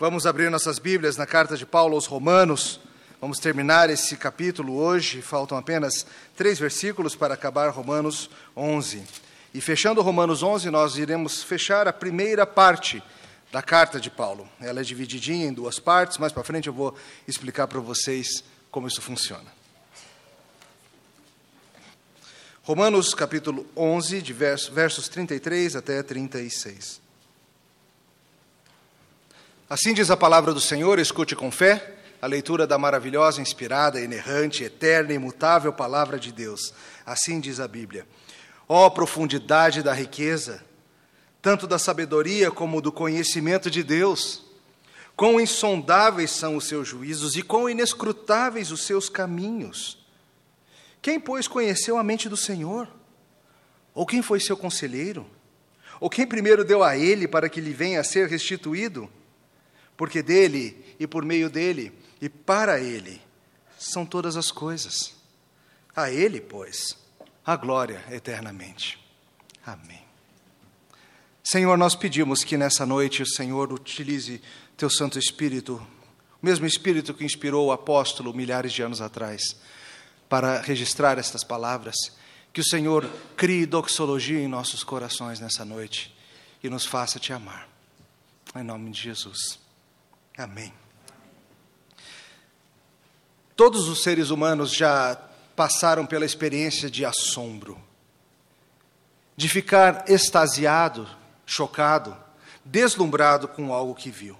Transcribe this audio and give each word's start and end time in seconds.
Vamos 0.00 0.24
abrir 0.24 0.50
nossas 0.50 0.78
Bíblias 0.78 1.18
na 1.18 1.26
carta 1.26 1.58
de 1.58 1.66
Paulo 1.66 1.94
aos 1.94 2.06
Romanos. 2.06 2.80
Vamos 3.20 3.38
terminar 3.38 3.90
esse 3.90 4.16
capítulo 4.16 4.78
hoje. 4.78 5.20
Faltam 5.20 5.58
apenas 5.58 6.06
três 6.34 6.58
versículos 6.58 7.14
para 7.14 7.34
acabar 7.34 7.68
Romanos 7.68 8.30
11. 8.56 9.02
E 9.52 9.60
fechando 9.60 10.00
Romanos 10.00 10.42
11, 10.42 10.70
nós 10.70 10.96
iremos 10.96 11.42
fechar 11.42 11.86
a 11.86 11.92
primeira 11.92 12.46
parte 12.46 13.02
da 13.52 13.60
carta 13.60 14.00
de 14.00 14.08
Paulo. 14.08 14.48
Ela 14.58 14.80
é 14.80 14.82
divididinha 14.82 15.46
em 15.46 15.52
duas 15.52 15.78
partes. 15.78 16.16
Mais 16.16 16.32
para 16.32 16.44
frente 16.44 16.68
eu 16.68 16.72
vou 16.72 16.96
explicar 17.28 17.66
para 17.66 17.78
vocês 17.78 18.42
como 18.70 18.88
isso 18.88 19.02
funciona. 19.02 19.52
Romanos 22.62 23.12
capítulo 23.12 23.66
11, 23.76 24.22
de 24.22 24.32
versos 24.32 25.10
33 25.10 25.76
até 25.76 26.02
36. 26.02 27.09
Assim 29.70 29.94
diz 29.94 30.10
a 30.10 30.16
palavra 30.16 30.52
do 30.52 30.60
Senhor, 30.60 30.98
escute 30.98 31.36
com 31.36 31.48
fé 31.48 31.94
a 32.20 32.26
leitura 32.26 32.66
da 32.66 32.76
maravilhosa, 32.76 33.40
inspirada, 33.40 34.00
inerrante, 34.00 34.64
eterna 34.64 35.12
e 35.12 35.14
imutável 35.14 35.72
palavra 35.72 36.18
de 36.18 36.32
Deus. 36.32 36.74
Assim 37.06 37.38
diz 37.38 37.60
a 37.60 37.68
Bíblia. 37.68 38.04
Ó 38.68 38.86
oh, 38.86 38.90
profundidade 38.90 39.80
da 39.80 39.92
riqueza, 39.92 40.60
tanto 41.40 41.68
da 41.68 41.78
sabedoria 41.78 42.50
como 42.50 42.80
do 42.80 42.90
conhecimento 42.90 43.70
de 43.70 43.84
Deus! 43.84 44.44
Quão 45.14 45.40
insondáveis 45.40 46.32
são 46.32 46.56
os 46.56 46.64
seus 46.66 46.88
juízos 46.88 47.36
e 47.36 47.42
quão 47.42 47.70
inescrutáveis 47.70 48.72
os 48.72 48.84
seus 48.84 49.08
caminhos! 49.08 50.04
Quem, 51.00 51.20
pois, 51.20 51.46
conheceu 51.46 51.96
a 51.96 52.02
mente 52.02 52.28
do 52.28 52.36
Senhor? 52.36 52.88
Ou 53.94 54.04
quem 54.04 54.20
foi 54.20 54.40
seu 54.40 54.56
conselheiro? 54.56 55.24
Ou 56.00 56.10
quem 56.10 56.26
primeiro 56.26 56.64
deu 56.64 56.82
a 56.82 56.96
ele 56.96 57.28
para 57.28 57.48
que 57.48 57.60
lhe 57.60 57.72
venha 57.72 58.00
a 58.00 58.04
ser 58.04 58.26
restituído? 58.26 59.08
Porque 60.00 60.22
dele 60.22 60.82
e 60.98 61.06
por 61.06 61.26
meio 61.26 61.50
dele 61.50 61.92
e 62.22 62.28
para 62.30 62.80
ele 62.80 63.20
são 63.78 64.06
todas 64.06 64.34
as 64.34 64.50
coisas. 64.50 65.12
A 65.94 66.10
ele, 66.10 66.40
pois, 66.40 66.96
a 67.44 67.54
glória 67.54 68.02
eternamente. 68.10 68.98
Amém. 69.62 70.00
Senhor, 71.44 71.76
nós 71.76 71.94
pedimos 71.94 72.42
que 72.42 72.56
nessa 72.56 72.86
noite 72.86 73.22
o 73.22 73.26
Senhor 73.26 73.70
utilize 73.74 74.40
teu 74.74 74.88
Santo 74.88 75.18
Espírito, 75.18 75.74
o 76.42 76.46
mesmo 76.46 76.64
Espírito 76.64 77.12
que 77.12 77.22
inspirou 77.22 77.66
o 77.66 77.72
apóstolo 77.72 78.32
milhares 78.32 78.72
de 78.72 78.80
anos 78.80 79.02
atrás, 79.02 79.54
para 80.30 80.62
registrar 80.62 81.18
estas 81.18 81.44
palavras. 81.44 81.94
Que 82.54 82.62
o 82.62 82.66
Senhor 82.66 83.06
crie 83.36 83.66
doxologia 83.66 84.40
em 84.40 84.48
nossos 84.48 84.82
corações 84.82 85.40
nessa 85.40 85.62
noite 85.62 86.16
e 86.64 86.70
nos 86.70 86.86
faça 86.86 87.18
te 87.18 87.34
amar. 87.34 87.68
Em 88.56 88.62
nome 88.62 88.90
de 88.92 89.02
Jesus. 89.02 89.59
Amém. 90.40 90.72
Todos 93.54 93.88
os 93.88 94.02
seres 94.02 94.30
humanos 94.30 94.72
já 94.72 95.14
passaram 95.54 96.06
pela 96.06 96.24
experiência 96.24 96.90
de 96.90 97.04
assombro, 97.04 97.78
de 99.36 99.50
ficar 99.50 100.06
extasiado, 100.08 101.06
chocado, 101.44 102.16
deslumbrado 102.64 103.48
com 103.48 103.74
algo 103.74 103.94
que 103.94 104.10
viu. 104.10 104.34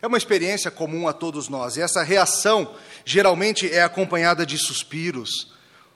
É 0.00 0.06
uma 0.06 0.16
experiência 0.16 0.70
comum 0.70 1.06
a 1.06 1.12
todos 1.12 1.50
nós, 1.50 1.76
e 1.76 1.82
essa 1.82 2.02
reação 2.02 2.74
geralmente 3.04 3.70
é 3.70 3.82
acompanhada 3.82 4.46
de 4.46 4.56
suspiros, 4.56 5.52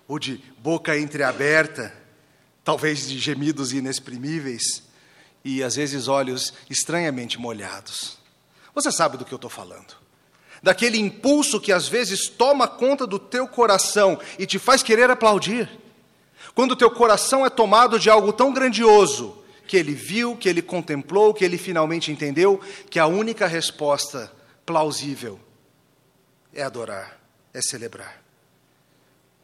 ou 0.07 0.19
de 0.19 0.43
boca 0.59 0.99
entreaberta, 0.99 1.95
talvez 2.63 3.09
de 3.09 3.19
gemidos 3.19 3.73
inexprimíveis, 3.73 4.83
e 5.43 5.63
às 5.63 5.77
vezes 5.77 6.07
olhos 6.07 6.53
estranhamente 6.69 7.39
molhados. 7.39 8.18
Você 8.79 8.93
sabe 8.93 9.17
do 9.17 9.25
que 9.25 9.35
eu 9.35 9.37
estou 9.37 9.51
falando. 9.51 9.97
Daquele 10.63 10.99
impulso 10.99 11.61
que 11.61 11.73
às 11.73 11.89
vezes 11.89 12.29
toma 12.29 12.69
conta 12.69 13.09
do 13.09 13.19
teu 13.19 13.49
coração 13.49 14.21
e 14.39 14.47
te 14.47 14.57
faz 14.57 14.85
querer 14.85 15.11
aplaudir. 15.11 15.69
Quando 16.55 16.73
o 16.73 16.77
teu 16.77 16.89
coração 16.89 17.45
é 17.45 17.51
tomado 17.51 17.99
de 17.99 18.09
algo 18.09 18.33
tão 18.33 18.53
grandioso, 18.53 19.37
que 19.67 19.77
ele 19.77 19.95
viu, 19.95 20.37
que 20.37 20.49
ele 20.49 20.63
contemplou, 20.63 21.35
que 21.35 21.45
ele 21.45 21.59
finalmente 21.59 22.13
entendeu 22.13 22.61
que 22.89 23.01
a 23.01 23.07
única 23.09 23.49
resposta 23.49 24.31
plausível 24.65 25.41
é 26.55 26.63
adorar, 26.63 27.19
é 27.53 27.61
celebrar. 27.61 28.23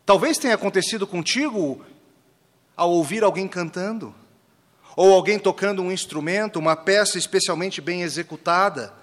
Talvez 0.07 0.39
tenha 0.39 0.55
acontecido 0.55 1.09
contigo 1.09 1.85
ao 2.77 2.93
ouvir 2.93 3.25
alguém 3.25 3.49
cantando, 3.49 4.15
ou 4.95 5.13
alguém 5.13 5.41
tocando 5.41 5.83
um 5.83 5.91
instrumento, 5.91 6.61
uma 6.61 6.77
peça 6.77 7.19
especialmente 7.19 7.81
bem 7.81 8.03
executada 8.03 9.03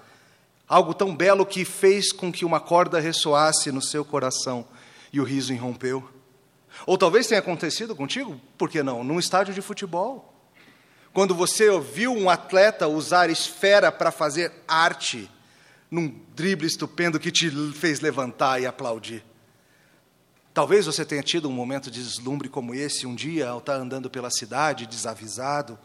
algo 0.72 0.94
tão 0.94 1.14
belo 1.14 1.44
que 1.44 1.66
fez 1.66 2.10
com 2.12 2.32
que 2.32 2.46
uma 2.46 2.58
corda 2.58 2.98
ressoasse 2.98 3.70
no 3.70 3.82
seu 3.82 4.02
coração 4.02 4.66
e 5.12 5.20
o 5.20 5.22
riso 5.22 5.52
irrompeu. 5.52 6.02
Ou 6.86 6.96
talvez 6.96 7.26
tenha 7.26 7.40
acontecido 7.40 7.94
contigo, 7.94 8.40
por 8.56 8.70
que 8.70 8.82
não, 8.82 9.04
num 9.04 9.18
estádio 9.18 9.52
de 9.52 9.60
futebol. 9.60 10.32
Quando 11.12 11.34
você 11.34 11.68
ouviu 11.68 12.14
um 12.14 12.30
atleta 12.30 12.88
usar 12.88 13.28
esfera 13.28 13.92
para 13.92 14.10
fazer 14.10 14.50
arte, 14.66 15.30
num 15.90 16.18
drible 16.34 16.66
estupendo 16.66 17.20
que 17.20 17.30
te 17.30 17.50
fez 17.74 18.00
levantar 18.00 18.58
e 18.58 18.64
aplaudir. 18.64 19.22
Talvez 20.54 20.86
você 20.86 21.04
tenha 21.04 21.22
tido 21.22 21.50
um 21.50 21.52
momento 21.52 21.90
de 21.90 22.02
deslumbre 22.02 22.48
como 22.48 22.74
esse 22.74 23.06
um 23.06 23.14
dia 23.14 23.50
ao 23.50 23.58
estar 23.58 23.74
andando 23.74 24.08
pela 24.08 24.30
cidade 24.30 24.86
desavisado 24.86 25.78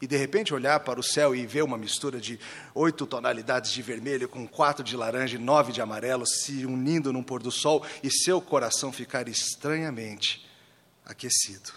e 0.00 0.06
de 0.06 0.16
repente 0.16 0.54
olhar 0.54 0.80
para 0.80 1.00
o 1.00 1.02
céu 1.02 1.34
e 1.34 1.44
ver 1.46 1.62
uma 1.62 1.76
mistura 1.76 2.20
de 2.20 2.38
oito 2.74 3.06
tonalidades 3.06 3.72
de 3.72 3.82
vermelho 3.82 4.28
com 4.28 4.46
quatro 4.46 4.84
de 4.84 4.96
laranja 4.96 5.36
e 5.36 5.40
nove 5.40 5.72
de 5.72 5.80
amarelo 5.80 6.26
se 6.26 6.64
unindo 6.64 7.12
num 7.12 7.22
pôr 7.22 7.42
do 7.42 7.50
sol 7.50 7.84
e 8.02 8.10
seu 8.10 8.40
coração 8.40 8.92
ficar 8.92 9.28
estranhamente 9.28 10.46
aquecido. 11.04 11.72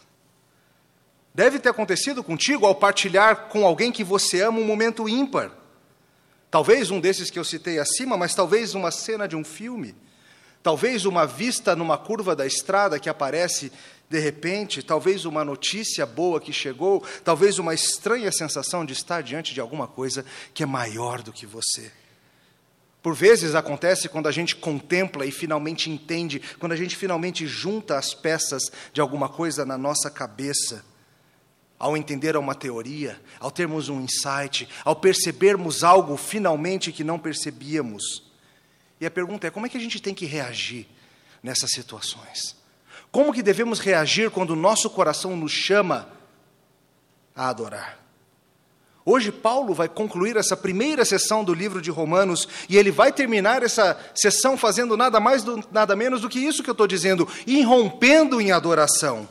Deve 1.34 1.60
ter 1.60 1.70
acontecido 1.70 2.24
contigo 2.24 2.66
ao 2.66 2.76
partilhar 2.76 3.48
com 3.48 3.66
alguém 3.66 3.92
que 3.92 4.04
você 4.04 4.42
ama 4.42 4.60
um 4.60 4.66
momento 4.66 5.08
ímpar. 5.08 5.52
Talvez 6.52 6.92
um 6.92 7.00
desses 7.00 7.30
que 7.30 7.40
eu 7.40 7.46
citei 7.46 7.80
acima, 7.80 8.18
mas 8.18 8.36
talvez 8.36 8.76
uma 8.76 8.92
cena 8.92 9.28
de 9.28 9.36
um 9.38 9.44
filme. 9.44 9.96
Talvez 10.64 11.06
uma 11.06 11.26
vista 11.26 11.76
numa 11.76 11.98
curva 11.98 12.36
da 12.36 12.46
estrada 12.46 13.00
que 13.00 13.10
aparece 13.10 13.72
de 14.12 14.20
repente, 14.20 14.84
talvez 14.84 15.24
uma 15.24 15.46
notícia 15.46 16.06
boa 16.06 16.42
que 16.42 16.52
chegou, 16.52 17.02
talvez 17.24 17.58
uma 17.58 17.74
estranha 17.74 18.30
sensação 18.30 18.86
de 18.86 18.92
estar 18.92 19.24
diante 19.24 19.54
de 19.54 19.62
alguma 19.62 19.88
coisa 19.88 20.26
que 20.54 20.64
é 20.64 20.66
maior 20.66 21.22
do 21.22 21.32
que 21.32 21.46
você. 21.46 21.90
Por 23.02 23.16
vezes 23.16 23.56
acontece 23.56 24.10
quando 24.10 24.28
a 24.28 24.32
gente 24.32 24.56
contempla 24.56 25.26
e 25.26 25.32
finalmente 25.32 25.90
entende, 25.90 26.42
quando 26.60 26.74
a 26.74 26.76
gente 26.76 26.96
finalmente 26.96 27.48
junta 27.48 27.98
as 27.98 28.14
peças 28.14 28.64
de 28.94 29.02
alguma 29.02 29.30
coisa 29.30 29.66
na 29.66 29.78
nossa 29.78 30.12
cabeça. 30.12 30.84
Ao 31.80 31.98
entender 31.98 32.38
uma 32.38 32.54
teoria, 32.54 33.20
ao 33.40 33.50
termos 33.50 33.90
um 33.90 34.02
insight, 34.02 34.70
ao 34.86 34.96
percebermos 34.96 35.84
algo 35.84 36.16
finalmente 36.16 36.92
que 36.92 37.04
não 37.04 37.18
percebíamos. 37.18 38.31
E 39.02 39.06
a 39.06 39.12
pergunta 39.12 39.48
é: 39.48 39.50
como 39.50 39.66
é 39.66 39.70
que 39.70 39.78
a 39.78 39.82
gente 39.82 40.00
tem 40.00 40.14
que 40.14 40.28
reagir 40.28 40.88
nessas 41.42 41.72
situações? 41.72 42.56
Como 43.12 43.34
que 43.34 43.42
devemos 43.42 43.80
reagir 43.80 44.30
quando 44.30 44.52
o 44.52 44.56
nosso 44.56 44.90
coração 44.92 45.36
nos 45.36 45.52
chama 45.52 46.08
a 47.36 47.50
adorar? 47.50 48.00
Hoje, 49.04 49.32
Paulo 49.32 49.74
vai 49.74 49.90
concluir 49.90 50.38
essa 50.38 50.56
primeira 50.56 51.04
sessão 51.04 51.44
do 51.44 51.56
livro 51.56 51.82
de 51.82 51.90
Romanos 51.90 52.48
e 52.70 52.78
ele 52.78 52.92
vai 52.92 53.12
terminar 53.12 53.64
essa 53.64 54.00
sessão 54.14 54.56
fazendo 54.56 54.96
nada 54.96 55.20
mais, 55.20 55.44
do, 55.44 55.62
nada 55.72 55.96
menos 55.96 56.22
do 56.22 56.30
que 56.30 56.40
isso 56.40 56.62
que 56.62 56.70
eu 56.70 56.74
estou 56.74 56.86
dizendo, 56.86 57.28
irrompendo 57.48 58.40
em 58.40 58.52
adoração. 58.52 59.28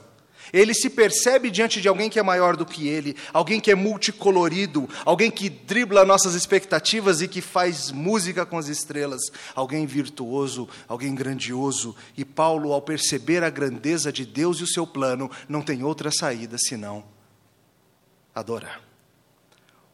Ele 0.53 0.75
se 0.75 0.91
percebe 0.91 1.51
diante 1.51 1.81
de 1.81 1.89
alguém 1.89 2.11
que 2.11 2.19
é 2.19 2.23
maior 2.23 2.57
do 2.57 2.67
que 2.67 2.89
ele, 2.89 3.17
alguém 3.33 3.61
que 3.61 3.71
é 3.71 3.75
multicolorido, 3.75 4.89
alguém 5.05 5.31
que 5.31 5.49
dribla 5.49 6.05
nossas 6.05 6.35
expectativas 6.35 7.21
e 7.21 7.29
que 7.29 7.41
faz 7.41 7.91
música 7.91 8.45
com 8.45 8.59
as 8.59 8.69
estrelas, 8.69 9.21
alguém 9.55 9.87
virtuoso, 9.87 10.69
alguém 10.89 11.15
grandioso. 11.15 11.95
E 12.17 12.25
Paulo, 12.25 12.73
ao 12.73 12.83
perceber 12.83 13.45
a 13.45 13.51
grandeza 13.51 14.13
de 14.13 14.27
Deus 14.27 14.59
e 14.59 14.65
o 14.65 14.69
seu 14.69 14.87
plano, 14.87 15.31
não 15.49 15.63
tem 15.63 15.85
outra 15.85 16.11
saída 16.11 16.57
senão 16.59 17.05
adorar. 18.35 18.81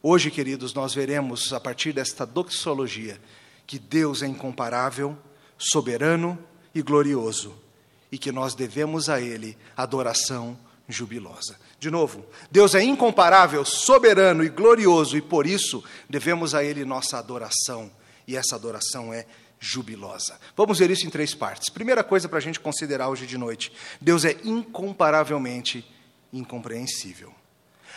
Hoje, 0.01 0.31
queridos, 0.31 0.73
nós 0.73 0.93
veremos, 0.93 1.51
a 1.53 1.59
partir 1.59 1.91
desta 1.91 2.25
doxologia, 2.25 3.19
que 3.65 3.77
Deus 3.77 4.21
é 4.21 4.27
incomparável, 4.27 5.17
soberano 5.57 6.37
e 6.73 6.81
glorioso 6.81 7.66
e 8.11 8.17
que 8.17 8.31
nós 8.31 8.55
devemos 8.55 9.09
a 9.09 9.19
Ele 9.19 9.57
adoração 9.75 10.57
jubilosa. 10.87 11.57
De 11.79 11.91
novo, 11.91 12.25
Deus 12.49 12.73
é 12.73 12.81
incomparável, 12.81 13.63
soberano 13.65 14.43
e 14.43 14.49
glorioso, 14.49 15.17
e 15.17 15.21
por 15.21 15.45
isso 15.45 15.83
devemos 16.09 16.55
a 16.55 16.63
Ele 16.63 16.85
nossa 16.85 17.17
adoração, 17.17 17.91
e 18.27 18.35
essa 18.35 18.55
adoração 18.55 19.13
é 19.13 19.25
jubilosa. 19.59 20.39
Vamos 20.55 20.79
ver 20.79 20.89
isso 20.89 21.05
em 21.05 21.09
três 21.09 21.33
partes. 21.33 21.69
Primeira 21.69 22.03
coisa 22.03 22.29
para 22.29 22.37
a 22.37 22.41
gente 22.41 22.59
considerar 22.59 23.09
hoje 23.09 23.25
de 23.25 23.37
noite: 23.37 23.71
Deus 23.99 24.23
é 24.25 24.37
incomparavelmente 24.43 25.85
incompreensível. 26.31 27.33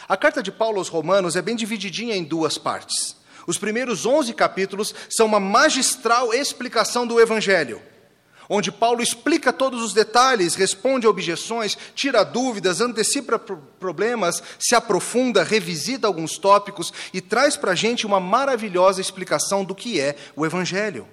A 0.09 0.17
carta 0.17 0.43
de 0.43 0.51
Paulo 0.51 0.79
aos 0.79 0.89
Romanos 0.89 1.37
é 1.37 1.43
bem 1.43 1.55
divididinha 1.55 2.17
em 2.17 2.25
duas 2.25 2.59
partes. 2.59 3.17
Os 3.47 3.59
primeiros 3.59 4.07
11 4.07 4.33
capítulos 4.35 4.95
são 5.09 5.27
uma 5.27 5.41
magistral 5.41 6.33
explicação 6.33 7.07
do 7.07 7.21
Evangelho, 7.21 7.81
onde 8.51 8.73
Paulo 8.73 9.01
explica 9.01 9.53
todos 9.53 9.81
os 9.81 9.95
detalhes, 9.95 10.57
responde 10.57 11.07
a 11.07 11.11
objeções, 11.11 11.79
tira 11.95 12.25
dúvidas, 12.25 12.81
antecipa 12.81 13.39
problemas, 13.39 14.43
se 14.59 14.75
aprofunda, 14.75 15.45
revisita 15.45 16.09
alguns 16.09 16.37
tópicos 16.37 16.93
e 17.15 17.21
traz 17.21 17.57
para 17.57 17.71
a 17.71 17.77
gente 17.77 18.05
uma 18.05 18.19
maravilhosa 18.19 19.01
explicação 19.01 19.65
do 19.65 19.75
que 19.75 20.01
é 20.01 20.17
o 20.35 20.45
Evangelho. 20.45 21.07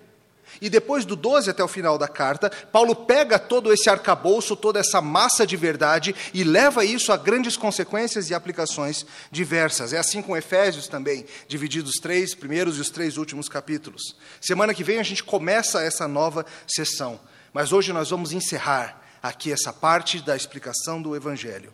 E 0.61 0.69
depois 0.69 1.05
do 1.05 1.15
12 1.15 1.49
até 1.49 1.63
o 1.63 1.67
final 1.67 1.97
da 1.97 2.07
carta, 2.07 2.49
Paulo 2.71 2.95
pega 2.95 3.37
todo 3.37 3.71
esse 3.71 3.89
arcabouço, 3.89 4.55
toda 4.55 4.79
essa 4.79 5.01
massa 5.01 5.45
de 5.45 5.55
verdade 5.55 6.15
e 6.33 6.43
leva 6.43 6.83
isso 6.83 7.11
a 7.11 7.17
grandes 7.17 7.55
consequências 7.55 8.29
e 8.29 8.33
aplicações 8.33 9.05
diversas. 9.31 9.93
É 9.93 9.97
assim 9.97 10.21
com 10.21 10.35
Efésios 10.35 10.87
também, 10.87 11.25
divididos 11.47 11.91
os 11.91 12.01
três 12.01 12.33
primeiros 12.33 12.77
e 12.77 12.81
os 12.81 12.89
três 12.89 13.17
últimos 13.17 13.47
capítulos. 13.47 14.15
Semana 14.41 14.73
que 14.73 14.83
vem 14.83 14.99
a 14.99 15.03
gente 15.03 15.23
começa 15.23 15.81
essa 15.81 16.07
nova 16.07 16.45
sessão, 16.67 17.19
mas 17.53 17.71
hoje 17.71 17.93
nós 17.93 18.09
vamos 18.09 18.31
encerrar 18.31 19.01
aqui 19.21 19.51
essa 19.51 19.73
parte 19.73 20.21
da 20.21 20.35
explicação 20.35 21.01
do 21.01 21.15
Evangelho. 21.15 21.73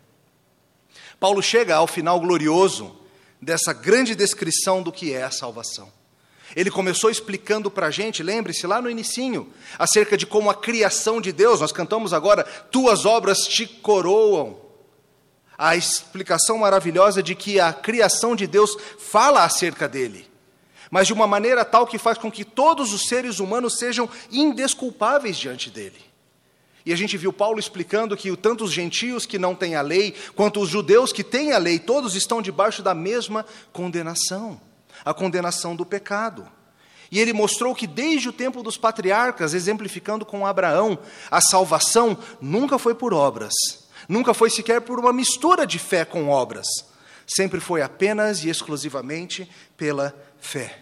Paulo 1.18 1.42
chega 1.42 1.76
ao 1.76 1.86
final 1.86 2.20
glorioso 2.20 2.96
dessa 3.40 3.72
grande 3.72 4.14
descrição 4.14 4.82
do 4.82 4.92
que 4.92 5.12
é 5.12 5.22
a 5.22 5.30
salvação. 5.30 5.92
Ele 6.54 6.70
começou 6.70 7.10
explicando 7.10 7.70
para 7.70 7.86
a 7.86 7.90
gente, 7.90 8.22
lembre-se, 8.22 8.66
lá 8.66 8.80
no 8.80 8.90
inicinho, 8.90 9.52
acerca 9.78 10.16
de 10.16 10.26
como 10.26 10.50
a 10.50 10.54
criação 10.54 11.20
de 11.20 11.32
Deus, 11.32 11.60
nós 11.60 11.72
cantamos 11.72 12.12
agora, 12.12 12.44
tuas 12.44 13.06
obras 13.06 13.46
te 13.46 13.66
coroam. 13.66 14.62
A 15.56 15.76
explicação 15.76 16.58
maravilhosa 16.58 17.22
de 17.22 17.34
que 17.34 17.60
a 17.60 17.72
criação 17.72 18.34
de 18.34 18.46
Deus 18.46 18.76
fala 18.98 19.44
acerca 19.44 19.88
dele, 19.88 20.28
mas 20.90 21.06
de 21.06 21.12
uma 21.12 21.26
maneira 21.26 21.64
tal 21.64 21.86
que 21.86 21.96
faz 21.96 22.18
com 22.18 22.30
que 22.30 22.44
todos 22.44 22.92
os 22.92 23.06
seres 23.06 23.38
humanos 23.38 23.78
sejam 23.78 24.08
indesculpáveis 24.30 25.36
diante 25.36 25.70
dele. 25.70 26.02
E 26.84 26.92
a 26.92 26.96
gente 26.96 27.16
viu 27.16 27.32
Paulo 27.32 27.58
explicando 27.58 28.16
que 28.16 28.36
tanto 28.36 28.64
os 28.64 28.72
gentios 28.72 29.24
que 29.24 29.38
não 29.38 29.54
têm 29.54 29.74
a 29.74 29.80
lei, 29.80 30.14
quanto 30.34 30.60
os 30.60 30.68
judeus 30.68 31.12
que 31.12 31.24
têm 31.24 31.52
a 31.52 31.58
lei, 31.58 31.78
todos 31.78 32.14
estão 32.14 32.42
debaixo 32.42 32.82
da 32.82 32.94
mesma 32.94 33.46
condenação 33.72 34.60
a 35.04 35.12
condenação 35.12 35.76
do 35.76 35.84
pecado. 35.84 36.46
E 37.10 37.20
ele 37.20 37.32
mostrou 37.32 37.74
que 37.74 37.86
desde 37.86 38.28
o 38.28 38.32
tempo 38.32 38.62
dos 38.62 38.76
patriarcas, 38.76 39.54
exemplificando 39.54 40.24
com 40.24 40.46
Abraão, 40.46 40.98
a 41.30 41.40
salvação 41.40 42.18
nunca 42.40 42.78
foi 42.78 42.94
por 42.94 43.12
obras, 43.14 43.52
nunca 44.08 44.34
foi 44.34 44.50
sequer 44.50 44.80
por 44.80 44.98
uma 44.98 45.12
mistura 45.12 45.66
de 45.66 45.78
fé 45.78 46.04
com 46.04 46.28
obras, 46.28 46.66
sempre 47.26 47.60
foi 47.60 47.82
apenas 47.82 48.42
e 48.42 48.48
exclusivamente 48.48 49.48
pela 49.76 50.14
fé. 50.40 50.80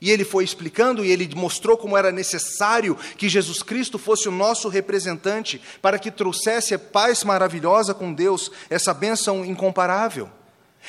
E 0.00 0.10
ele 0.10 0.24
foi 0.24 0.44
explicando 0.44 1.04
e 1.04 1.10
ele 1.10 1.34
mostrou 1.34 1.76
como 1.76 1.96
era 1.96 2.10
necessário 2.10 2.96
que 3.16 3.28
Jesus 3.28 3.62
Cristo 3.62 3.98
fosse 3.98 4.28
o 4.28 4.32
nosso 4.32 4.68
representante 4.68 5.60
para 5.82 5.98
que 5.98 6.10
trouxesse 6.10 6.76
paz 6.78 7.22
maravilhosa 7.22 7.92
com 7.92 8.12
Deus, 8.14 8.50
essa 8.70 8.94
bênção 8.94 9.44
incomparável. 9.44 10.30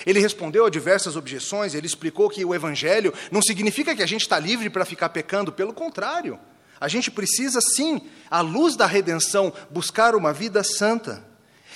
Ele 0.05 0.19
respondeu 0.19 0.65
a 0.65 0.69
diversas 0.69 1.15
objeções, 1.15 1.75
ele 1.75 1.85
explicou 1.85 2.29
que 2.29 2.43
o 2.43 2.55
Evangelho 2.55 3.13
não 3.31 3.41
significa 3.41 3.95
que 3.95 4.01
a 4.01 4.07
gente 4.07 4.21
está 4.21 4.39
livre 4.39 4.69
para 4.69 4.85
ficar 4.85 5.09
pecando, 5.09 5.51
pelo 5.51 5.73
contrário. 5.73 6.39
A 6.79 6.87
gente 6.87 7.11
precisa, 7.11 7.59
sim, 7.61 8.01
à 8.29 8.41
luz 8.41 8.75
da 8.75 8.87
redenção, 8.87 9.53
buscar 9.69 10.15
uma 10.15 10.33
vida 10.33 10.63
santa. 10.63 11.23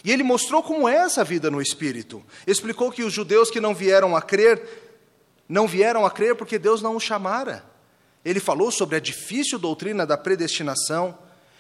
E 0.04 0.12
ele 0.12 0.24
mostrou 0.24 0.64
como 0.64 0.90
é 0.90 0.96
essa 0.96 1.24
vida 1.24 1.52
no 1.52 1.62
Espírito. 1.62 2.24
Explicou 2.48 2.92
que 2.92 3.04
os 3.04 3.14
judeus 3.14 3.52
que 3.52 3.60
não 3.60 3.76
vieram 3.76 4.16
a 4.16 4.22
crer, 4.22 4.62
não 5.48 5.68
vieram 5.68 6.06
a 6.06 6.12
crer 6.12 6.36
porque 6.36 6.58
Deus 6.58 6.82
não 6.82 6.96
os 6.96 7.04
chamara. 7.04 7.64
Ele 8.24 8.40
falou 8.40 8.72
sobre 8.72 8.96
a 8.96 9.00
difícil 9.00 9.60
doutrina 9.60 10.06
da 10.06 10.18
predestinação, 10.18 11.16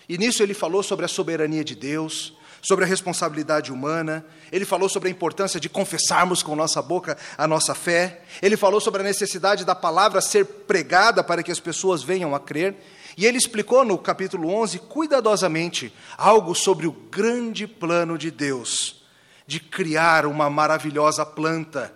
e 0.10 0.18
nisso 0.18 0.42
ele 0.42 0.56
falou 0.56 0.82
sobre 0.82 1.06
a 1.06 1.08
soberania 1.08 1.64
de 1.64 1.76
Deus, 1.76 2.34
sobre 2.66 2.84
a 2.84 2.88
responsabilidade 2.88 3.72
humana, 3.72 4.26
ele 4.52 4.66
falou 4.66 4.90
sobre 4.90 5.08
a 5.08 5.12
importância 5.12 5.60
de 5.60 5.70
confessarmos 5.70 6.42
com 6.42 6.56
nossa 6.56 6.82
boca 6.82 7.16
a 7.38 7.48
nossa 7.48 7.76
fé, 7.76 8.24
ele 8.42 8.58
falou 8.58 8.82
sobre 8.82 9.02
a 9.02 9.06
necessidade 9.06 9.64
da 9.64 9.76
palavra 9.76 10.20
ser 10.20 10.46
pregada 10.46 11.24
para 11.24 11.44
que 11.44 11.52
as 11.52 11.60
pessoas 11.60 12.02
venham 12.02 12.34
a 12.34 12.40
crer, 12.40 12.76
e 13.16 13.28
ele 13.28 13.38
explicou 13.38 13.86
no 13.86 14.00
capítulo 14.00 14.50
11, 14.50 14.80
cuidadosamente, 14.80 15.94
algo 16.18 16.56
sobre 16.56 16.88
o 16.88 16.92
grande 16.92 17.68
plano 17.68 18.18
de 18.18 18.32
Deus, 18.32 19.06
de 19.46 19.60
criar 19.60 20.26
uma 20.26 20.50
maravilhosa 20.50 21.24
planta 21.24 21.94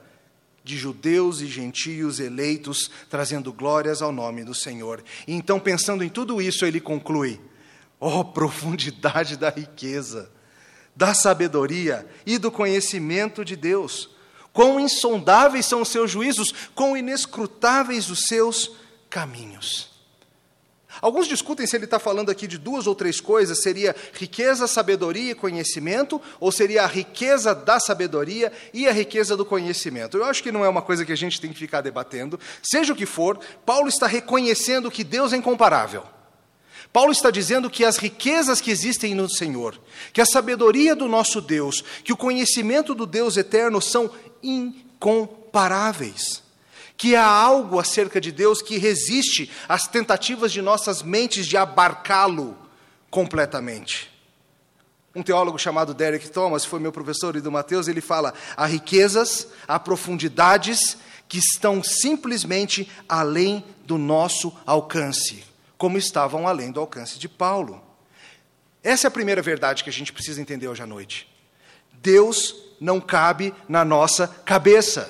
de 0.63 0.77
judeus 0.77 1.41
e 1.41 1.47
gentios 1.47 2.19
eleitos, 2.19 2.91
trazendo 3.09 3.51
glórias 3.51 4.03
ao 4.03 4.11
nome 4.11 4.43
do 4.43 4.53
Senhor. 4.53 5.03
E 5.27 5.33
então, 5.33 5.59
pensando 5.59 6.03
em 6.03 6.09
tudo 6.09 6.39
isso, 6.39 6.63
ele 6.63 6.79
conclui: 6.79 7.41
Oh, 7.99 8.23
profundidade 8.23 9.35
da 9.35 9.49
riqueza! 9.49 10.29
Da 10.99 11.13
sabedoria 11.13 12.05
e 12.25 12.37
do 12.37 12.51
conhecimento 12.51 13.45
de 13.45 13.55
Deus. 13.55 14.09
Quão 14.51 14.77
insondáveis 14.77 15.65
são 15.65 15.81
os 15.81 15.87
seus 15.87 16.11
juízos, 16.11 16.53
quão 16.75 16.97
inescrutáveis 16.97 18.09
os 18.09 18.23
seus 18.27 18.71
caminhos. 19.09 19.87
Alguns 21.01 21.25
discutem 21.25 21.65
se 21.65 21.77
ele 21.77 21.85
está 21.85 21.99
falando 21.99 22.29
aqui 22.29 22.45
de 22.45 22.57
duas 22.57 22.85
ou 22.85 22.93
três 22.93 23.21
coisas: 23.21 23.61
seria 23.61 23.95
riqueza, 24.11 24.67
sabedoria 24.67 25.31
e 25.31 25.35
conhecimento, 25.35 26.21
ou 26.37 26.51
seria 26.51 26.83
a 26.83 26.87
riqueza 26.87 27.55
da 27.55 27.79
sabedoria 27.79 28.51
e 28.73 28.85
a 28.85 28.91
riqueza 28.91 29.37
do 29.37 29.45
conhecimento. 29.45 30.17
Eu 30.17 30.25
acho 30.25 30.43
que 30.43 30.51
não 30.51 30.65
é 30.65 30.67
uma 30.67 30.81
coisa 30.81 31.05
que 31.05 31.13
a 31.13 31.17
gente 31.17 31.39
tem 31.39 31.53
que 31.53 31.59
ficar 31.59 31.79
debatendo. 31.79 32.37
Seja 32.61 32.91
o 32.91 32.95
que 32.95 33.05
for, 33.05 33.39
Paulo 33.65 33.87
está 33.87 34.05
reconhecendo 34.05 34.91
que 34.91 35.05
Deus 35.05 35.31
é 35.31 35.37
incomparável. 35.37 36.03
Paulo 36.91 37.11
está 37.11 37.29
dizendo 37.29 37.69
que 37.69 37.85
as 37.85 37.97
riquezas 37.97 38.59
que 38.59 38.71
existem 38.71 39.13
no 39.13 39.29
Senhor, 39.29 39.79
que 40.11 40.21
a 40.21 40.25
sabedoria 40.25 40.95
do 40.95 41.07
nosso 41.07 41.39
Deus, 41.39 41.83
que 42.03 42.11
o 42.11 42.17
conhecimento 42.17 42.95
do 42.95 43.05
Deus 43.05 43.37
eterno 43.37 43.79
são 43.79 44.09
incomparáveis. 44.41 46.41
Que 46.97 47.15
há 47.15 47.25
algo 47.25 47.79
acerca 47.79 48.19
de 48.19 48.31
Deus 48.31 48.61
que 48.61 48.77
resiste 48.77 49.49
às 49.69 49.87
tentativas 49.87 50.51
de 50.51 50.61
nossas 50.61 51.03
mentes 51.03 51.45
de 51.45 51.55
abarcá-lo 51.55 52.57
completamente. 53.09 54.09
Um 55.15 55.23
teólogo 55.23 55.57
chamado 55.57 55.93
Derek 55.93 56.29
Thomas, 56.29 56.65
foi 56.65 56.79
meu 56.79 56.91
professor 56.91 57.35
e 57.35 57.41
do 57.41 57.51
Mateus, 57.51 57.87
ele 57.87 58.01
fala: 58.01 58.33
há 58.57 58.65
riquezas, 58.65 59.47
há 59.67 59.79
profundidades 59.79 60.97
que 61.27 61.37
estão 61.37 61.83
simplesmente 61.83 62.89
além 63.07 63.63
do 63.85 63.97
nosso 63.97 64.51
alcance 64.65 65.48
como 65.79 65.97
estavam 65.97 66.45
além 66.45 66.73
do 66.73 66.81
alcance 66.81 67.17
de 67.17 67.29
Paulo. 67.29 67.81
Essa 68.83 69.07
é 69.07 69.09
a 69.09 69.11
primeira 69.11 69.41
verdade 69.41 69.81
que 69.81 69.89
a 69.89 69.93
gente 69.93 70.11
precisa 70.11 70.41
entender 70.41 70.67
hoje 70.67 70.83
à 70.83 70.85
noite. 70.85 71.25
Deus 71.93 72.53
não 72.81 72.99
cabe 72.99 73.53
na 73.67 73.85
nossa 73.85 74.27
cabeça. 74.27 75.09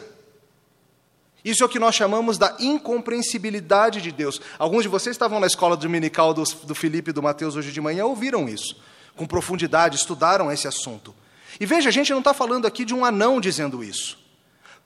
Isso 1.44 1.64
é 1.64 1.66
o 1.66 1.70
que 1.70 1.80
nós 1.80 1.96
chamamos 1.96 2.38
da 2.38 2.56
incompreensibilidade 2.60 4.00
de 4.00 4.12
Deus. 4.12 4.40
Alguns 4.60 4.84
de 4.84 4.90
vocês 4.90 5.16
estavam 5.16 5.40
na 5.40 5.48
escola 5.48 5.76
dominical 5.76 6.36
do, 6.36 6.44
do 6.44 6.76
Felipe 6.76 7.10
e 7.10 7.14
do 7.14 7.24
Mateus 7.24 7.56
hoje 7.56 7.72
de 7.72 7.82
manhã, 7.82 8.06
ouviram 8.06 8.48
isso, 8.48 8.80
com 9.16 9.26
profundidade, 9.26 9.96
estudaram 9.96 10.52
esse 10.52 10.68
assunto. 10.68 11.16
E 11.60 11.66
veja, 11.66 11.90
a 11.90 11.92
gente 11.92 12.12
não 12.12 12.20
está 12.20 12.34
falando 12.34 12.68
aqui 12.68 12.86
de 12.86 12.94
um 12.94 13.04
anão 13.04 13.42
dizendo 13.42 13.84
isso. 13.84 14.20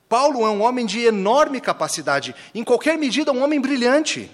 Paulo 0.07 0.45
é 0.45 0.49
um 0.49 0.61
homem 0.61 0.85
de 0.85 1.01
enorme 1.01 1.59
capacidade, 1.59 2.33
em 2.55 2.63
qualquer 2.63 2.97
medida, 2.97 3.33
um 3.33 3.43
homem 3.43 3.59
brilhante. 3.59 4.31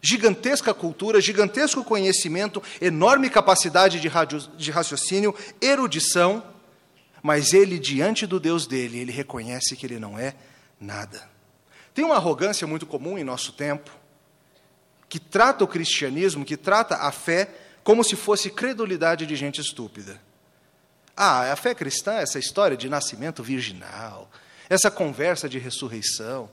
Gigantesca 0.00 0.72
cultura, 0.72 1.20
gigantesco 1.20 1.82
conhecimento, 1.84 2.62
enorme 2.80 3.28
capacidade 3.28 4.00
de 4.00 4.70
raciocínio, 4.70 5.34
erudição, 5.60 6.42
mas 7.22 7.52
ele, 7.52 7.78
diante 7.78 8.26
do 8.26 8.38
Deus 8.38 8.66
dele, 8.66 8.98
ele 8.98 9.12
reconhece 9.12 9.76
que 9.76 9.84
ele 9.84 9.98
não 9.98 10.18
é 10.18 10.34
nada. 10.80 11.28
Tem 11.92 12.04
uma 12.04 12.14
arrogância 12.14 12.66
muito 12.66 12.86
comum 12.86 13.18
em 13.18 13.24
nosso 13.24 13.52
tempo, 13.52 13.90
que 15.08 15.18
trata 15.18 15.64
o 15.64 15.68
cristianismo, 15.68 16.44
que 16.44 16.56
trata 16.56 16.96
a 16.96 17.10
fé, 17.10 17.48
como 17.82 18.04
se 18.04 18.14
fosse 18.14 18.50
credulidade 18.50 19.26
de 19.26 19.34
gente 19.34 19.60
estúpida. 19.60 20.20
Ah, 21.16 21.50
a 21.50 21.56
fé 21.56 21.74
cristã, 21.74 22.14
essa 22.14 22.38
história 22.38 22.76
de 22.76 22.88
nascimento 22.88 23.42
virginal, 23.42 24.30
essa 24.68 24.90
conversa 24.90 25.48
de 25.48 25.58
ressurreição, 25.58 26.48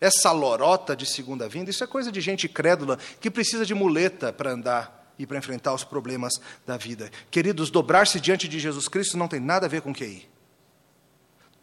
essa 0.00 0.32
lorota 0.32 0.96
de 0.96 1.04
segunda 1.04 1.48
vinda, 1.48 1.70
isso 1.70 1.84
é 1.84 1.86
coisa 1.86 2.10
de 2.10 2.20
gente 2.20 2.48
crédula 2.48 2.98
que 3.20 3.30
precisa 3.30 3.66
de 3.66 3.74
muleta 3.74 4.32
para 4.32 4.52
andar 4.52 5.14
e 5.18 5.26
para 5.26 5.36
enfrentar 5.36 5.74
os 5.74 5.84
problemas 5.84 6.40
da 6.66 6.78
vida. 6.78 7.10
Queridos, 7.30 7.70
dobrar-se 7.70 8.18
diante 8.18 8.48
de 8.48 8.58
Jesus 8.58 8.88
Cristo 8.88 9.18
não 9.18 9.28
tem 9.28 9.38
nada 9.38 9.66
a 9.66 9.68
ver 9.68 9.82
com 9.82 9.92
QI. 9.92 10.26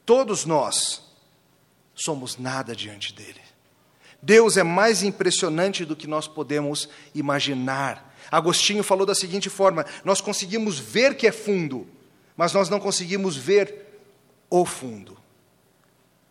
Todos 0.05 0.45
nós 0.45 1.01
somos 1.95 2.37
nada 2.37 2.75
diante 2.75 3.11
dele. 3.11 3.41
Deus 4.21 4.57
é 4.57 4.63
mais 4.63 5.01
impressionante 5.01 5.83
do 5.83 5.95
que 5.95 6.07
nós 6.07 6.27
podemos 6.27 6.87
imaginar. 7.13 8.15
Agostinho 8.31 8.83
falou 8.83 9.05
da 9.05 9.15
seguinte 9.15 9.49
forma: 9.49 9.85
nós 10.03 10.21
conseguimos 10.21 10.77
ver 10.77 11.15
que 11.15 11.27
é 11.27 11.31
fundo, 11.31 11.87
mas 12.35 12.53
nós 12.53 12.69
não 12.69 12.79
conseguimos 12.79 13.35
ver 13.35 14.01
o 14.49 14.65
fundo. 14.65 15.17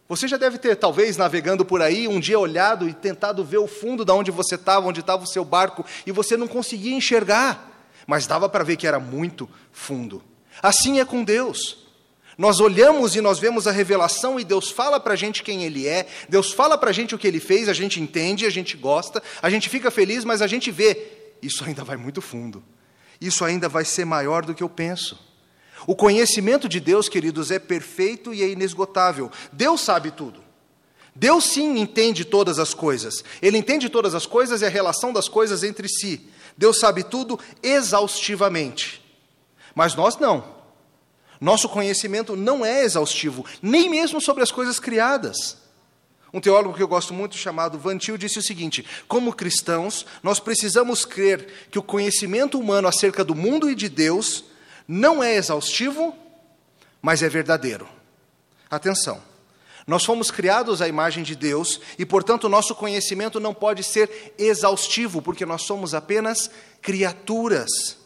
Você 0.08 0.28
já 0.28 0.36
deve 0.36 0.58
ter, 0.58 0.76
talvez, 0.76 1.16
navegando 1.16 1.64
por 1.64 1.82
aí, 1.82 2.06
um 2.06 2.20
dia 2.20 2.38
olhado 2.38 2.88
e 2.88 2.94
tentado 2.94 3.44
ver 3.44 3.58
o 3.58 3.66
fundo 3.66 4.04
de 4.04 4.12
onde 4.12 4.30
você 4.30 4.54
estava, 4.54 4.86
onde 4.86 5.00
estava 5.00 5.24
o 5.24 5.26
seu 5.26 5.44
barco, 5.44 5.84
e 6.06 6.12
você 6.12 6.36
não 6.36 6.46
conseguia 6.46 6.94
enxergar, 6.94 7.90
mas 8.06 8.26
dava 8.26 8.48
para 8.48 8.62
ver 8.62 8.76
que 8.76 8.86
era 8.86 9.00
muito 9.00 9.48
fundo. 9.72 10.22
Assim 10.62 11.00
é 11.00 11.04
com 11.04 11.24
Deus. 11.24 11.86
Nós 12.38 12.60
olhamos 12.60 13.16
e 13.16 13.20
nós 13.20 13.38
vemos 13.38 13.66
a 13.66 13.72
revelação 13.72 14.38
e 14.38 14.44
Deus 14.44 14.70
fala 14.70 15.00
para 15.00 15.14
a 15.14 15.16
gente 15.16 15.42
quem 15.42 15.64
Ele 15.64 15.88
é, 15.88 16.06
Deus 16.28 16.52
fala 16.52 16.76
para 16.76 16.90
a 16.90 16.92
gente 16.92 17.14
o 17.14 17.18
que 17.18 17.26
Ele 17.26 17.40
fez, 17.40 17.68
a 17.68 17.72
gente 17.72 18.00
entende, 18.00 18.44
a 18.44 18.50
gente 18.50 18.76
gosta, 18.76 19.22
a 19.40 19.48
gente 19.48 19.68
fica 19.68 19.90
feliz, 19.90 20.22
mas 20.22 20.42
a 20.42 20.46
gente 20.46 20.70
vê, 20.70 21.32
isso 21.42 21.64
ainda 21.64 21.82
vai 21.82 21.96
muito 21.96 22.20
fundo, 22.20 22.62
isso 23.20 23.44
ainda 23.44 23.68
vai 23.68 23.86
ser 23.86 24.04
maior 24.04 24.44
do 24.44 24.54
que 24.54 24.62
eu 24.62 24.68
penso. 24.68 25.25
O 25.86 25.94
conhecimento 25.94 26.68
de 26.68 26.80
Deus, 26.80 27.08
queridos, 27.08 27.50
é 27.50 27.58
perfeito 27.58 28.34
e 28.34 28.42
é 28.42 28.48
inesgotável. 28.48 29.30
Deus 29.52 29.80
sabe 29.80 30.10
tudo. 30.10 30.44
Deus 31.14 31.44
sim 31.44 31.78
entende 31.78 32.24
todas 32.24 32.58
as 32.58 32.74
coisas. 32.74 33.24
Ele 33.40 33.56
entende 33.56 33.88
todas 33.88 34.14
as 34.14 34.26
coisas 34.26 34.60
e 34.60 34.66
a 34.66 34.68
relação 34.68 35.12
das 35.12 35.28
coisas 35.28 35.62
entre 35.62 35.88
si. 35.88 36.28
Deus 36.58 36.78
sabe 36.78 37.04
tudo 37.04 37.38
exaustivamente. 37.62 39.02
Mas 39.74 39.94
nós 39.94 40.18
não. 40.18 40.56
Nosso 41.40 41.68
conhecimento 41.68 42.34
não 42.34 42.64
é 42.64 42.82
exaustivo, 42.82 43.44
nem 43.62 43.88
mesmo 43.88 44.20
sobre 44.20 44.42
as 44.42 44.50
coisas 44.50 44.80
criadas. 44.80 45.58
Um 46.32 46.40
teólogo 46.40 46.74
que 46.74 46.82
eu 46.82 46.88
gosto 46.88 47.14
muito, 47.14 47.36
chamado 47.36 47.78
Van 47.78 47.96
Til, 47.96 48.18
disse 48.18 48.38
o 48.38 48.42
seguinte: 48.42 48.84
como 49.06 49.32
cristãos, 49.32 50.04
nós 50.22 50.40
precisamos 50.40 51.04
crer 51.04 51.68
que 51.70 51.78
o 51.78 51.82
conhecimento 51.82 52.58
humano 52.58 52.88
acerca 52.88 53.24
do 53.24 53.34
mundo 53.34 53.70
e 53.70 53.74
de 53.74 53.88
Deus 53.88 54.44
não 54.86 55.22
é 55.22 55.34
exaustivo, 55.34 56.16
mas 57.02 57.22
é 57.22 57.28
verdadeiro. 57.28 57.88
Atenção. 58.70 59.22
Nós 59.86 60.04
fomos 60.04 60.30
criados 60.30 60.82
à 60.82 60.88
imagem 60.88 61.22
de 61.22 61.36
Deus 61.36 61.80
e, 61.96 62.04
portanto, 62.04 62.48
nosso 62.48 62.74
conhecimento 62.74 63.38
não 63.38 63.54
pode 63.54 63.84
ser 63.84 64.34
exaustivo, 64.36 65.22
porque 65.22 65.46
nós 65.46 65.62
somos 65.62 65.94
apenas 65.94 66.50
criaturas. 66.82 67.96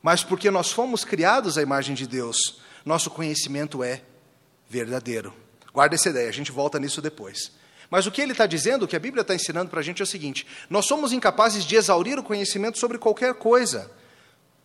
Mas 0.00 0.22
porque 0.22 0.50
nós 0.50 0.70
fomos 0.70 1.04
criados 1.04 1.58
à 1.58 1.62
imagem 1.62 1.94
de 1.94 2.06
Deus, 2.06 2.60
nosso 2.84 3.10
conhecimento 3.10 3.82
é 3.82 4.02
verdadeiro. 4.68 5.34
Guarda 5.72 5.96
essa 5.96 6.10
ideia, 6.10 6.28
a 6.28 6.32
gente 6.32 6.52
volta 6.52 6.78
nisso 6.78 7.02
depois. 7.02 7.50
Mas 7.90 8.06
o 8.06 8.10
que 8.10 8.22
ele 8.22 8.32
está 8.32 8.46
dizendo, 8.46 8.84
o 8.84 8.88
que 8.88 8.96
a 8.96 9.00
Bíblia 9.00 9.22
está 9.22 9.34
ensinando 9.34 9.70
para 9.70 9.80
a 9.80 9.82
gente 9.82 10.00
é 10.00 10.04
o 10.04 10.06
seguinte: 10.06 10.46
nós 10.70 10.86
somos 10.86 11.12
incapazes 11.12 11.64
de 11.64 11.76
exaurir 11.76 12.18
o 12.18 12.22
conhecimento 12.22 12.78
sobre 12.78 12.96
qualquer 12.96 13.34
coisa. 13.34 13.90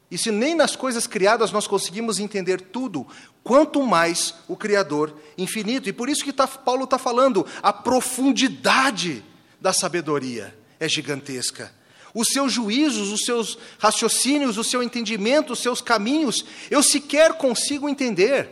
E 0.09 0.17
se 0.17 0.31
nem 0.31 0.55
nas 0.55 0.75
coisas 0.75 1.05
criadas 1.05 1.51
nós 1.51 1.67
conseguimos 1.67 2.19
entender 2.19 2.61
tudo, 2.61 3.05
quanto 3.43 3.85
mais 3.85 4.33
o 4.47 4.55
Criador 4.55 5.13
infinito. 5.37 5.89
E 5.89 5.93
por 5.93 6.07
isso 6.09 6.23
que 6.23 6.31
tá, 6.31 6.47
Paulo 6.47 6.85
está 6.85 6.97
falando, 6.97 7.45
a 7.61 7.73
profundidade 7.73 9.23
da 9.59 9.73
sabedoria 9.73 10.57
é 10.79 10.87
gigantesca. 10.87 11.73
Os 12.13 12.29
seus 12.29 12.53
juízos, 12.53 13.11
os 13.11 13.21
seus 13.25 13.57
raciocínios, 13.77 14.57
o 14.57 14.63
seu 14.63 14.81
entendimento, 14.81 15.53
os 15.53 15.59
seus 15.59 15.81
caminhos, 15.81 16.45
eu 16.71 16.81
sequer 16.81 17.33
consigo 17.33 17.89
entender. 17.89 18.49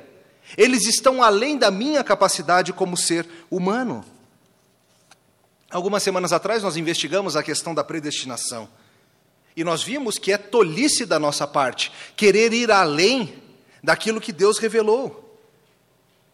Eles 0.58 0.86
estão 0.86 1.24
além 1.24 1.58
da 1.58 1.72
minha 1.72 2.04
capacidade 2.04 2.74
como 2.74 2.98
ser 2.98 3.28
humano. 3.50 4.06
Algumas 5.72 6.04
semanas 6.04 6.32
atrás 6.32 6.62
nós 6.62 6.78
investigamos 6.78 7.36
a 7.36 7.42
questão 7.42 7.74
da 7.74 7.84
predestinação. 7.84 8.70
E 9.56 9.64
nós 9.64 9.82
vimos 9.82 10.18
que 10.18 10.32
é 10.32 10.38
tolice 10.38 11.06
da 11.06 11.18
nossa 11.18 11.48
parte 11.48 11.92
querer 12.16 12.52
ir 12.52 12.72
além 12.72 13.34
daquilo 13.82 14.20
que 14.20 14.34
Deus 14.34 14.58
revelou. 14.58 15.22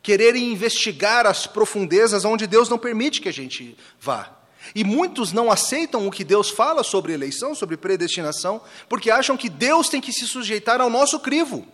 Querer 0.02 0.36
investigar 0.36 1.28
as 1.28 1.46
profundezas 1.46 2.26
onde 2.26 2.48
Deus 2.48 2.68
não 2.68 2.80
permite 2.80 3.22
que 3.22 3.30
a 3.30 3.34
gente 3.34 3.78
vá. 4.00 4.38
E 4.74 4.84
muitos 4.84 5.32
não 5.32 5.52
aceitam 5.52 6.08
o 6.08 6.12
que 6.12 6.24
Deus 6.24 6.50
fala 6.50 6.84
sobre 6.84 7.14
eleição, 7.14 7.54
sobre 7.54 7.78
predestinação, 7.78 8.62
porque 8.90 9.12
acham 9.12 9.38
que 9.38 9.50
Deus 9.50 9.90
tem 9.90 10.02
que 10.02 10.14
se 10.14 10.28
sujeitar 10.28 10.82
ao 10.82 10.90
nosso 10.90 11.20
crivo. 11.20 11.68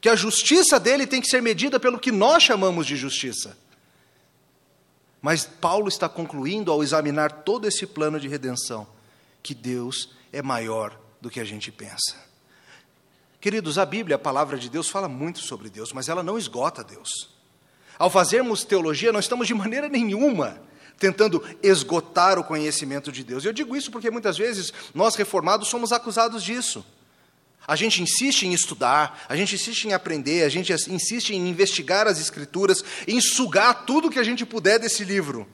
Que 0.00 0.08
a 0.10 0.16
justiça 0.16 0.78
dele 0.78 1.06
tem 1.06 1.22
que 1.22 1.28
ser 1.28 1.40
medida 1.40 1.80
pelo 1.80 1.98
que 1.98 2.12
nós 2.12 2.42
chamamos 2.42 2.86
de 2.86 2.96
justiça. 2.96 3.56
Mas 5.22 5.44
Paulo 5.44 5.88
está 5.88 6.08
concluindo 6.08 6.70
ao 6.70 6.82
examinar 6.82 7.42
todo 7.42 7.66
esse 7.66 7.86
plano 7.86 8.20
de 8.20 8.28
redenção, 8.28 8.86
que 9.42 9.54
Deus 9.54 10.10
é 10.32 10.42
maior 10.42 10.98
do 11.20 11.30
que 11.30 11.40
a 11.40 11.44
gente 11.44 11.70
pensa. 11.72 12.16
Queridos, 13.40 13.78
a 13.78 13.86
Bíblia, 13.86 14.16
a 14.16 14.18
palavra 14.18 14.58
de 14.58 14.68
Deus, 14.68 14.88
fala 14.88 15.08
muito 15.08 15.38
sobre 15.38 15.70
Deus, 15.70 15.92
mas 15.92 16.08
ela 16.08 16.22
não 16.22 16.38
esgota 16.38 16.82
Deus. 16.82 17.34
Ao 17.98 18.10
fazermos 18.10 18.64
teologia, 18.64 19.12
não 19.12 19.20
estamos 19.20 19.46
de 19.46 19.54
maneira 19.54 19.88
nenhuma 19.88 20.60
tentando 20.98 21.42
esgotar 21.62 22.38
o 22.38 22.44
conhecimento 22.44 23.12
de 23.12 23.22
Deus. 23.22 23.44
Eu 23.44 23.52
digo 23.52 23.76
isso 23.76 23.90
porque 23.90 24.10
muitas 24.10 24.36
vezes 24.38 24.72
nós 24.94 25.14
reformados 25.14 25.68
somos 25.68 25.92
acusados 25.92 26.42
disso. 26.42 26.84
A 27.66 27.74
gente 27.74 28.00
insiste 28.00 28.44
em 28.44 28.52
estudar, 28.52 29.24
a 29.28 29.34
gente 29.34 29.56
insiste 29.56 29.86
em 29.86 29.92
aprender, 29.92 30.44
a 30.44 30.48
gente 30.48 30.72
insiste 30.88 31.30
em 31.30 31.48
investigar 31.48 32.06
as 32.06 32.20
Escrituras, 32.20 32.84
em 33.08 33.20
sugar 33.20 33.84
tudo 33.84 34.10
que 34.10 34.20
a 34.20 34.24
gente 34.24 34.46
puder 34.46 34.78
desse 34.78 35.04
livro. 35.04 35.48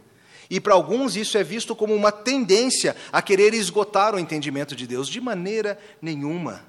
E 0.51 0.61
para 0.61 0.75
alguns 0.75 1.17
isso 1.17 1.39
é 1.39 1.45
visto 1.45 1.75
como 1.75 1.95
uma 1.95 2.13
tendência 2.13 2.97
a 3.13 3.23
querer 3.23 3.55
esgotar 3.55 4.15
o 4.15 4.19
entendimento 4.19 4.75
de 4.75 4.87
Deus. 4.87 5.09
De 5.09 5.21
maneira 5.21 5.79
nenhuma. 6.01 6.65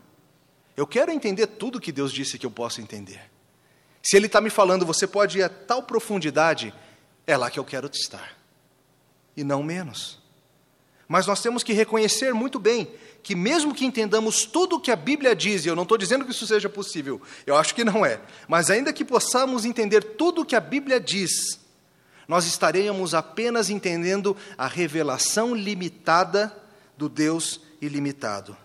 Eu 0.75 0.87
quero 0.87 1.11
entender 1.11 1.47
tudo 1.47 1.79
que 1.79 1.91
Deus 1.91 2.11
disse 2.11 2.39
que 2.39 2.45
eu 2.45 2.51
posso 2.51 2.81
entender. 2.81 3.21
Se 4.01 4.17
Ele 4.17 4.25
está 4.25 4.41
me 4.41 4.49
falando, 4.49 4.85
você 4.85 5.07
pode 5.07 5.39
ir 5.39 5.43
a 5.43 5.49
tal 5.49 5.83
profundidade, 5.83 6.73
é 7.25 7.37
lá 7.37 7.49
que 7.49 7.59
eu 7.59 7.63
quero 7.63 7.89
estar. 7.93 8.37
E 9.35 9.43
não 9.43 9.63
menos. 9.63 10.21
Mas 11.07 11.27
nós 11.27 11.41
temos 11.41 11.63
que 11.63 11.73
reconhecer 11.73 12.33
muito 12.33 12.59
bem 12.59 12.87
que, 13.21 13.35
mesmo 13.35 13.73
que 13.73 13.85
entendamos 13.85 14.45
tudo 14.45 14.75
o 14.75 14.79
que 14.79 14.91
a 14.91 14.95
Bíblia 14.95 15.35
diz, 15.35 15.63
e 15.63 15.69
eu 15.69 15.75
não 15.75 15.83
estou 15.83 15.97
dizendo 15.97 16.25
que 16.25 16.31
isso 16.31 16.45
seja 16.45 16.67
possível, 16.67 17.21
eu 17.47 17.55
acho 17.55 17.73
que 17.73 17.83
não 17.83 18.05
é, 18.05 18.19
mas 18.47 18.69
ainda 18.69 18.91
que 18.91 19.05
possamos 19.05 19.63
entender 19.63 20.01
tudo 20.01 20.41
o 20.41 20.45
que 20.45 20.55
a 20.55 20.59
Bíblia 20.59 20.99
diz, 20.99 21.59
nós 22.33 22.47
estaremos 22.47 23.13
apenas 23.13 23.69
entendendo 23.69 24.35
a 24.57 24.65
revelação 24.65 25.53
limitada 25.53 26.51
do 26.97 27.07
Deus 27.07 27.61
ilimitado. 27.79 28.57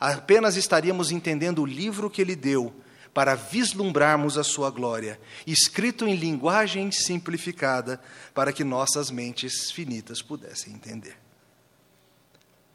Apenas 0.00 0.56
estaríamos 0.56 1.12
entendendo 1.12 1.62
o 1.62 1.64
livro 1.64 2.10
que 2.10 2.20
ele 2.20 2.34
deu 2.34 2.74
para 3.14 3.36
vislumbrarmos 3.36 4.36
a 4.36 4.42
sua 4.42 4.68
glória, 4.68 5.20
escrito 5.46 6.08
em 6.08 6.16
linguagem 6.16 6.90
simplificada, 6.90 8.00
para 8.34 8.52
que 8.52 8.64
nossas 8.64 9.12
mentes 9.12 9.70
finitas 9.70 10.20
pudessem 10.20 10.72
entender. 10.72 11.16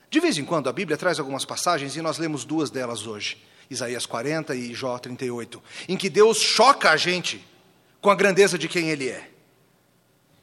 De 0.10 0.22
vez 0.22 0.38
em 0.38 0.46
quando 0.46 0.70
a 0.70 0.72
Bíblia 0.72 0.96
traz 0.96 1.20
algumas 1.20 1.44
passagens 1.44 1.98
e 1.98 2.02
nós 2.02 2.18
lemos 2.18 2.46
duas 2.46 2.70
delas 2.70 3.06
hoje, 3.06 3.44
Isaías 3.70 4.06
40 4.06 4.56
e 4.56 4.74
Jó 4.74 4.98
38, 4.98 5.62
em 5.90 5.98
que 5.98 6.10
Deus 6.10 6.38
choca 6.38 6.92
a 6.92 6.96
gente 6.96 7.46
com 8.00 8.10
a 8.10 8.16
grandeza 8.16 8.58
de 8.58 8.70
quem 8.70 8.90
ele 8.90 9.10
é. 9.10 9.32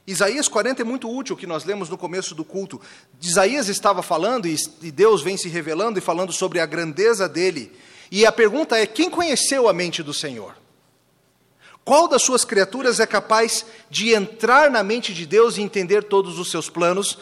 Isaías 0.07 0.47
40 0.47 0.83
é 0.83 0.85
muito 0.85 1.11
útil, 1.11 1.37
que 1.37 1.47
nós 1.47 1.65
lemos 1.65 1.89
no 1.89 1.99
começo 1.99 2.35
do 2.35 2.45
culto. 2.45 2.81
Isaías 3.21 3.69
estava 3.69 4.03
falando, 4.03 4.47
e 4.47 4.91
Deus 4.93 5.21
vem 5.21 5.37
se 5.37 5.49
revelando 5.49 5.99
e 5.99 6.03
falando 6.03 6.33
sobre 6.33 6.61
a 6.61 6.67
grandeza 6.67 7.29
dele. 7.29 7.73
E 8.11 8.25
a 8.25 8.31
pergunta 8.31 8.77
é: 8.77 8.87
quem 8.87 9.11
conheceu 9.11 9.69
a 9.69 9.73
mente 9.73 10.03
do 10.05 10.15
Senhor? 10.15 10.57
Qual 11.85 12.09
das 12.09 12.23
suas 12.23 12.45
criaturas 12.45 13.01
é 13.01 13.07
capaz 13.07 13.67
de 13.91 14.15
entrar 14.15 14.71
na 14.71 14.83
mente 14.83 15.13
de 15.13 15.27
Deus 15.27 15.57
e 15.57 15.63
entender 15.63 16.05
todos 16.05 16.39
os 16.39 16.51
seus 16.51 16.69
planos? 16.69 17.19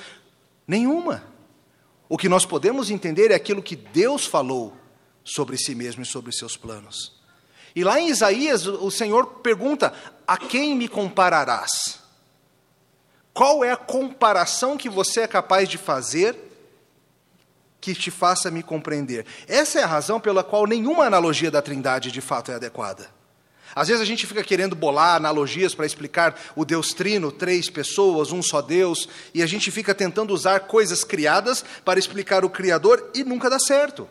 Nenhuma. 0.67 1.25
O 2.09 2.19
que 2.19 2.29
nós 2.29 2.45
podemos 2.45 2.91
entender 2.91 3.31
é 3.31 3.35
aquilo 3.35 3.63
que 3.63 3.77
Deus 3.77 4.27
falou 4.27 4.75
sobre 5.23 5.57
si 5.57 5.75
mesmo 5.75 6.03
e 6.03 6.07
sobre 6.07 6.33
seus 6.33 6.57
planos. 6.57 7.15
E 7.75 7.83
lá 7.83 7.99
em 7.99 8.09
Isaías, 8.09 8.67
o 8.67 8.91
Senhor 8.91 9.27
pergunta: 9.41 9.93
A 10.27 10.37
quem 10.37 10.77
me 10.77 10.87
compararás? 10.87 12.04
Qual 13.35 13.65
é 13.65 13.73
a 13.73 13.77
comparação 13.77 14.77
que 14.77 14.89
você 14.89 15.23
é 15.23 15.27
capaz 15.27 15.69
de 15.69 15.77
fazer 15.77 16.37
que 17.81 17.93
te 17.93 18.09
faça 18.09 18.49
me 18.49 18.63
compreender? 18.63 19.27
Essa 19.49 19.81
é 19.81 19.83
a 19.83 19.89
razão 19.89 20.21
pela 20.21 20.45
qual 20.45 20.69
nenhuma 20.69 21.05
analogia 21.05 21.51
da 21.51 21.61
Trindade 21.61 22.13
de 22.13 22.21
fato 22.21 22.53
é 22.53 22.55
adequada. 22.55 23.11
Às 23.75 23.89
vezes 23.89 24.01
a 24.01 24.07
gente 24.07 24.25
fica 24.25 24.45
querendo 24.45 24.77
bolar 24.77 25.17
analogias 25.17 25.75
para 25.75 25.85
explicar 25.85 26.41
o 26.55 26.65
Deus 26.65 26.95
Trino, 26.95 27.33
três 27.33 27.69
pessoas, 27.69 28.31
um 28.31 28.41
só 28.41 28.63
Deus, 28.63 29.09
e 29.35 29.43
a 29.43 29.47
gente 29.47 29.69
fica 29.73 29.93
tentando 29.93 30.33
usar 30.33 30.61
coisas 30.61 31.03
criadas 31.03 31.65
para 31.85 31.99
explicar 31.99 32.45
o 32.45 32.51
Criador 32.51 33.11
e 33.13 33.25
nunca 33.25 33.51
dá 33.51 33.59
certo. 33.59 34.09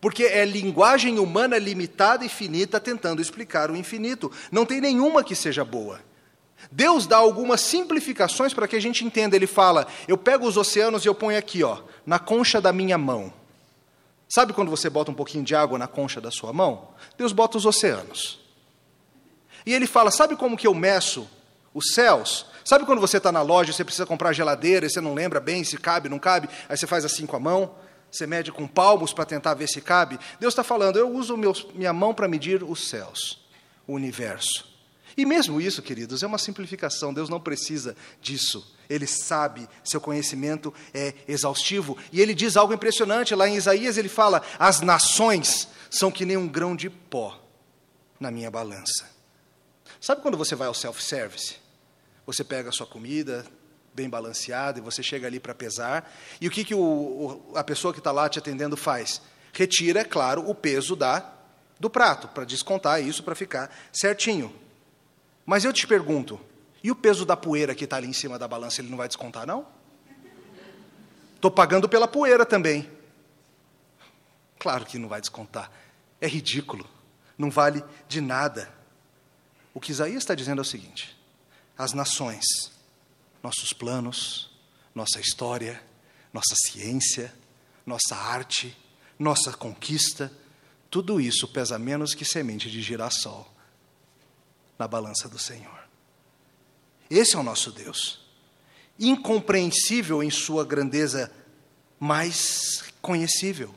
Porque 0.00 0.24
é 0.24 0.44
linguagem 0.44 1.20
humana 1.20 1.58
limitada 1.58 2.24
e 2.24 2.28
finita 2.28 2.80
tentando 2.80 3.22
explicar 3.22 3.70
o 3.70 3.76
infinito. 3.76 4.32
Não 4.50 4.66
tem 4.66 4.80
nenhuma 4.80 5.22
que 5.22 5.36
seja 5.36 5.64
boa. 5.64 6.00
Deus 6.76 7.06
dá 7.06 7.18
algumas 7.18 7.60
simplificações 7.60 8.52
para 8.52 8.66
que 8.66 8.74
a 8.74 8.80
gente 8.80 9.04
entenda. 9.04 9.36
Ele 9.36 9.46
fala: 9.46 9.86
eu 10.08 10.18
pego 10.18 10.44
os 10.44 10.56
oceanos 10.56 11.04
e 11.04 11.08
eu 11.08 11.14
ponho 11.14 11.38
aqui, 11.38 11.62
ó, 11.62 11.78
na 12.04 12.18
concha 12.18 12.60
da 12.60 12.72
minha 12.72 12.98
mão. 12.98 13.32
Sabe 14.28 14.52
quando 14.52 14.72
você 14.72 14.90
bota 14.90 15.12
um 15.12 15.14
pouquinho 15.14 15.44
de 15.44 15.54
água 15.54 15.78
na 15.78 15.86
concha 15.86 16.20
da 16.20 16.32
sua 16.32 16.52
mão? 16.52 16.88
Deus 17.16 17.32
bota 17.32 17.56
os 17.56 17.64
oceanos. 17.64 18.40
E 19.64 19.72
ele 19.72 19.86
fala: 19.86 20.10
sabe 20.10 20.34
como 20.34 20.56
que 20.56 20.66
eu 20.66 20.74
meço 20.74 21.28
os 21.72 21.92
céus. 21.94 22.46
Sabe 22.64 22.84
quando 22.84 23.00
você 23.00 23.18
está 23.18 23.30
na 23.30 23.42
loja, 23.42 23.72
você 23.72 23.84
precisa 23.84 24.04
comprar 24.04 24.32
geladeira 24.32 24.84
e 24.84 24.90
você 24.90 25.00
não 25.00 25.14
lembra 25.14 25.38
bem 25.38 25.62
se 25.62 25.78
cabe, 25.78 26.08
não 26.08 26.18
cabe? 26.18 26.48
Aí 26.68 26.76
você 26.76 26.88
faz 26.88 27.04
assim 27.04 27.24
com 27.24 27.36
a 27.36 27.40
mão, 27.40 27.72
você 28.10 28.26
mede 28.26 28.50
com 28.50 28.66
palmos 28.66 29.12
para 29.12 29.24
tentar 29.24 29.54
ver 29.54 29.68
se 29.68 29.80
cabe. 29.80 30.18
Deus 30.40 30.52
está 30.52 30.64
falando, 30.64 30.98
eu 30.98 31.08
uso 31.08 31.36
meus, 31.36 31.64
minha 31.72 31.92
mão 31.92 32.12
para 32.12 32.26
medir 32.26 32.64
os 32.64 32.88
céus, 32.88 33.46
o 33.86 33.92
universo. 33.92 34.73
E 35.16 35.24
mesmo 35.24 35.60
isso, 35.60 35.80
queridos, 35.80 36.22
é 36.22 36.26
uma 36.26 36.38
simplificação, 36.38 37.14
Deus 37.14 37.28
não 37.28 37.40
precisa 37.40 37.96
disso. 38.20 38.74
Ele 38.88 39.06
sabe, 39.06 39.68
seu 39.82 40.00
conhecimento 40.00 40.74
é 40.92 41.14
exaustivo. 41.26 41.96
E 42.12 42.20
ele 42.20 42.34
diz 42.34 42.56
algo 42.56 42.74
impressionante, 42.74 43.34
lá 43.34 43.48
em 43.48 43.56
Isaías 43.56 43.96
ele 43.96 44.08
fala: 44.08 44.42
As 44.58 44.80
nações 44.80 45.68
são 45.90 46.10
que 46.10 46.24
nem 46.24 46.36
um 46.36 46.48
grão 46.48 46.74
de 46.74 46.90
pó 46.90 47.40
na 48.18 48.30
minha 48.30 48.50
balança. 48.50 49.08
Sabe 50.00 50.20
quando 50.20 50.36
você 50.36 50.54
vai 50.54 50.68
ao 50.68 50.74
self-service? 50.74 51.56
Você 52.26 52.42
pega 52.42 52.68
a 52.68 52.72
sua 52.72 52.86
comida, 52.86 53.46
bem 53.94 54.08
balanceada, 54.08 54.78
e 54.78 54.82
você 54.82 55.02
chega 55.02 55.26
ali 55.26 55.38
para 55.38 55.54
pesar. 55.54 56.12
E 56.40 56.48
o 56.48 56.50
que, 56.50 56.64
que 56.64 56.74
o, 56.74 56.80
o, 56.80 57.52
a 57.56 57.62
pessoa 57.62 57.92
que 57.92 58.00
está 58.00 58.10
lá 58.10 58.28
te 58.28 58.38
atendendo 58.38 58.76
faz? 58.76 59.22
Retira, 59.52 60.00
é 60.00 60.04
claro, 60.04 60.48
o 60.48 60.54
peso 60.54 60.96
da, 60.96 61.32
do 61.78 61.88
prato, 61.88 62.28
para 62.28 62.44
descontar 62.44 63.02
isso, 63.02 63.22
para 63.22 63.34
ficar 63.34 63.70
certinho. 63.92 64.63
Mas 65.46 65.64
eu 65.64 65.72
te 65.72 65.86
pergunto, 65.86 66.40
e 66.82 66.90
o 66.90 66.94
peso 66.96 67.24
da 67.24 67.36
poeira 67.36 67.74
que 67.74 67.84
está 67.84 67.96
ali 67.96 68.06
em 68.06 68.12
cima 68.12 68.38
da 68.38 68.48
balança, 68.48 68.80
ele 68.80 68.90
não 68.90 68.96
vai 68.96 69.08
descontar, 69.08 69.46
não? 69.46 69.66
Estou 71.34 71.50
pagando 71.50 71.88
pela 71.88 72.08
poeira 72.08 72.46
também. 72.46 72.90
Claro 74.58 74.86
que 74.86 74.98
não 74.98 75.08
vai 75.08 75.20
descontar. 75.20 75.70
É 76.20 76.26
ridículo. 76.26 76.88
Não 77.36 77.50
vale 77.50 77.84
de 78.08 78.20
nada. 78.20 78.72
O 79.74 79.80
que 79.80 79.92
Isaías 79.92 80.22
está 80.22 80.34
dizendo 80.34 80.60
é 80.60 80.62
o 80.62 80.64
seguinte: 80.64 81.18
as 81.76 81.92
nações, 81.92 82.44
nossos 83.42 83.72
planos, 83.72 84.50
nossa 84.94 85.20
história, 85.20 85.82
nossa 86.32 86.54
ciência, 86.54 87.34
nossa 87.84 88.16
arte, 88.16 88.74
nossa 89.18 89.52
conquista, 89.52 90.32
tudo 90.90 91.20
isso 91.20 91.48
pesa 91.48 91.78
menos 91.78 92.14
que 92.14 92.24
semente 92.24 92.70
de 92.70 92.80
girassol 92.80 93.53
na 94.78 94.88
balança 94.88 95.28
do 95.28 95.38
Senhor. 95.38 95.84
Esse 97.10 97.36
é 97.36 97.38
o 97.38 97.42
nosso 97.42 97.70
Deus. 97.70 98.20
Incompreensível 98.98 100.22
em 100.22 100.30
sua 100.30 100.64
grandeza, 100.64 101.30
mas 101.98 102.84
conhecível, 103.00 103.74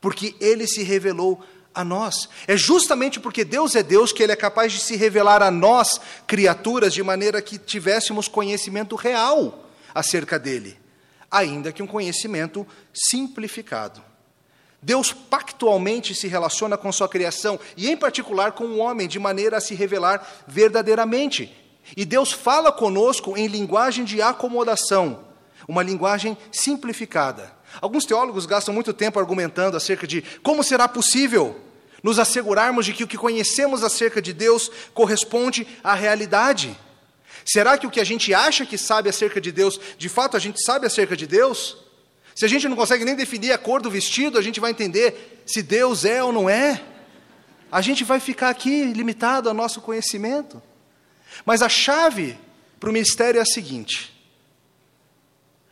porque 0.00 0.34
ele 0.40 0.66
se 0.66 0.82
revelou 0.82 1.44
a 1.74 1.84
nós. 1.84 2.28
É 2.46 2.56
justamente 2.56 3.18
porque 3.18 3.44
Deus 3.44 3.74
é 3.74 3.82
Deus 3.82 4.12
que 4.12 4.22
Ele 4.22 4.32
é 4.32 4.36
capaz 4.36 4.72
de 4.72 4.80
se 4.80 4.96
revelar 4.96 5.42
a 5.42 5.50
nós, 5.50 6.00
criaturas, 6.26 6.92
de 6.92 7.02
maneira 7.02 7.40
que 7.40 7.58
tivéssemos 7.58 8.28
conhecimento 8.28 8.96
real 8.96 9.70
acerca 9.94 10.38
dele, 10.38 10.78
ainda 11.30 11.72
que 11.72 11.82
um 11.82 11.86
conhecimento 11.86 12.66
simplificado. 12.92 14.02
Deus 14.82 15.12
pactualmente 15.12 16.12
se 16.12 16.26
relaciona 16.26 16.76
com 16.76 16.90
sua 16.90 17.08
criação 17.08 17.58
e, 17.76 17.88
em 17.88 17.96
particular, 17.96 18.50
com 18.50 18.64
o 18.64 18.78
homem, 18.78 19.06
de 19.06 19.18
maneira 19.18 19.58
a 19.58 19.60
se 19.60 19.76
revelar 19.76 20.44
verdadeiramente. 20.48 21.56
E 21.96 22.04
Deus 22.04 22.32
fala 22.32 22.72
conosco 22.72 23.36
em 23.36 23.46
linguagem 23.46 24.04
de 24.04 24.20
acomodação, 24.20 25.20
uma 25.68 25.82
linguagem 25.82 26.36
simplificada. 26.50 27.52
Alguns 27.80 28.04
teólogos 28.04 28.44
gastam 28.44 28.74
muito 28.74 28.92
tempo 28.92 29.20
argumentando 29.20 29.76
acerca 29.76 30.06
de 30.06 30.22
como 30.42 30.64
será 30.64 30.88
possível 30.88 31.56
nos 32.02 32.18
assegurarmos 32.18 32.84
de 32.84 32.92
que 32.92 33.04
o 33.04 33.08
que 33.08 33.16
conhecemos 33.16 33.84
acerca 33.84 34.20
de 34.20 34.32
Deus 34.32 34.68
corresponde 34.92 35.66
à 35.84 35.94
realidade. 35.94 36.76
Será 37.44 37.78
que 37.78 37.86
o 37.86 37.90
que 37.90 38.00
a 38.00 38.04
gente 38.04 38.34
acha 38.34 38.66
que 38.66 38.76
sabe 38.76 39.08
acerca 39.08 39.40
de 39.40 39.52
Deus, 39.52 39.80
de 39.96 40.08
fato 40.08 40.36
a 40.36 40.40
gente 40.40 40.62
sabe 40.62 40.86
acerca 40.86 41.16
de 41.16 41.26
Deus? 41.26 41.81
Se 42.34 42.44
a 42.44 42.48
gente 42.48 42.68
não 42.68 42.76
consegue 42.76 43.04
nem 43.04 43.14
definir 43.14 43.52
a 43.52 43.58
cor 43.58 43.82
do 43.82 43.90
vestido, 43.90 44.38
a 44.38 44.42
gente 44.42 44.60
vai 44.60 44.70
entender 44.70 45.42
se 45.46 45.62
Deus 45.62 46.04
é 46.04 46.22
ou 46.22 46.32
não 46.32 46.48
é. 46.48 46.82
A 47.70 47.80
gente 47.80 48.04
vai 48.04 48.20
ficar 48.20 48.48
aqui 48.48 48.84
limitado 48.84 49.48
ao 49.48 49.54
nosso 49.54 49.80
conhecimento. 49.80 50.62
Mas 51.44 51.62
a 51.62 51.68
chave 51.68 52.38
para 52.78 52.90
o 52.90 52.92
mistério 52.92 53.38
é 53.38 53.42
a 53.42 53.46
seguinte: 53.46 54.12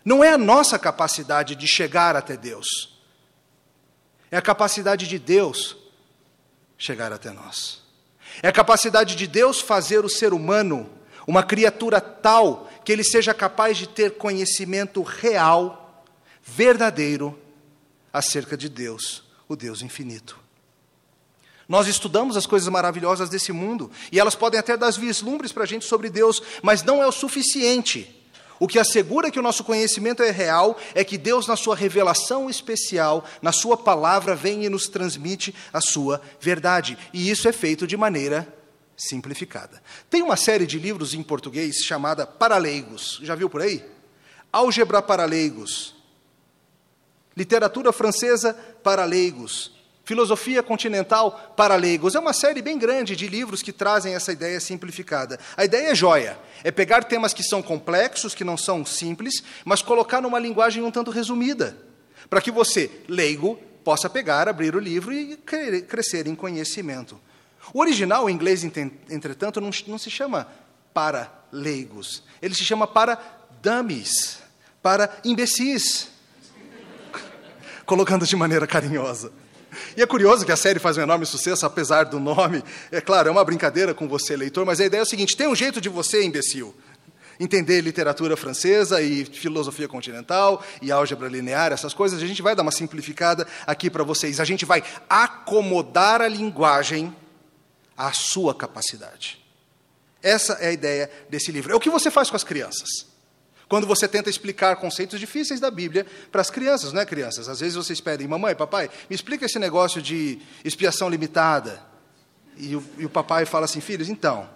não 0.05 0.23
é 0.23 0.33
a 0.33 0.39
nossa 0.39 0.79
capacidade 0.79 1.55
de 1.55 1.67
chegar 1.67 2.17
até 2.17 2.37
Deus, 2.37 2.99
é 4.31 4.37
a 4.37 4.43
capacidade 4.43 5.07
de 5.07 5.19
Deus 5.19 5.77
chegar 6.79 7.13
até 7.13 7.31
nós. 7.31 7.81
É 8.43 8.49
a 8.49 8.53
capacidade 8.53 9.17
de 9.17 9.27
Deus 9.27 9.61
fazer 9.61 10.05
o 10.05 10.09
ser 10.09 10.33
humano 10.33 10.89
uma 11.27 11.43
criatura 11.43 12.01
tal 12.01 12.69
que 12.85 12.91
ele 12.91 13.05
seja 13.05 13.35
capaz 13.35 13.77
de 13.77 13.87
ter 13.87 14.17
conhecimento 14.17 15.03
real, 15.03 15.80
verdadeiro, 16.55 17.39
acerca 18.13 18.57
de 18.57 18.69
Deus, 18.69 19.25
o 19.49 19.57
Deus 19.57 19.83
infinito. 19.83 20.39
Nós 21.69 21.87
estudamos 21.87 22.37
as 22.37 22.47
coisas 22.47 22.69
maravilhosas 22.69 23.29
desse 23.29 23.53
mundo 23.53 23.91
e 24.11 24.19
elas 24.19 24.35
podem 24.35 24.59
até 24.59 24.77
dar 24.77 24.91
vislumbres 24.93 25.53
para 25.53 25.63
a 25.63 25.67
gente 25.67 25.85
sobre 25.85 26.11
Deus, 26.11 26.43
mas 26.63 26.83
não 26.83 27.03
é 27.03 27.07
o 27.07 27.13
suficiente 27.13 28.21
o 28.61 28.69
que 28.69 28.79
assegura 28.79 29.31
que 29.31 29.39
o 29.39 29.43
nosso 29.43 29.65
conhecimento 29.65 30.23
é 30.23 30.31
real 30.31 30.79
é 30.95 31.03
que 31.03 31.17
Deus, 31.17 31.47
na 31.47 31.57
sua 31.57 31.75
revelação 31.75 32.51
especial, 32.51 33.25
na 33.41 33.53
sua 33.53 33.75
palavra, 33.75 34.37
vem 34.37 34.67
e 34.67 34.69
nos 34.69 34.87
transmite 34.87 35.55
a 35.73 35.81
sua 35.81 36.21
verdade. 36.39 36.99
E 37.11 37.31
isso 37.31 37.49
é 37.49 37.53
feito 37.53 37.87
de 37.87 37.97
maneira 37.97 38.47
simplificada. 38.95 39.83
Tem 40.11 40.21
uma 40.21 40.37
série 40.37 40.67
de 40.67 40.79
livros 40.79 41.15
em 41.15 41.23
português 41.23 41.77
chamada 41.77 42.27
Paraleigos. 42.27 43.19
Já 43.23 43.35
viu 43.35 43.49
por 43.49 43.63
aí? 43.63 43.83
Álgebra 44.53 45.01
para 45.01 45.25
leigos. 45.25 45.95
Literatura 47.37 47.93
francesa 47.93 48.55
para 48.83 49.05
leigos. 49.05 49.73
Filosofia 50.11 50.61
Continental 50.61 51.55
para 51.57 51.77
Leigos. 51.77 52.17
É 52.17 52.19
uma 52.19 52.33
série 52.33 52.61
bem 52.61 52.77
grande 52.77 53.15
de 53.15 53.29
livros 53.29 53.63
que 53.63 53.73
trazem 53.73 54.15
essa 54.15 54.33
ideia 54.33 54.59
simplificada. 54.59 55.39
A 55.57 55.65
ideia 55.65 55.93
é 55.93 55.95
joia: 55.95 56.37
é 56.65 56.73
pegar 56.73 57.05
temas 57.05 57.33
que 57.33 57.45
são 57.45 57.63
complexos, 57.63 58.35
que 58.35 58.43
não 58.43 58.57
são 58.57 58.85
simples, 58.85 59.43
mas 59.65 59.83
colocar 59.83 60.21
numa 60.21 60.41
linguagem 60.41 60.83
um 60.83 60.91
tanto 60.91 61.13
resumida, 61.13 61.77
para 62.29 62.41
que 62.41 62.51
você, 62.51 62.91
leigo, 63.09 63.57
possa 63.85 64.11
pegar, 64.11 64.49
abrir 64.49 64.75
o 64.75 64.81
livro 64.81 65.13
e 65.13 65.37
crescer 65.37 66.27
em 66.27 66.35
conhecimento. 66.35 67.21
O 67.73 67.81
original 67.81 68.29
em 68.29 68.35
inglês, 68.35 68.65
entretanto, 68.65 69.61
não, 69.61 69.71
se 69.71 70.11
chama 70.11 70.49
para 70.93 71.33
leigos, 71.53 72.25
ele 72.43 72.55
se 72.57 72.65
chama 72.65 72.85
para 72.85 73.17
dummies, 73.63 74.39
para 74.83 75.21
imbecis, 75.25 76.09
colocando 77.91 78.25
de 78.25 78.37
maneira 78.37 78.69
carinhosa. 78.69 79.33
E 79.97 80.03
é 80.03 80.07
curioso 80.07 80.47
que 80.47 80.53
a 80.53 80.57
série 80.57 80.79
faz 80.79 80.97
um 80.97 81.01
enorme 81.01 81.27
sucesso, 81.27 81.67
apesar 81.67 82.05
do 82.05 82.21
nome. 82.21 82.63
É 82.93 83.01
claro, 83.01 83.29
é 83.29 83.33
uma 83.33 83.45
brincadeira 83.45 83.93
com 83.93 84.07
você, 84.07 84.37
leitor, 84.37 84.65
mas 84.65 84.81
a 84.81 84.85
ideia 84.85 85.01
é 85.01 85.03
o 85.03 85.07
seguinte: 85.07 85.37
tem 85.37 85.49
um 85.49 85.57
jeito 85.57 85.81
de 85.81 85.89
você, 85.89 86.23
imbecil, 86.23 86.73
entender 87.41 87.81
literatura 87.81 88.37
francesa 88.37 89.03
e 89.03 89.25
filosofia 89.25 89.89
continental 89.89 90.65
e 90.81 90.93
álgebra 90.93 91.27
linear, 91.27 91.73
essas 91.73 91.93
coisas. 91.93 92.23
A 92.23 92.27
gente 92.29 92.43
vai 92.43 92.55
dar 92.55 92.63
uma 92.63 92.71
simplificada 92.71 93.45
aqui 93.67 93.91
para 93.91 94.05
vocês. 94.05 94.39
A 94.39 94.45
gente 94.45 94.65
vai 94.65 94.85
acomodar 95.09 96.23
a 96.23 96.29
linguagem 96.29 97.13
à 97.97 98.13
sua 98.13 98.55
capacidade. 98.55 99.45
Essa 100.23 100.53
é 100.61 100.69
a 100.69 100.73
ideia 100.73 101.11
desse 101.29 101.51
livro. 101.51 101.73
É 101.73 101.75
o 101.75 101.81
que 101.81 101.91
você 101.91 102.09
faz 102.09 102.31
com 102.31 102.37
as 102.37 102.45
crianças. 102.45 103.10
Quando 103.71 103.87
você 103.87 104.09
tenta 104.09 104.29
explicar 104.29 104.75
conceitos 104.75 105.21
difíceis 105.21 105.61
da 105.61 105.71
Bíblia 105.71 106.05
para 106.33 106.41
as 106.41 106.51
crianças, 106.51 106.93
não 106.93 107.01
é, 107.01 107.07
crianças? 107.07 107.49
Às 107.49 107.61
vezes 107.61 107.77
vocês 107.77 108.01
pedem, 108.01 108.27
mamãe, 108.27 108.53
papai, 108.53 108.91
me 109.09 109.15
explica 109.15 109.47
esse 109.47 109.61
negócio 109.61 110.03
de 110.03 110.41
expiação 110.65 111.09
limitada. 111.09 111.81
E 112.57 112.75
o, 112.75 112.85
e 112.99 113.07
o 113.07 113.09
papai 113.09 113.47
fala 113.47 113.67
assim, 113.67 113.81
filhos, 113.81 114.09
então. 114.09 114.51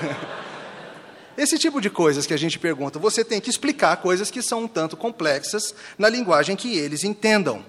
Esse 1.36 1.58
tipo 1.58 1.78
de 1.78 1.90
coisas 1.90 2.24
que 2.24 2.32
a 2.32 2.38
gente 2.38 2.58
pergunta, 2.58 2.98
você 2.98 3.22
tem 3.22 3.38
que 3.38 3.50
explicar 3.50 3.98
coisas 3.98 4.30
que 4.30 4.40
são 4.40 4.62
um 4.62 4.68
tanto 4.68 4.96
complexas 4.96 5.74
na 5.98 6.08
linguagem 6.08 6.56
que 6.56 6.74
eles 6.78 7.04
entendam. 7.04 7.62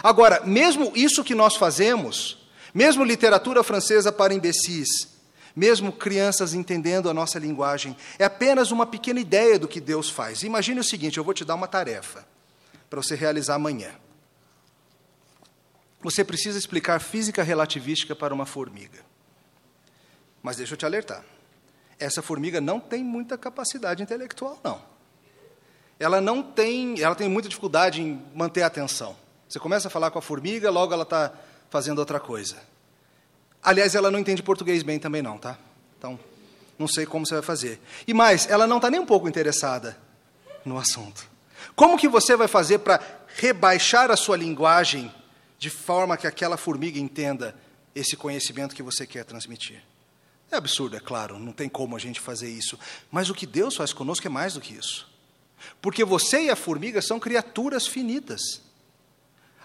Agora, 0.00 0.40
mesmo 0.46 0.92
isso 0.94 1.24
que 1.24 1.34
nós 1.34 1.56
fazemos, 1.56 2.46
mesmo 2.72 3.02
literatura 3.02 3.64
francesa 3.64 4.12
para 4.12 4.32
imbecis, 4.32 5.08
mesmo 5.54 5.92
crianças 5.92 6.54
entendendo 6.54 7.08
a 7.10 7.14
nossa 7.14 7.38
linguagem, 7.38 7.96
é 8.18 8.24
apenas 8.24 8.70
uma 8.70 8.86
pequena 8.86 9.20
ideia 9.20 9.58
do 9.58 9.68
que 9.68 9.80
Deus 9.80 10.08
faz. 10.08 10.42
Imagine 10.42 10.80
o 10.80 10.84
seguinte: 10.84 11.18
eu 11.18 11.24
vou 11.24 11.34
te 11.34 11.44
dar 11.44 11.54
uma 11.54 11.68
tarefa 11.68 12.26
para 12.88 13.02
você 13.02 13.14
realizar 13.14 13.54
amanhã. 13.54 13.90
Você 16.02 16.24
precisa 16.24 16.58
explicar 16.58 17.00
física 17.00 17.42
relativística 17.42 18.16
para 18.16 18.32
uma 18.32 18.46
formiga. 18.46 19.04
Mas 20.42 20.56
deixa 20.56 20.74
eu 20.74 20.78
te 20.78 20.86
alertar: 20.86 21.24
essa 21.98 22.22
formiga 22.22 22.60
não 22.60 22.80
tem 22.80 23.04
muita 23.04 23.36
capacidade 23.36 24.02
intelectual, 24.02 24.58
não. 24.64 24.82
Ela 25.98 26.18
não 26.20 26.42
tem, 26.42 27.00
ela 27.02 27.14
tem 27.14 27.28
muita 27.28 27.48
dificuldade 27.48 28.00
em 28.00 28.24
manter 28.34 28.62
a 28.62 28.66
atenção. 28.66 29.14
Você 29.46 29.58
começa 29.58 29.88
a 29.88 29.90
falar 29.90 30.10
com 30.10 30.18
a 30.18 30.22
formiga, 30.22 30.70
logo 30.70 30.94
ela 30.94 31.02
está 31.02 31.32
fazendo 31.68 31.98
outra 31.98 32.18
coisa. 32.18 32.56
Aliás, 33.62 33.94
ela 33.94 34.10
não 34.10 34.18
entende 34.18 34.42
português 34.42 34.82
bem 34.82 34.98
também 34.98 35.20
não, 35.20 35.36
tá? 35.36 35.58
Então, 35.98 36.18
não 36.78 36.88
sei 36.88 37.04
como 37.04 37.26
você 37.26 37.34
vai 37.34 37.42
fazer. 37.42 37.78
E 38.06 38.14
mais, 38.14 38.48
ela 38.48 38.66
não 38.66 38.76
está 38.76 38.90
nem 38.90 38.98
um 38.98 39.06
pouco 39.06 39.28
interessada 39.28 39.98
no 40.64 40.78
assunto. 40.78 41.28
Como 41.76 41.98
que 41.98 42.08
você 42.08 42.34
vai 42.36 42.48
fazer 42.48 42.78
para 42.78 43.00
rebaixar 43.36 44.10
a 44.10 44.16
sua 44.16 44.36
linguagem 44.36 45.12
de 45.58 45.68
forma 45.68 46.16
que 46.16 46.26
aquela 46.26 46.56
formiga 46.56 46.98
entenda 46.98 47.54
esse 47.94 48.16
conhecimento 48.16 48.74
que 48.74 48.82
você 48.82 49.06
quer 49.06 49.24
transmitir? 49.24 49.82
É 50.50 50.56
absurdo, 50.56 50.96
é 50.96 51.00
claro, 51.00 51.38
não 51.38 51.52
tem 51.52 51.68
como 51.68 51.94
a 51.94 51.98
gente 51.98 52.18
fazer 52.18 52.48
isso. 52.48 52.78
Mas 53.10 53.28
o 53.28 53.34
que 53.34 53.46
Deus 53.46 53.76
faz 53.76 53.92
conosco 53.92 54.26
é 54.26 54.30
mais 54.30 54.54
do 54.54 54.60
que 54.60 54.74
isso. 54.74 55.06
Porque 55.82 56.02
você 56.02 56.44
e 56.44 56.50
a 56.50 56.56
formiga 56.56 57.02
são 57.02 57.20
criaturas 57.20 57.86
finitas. 57.86 58.62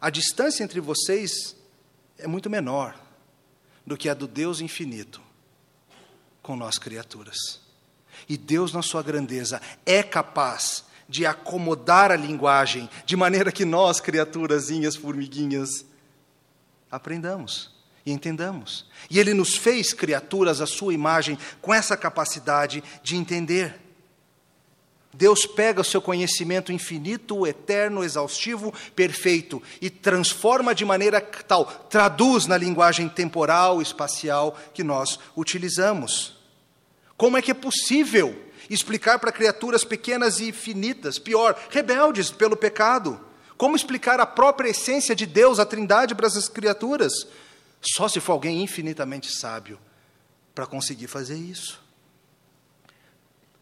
A 0.01 0.09
distância 0.09 0.63
entre 0.63 0.81
vocês 0.81 1.55
é 2.17 2.27
muito 2.27 2.49
menor 2.49 3.04
do 3.85 3.97
que 3.97 4.09
a 4.09 4.13
do 4.13 4.27
Deus 4.27 4.61
infinito 4.61 5.21
com 6.41 6.55
nós 6.55 6.77
criaturas. 6.77 7.59
E 8.27 8.37
Deus, 8.37 8.73
na 8.73 8.81
sua 8.81 9.03
grandeza, 9.03 9.61
é 9.85 10.01
capaz 10.01 10.85
de 11.07 11.25
acomodar 11.25 12.11
a 12.11 12.15
linguagem 12.15 12.89
de 13.05 13.15
maneira 13.15 13.51
que 13.51 13.65
nós, 13.65 13.99
criaturazinhas, 13.99 14.95
formiguinhas, 14.95 15.85
aprendamos 16.89 17.75
e 18.05 18.11
entendamos. 18.11 18.87
E 19.09 19.19
Ele 19.19 19.33
nos 19.33 19.55
fez 19.55 19.93
criaturas 19.93 20.61
à 20.61 20.65
sua 20.65 20.93
imagem 20.93 21.37
com 21.61 21.73
essa 21.73 21.95
capacidade 21.97 22.83
de 23.03 23.15
entender. 23.15 23.84
Deus 25.15 25.45
pega 25.45 25.81
o 25.81 25.83
seu 25.83 26.01
conhecimento 26.01 26.71
infinito, 26.71 27.47
eterno, 27.47 28.03
exaustivo, 28.03 28.73
perfeito 28.95 29.63
e 29.81 29.89
transforma 29.89 30.75
de 30.75 30.83
maneira 30.83 31.21
tal, 31.21 31.65
traduz 31.65 32.45
na 32.45 32.57
linguagem 32.57 33.07
temporal, 33.07 33.81
espacial 33.81 34.57
que 34.73 34.83
nós 34.83 35.17
utilizamos. 35.35 36.35
Como 37.15 37.37
é 37.37 37.41
que 37.41 37.51
é 37.51 37.53
possível 37.53 38.43
explicar 38.69 39.19
para 39.19 39.31
criaturas 39.31 39.85
pequenas 39.85 40.41
e 40.41 40.51
finitas, 40.51 41.17
pior, 41.17 41.57
rebeldes 41.69 42.29
pelo 42.29 42.57
pecado? 42.57 43.19
Como 43.57 43.75
explicar 43.75 44.19
a 44.19 44.25
própria 44.25 44.69
essência 44.69 45.15
de 45.15 45.25
Deus, 45.25 45.59
a 45.59 45.65
Trindade 45.65 46.13
para 46.13 46.27
essas 46.27 46.49
criaturas? 46.49 47.13
Só 47.81 48.09
se 48.09 48.19
for 48.19 48.33
alguém 48.33 48.61
infinitamente 48.61 49.31
sábio 49.31 49.79
para 50.53 50.65
conseguir 50.65 51.07
fazer 51.07 51.37
isso. 51.37 51.81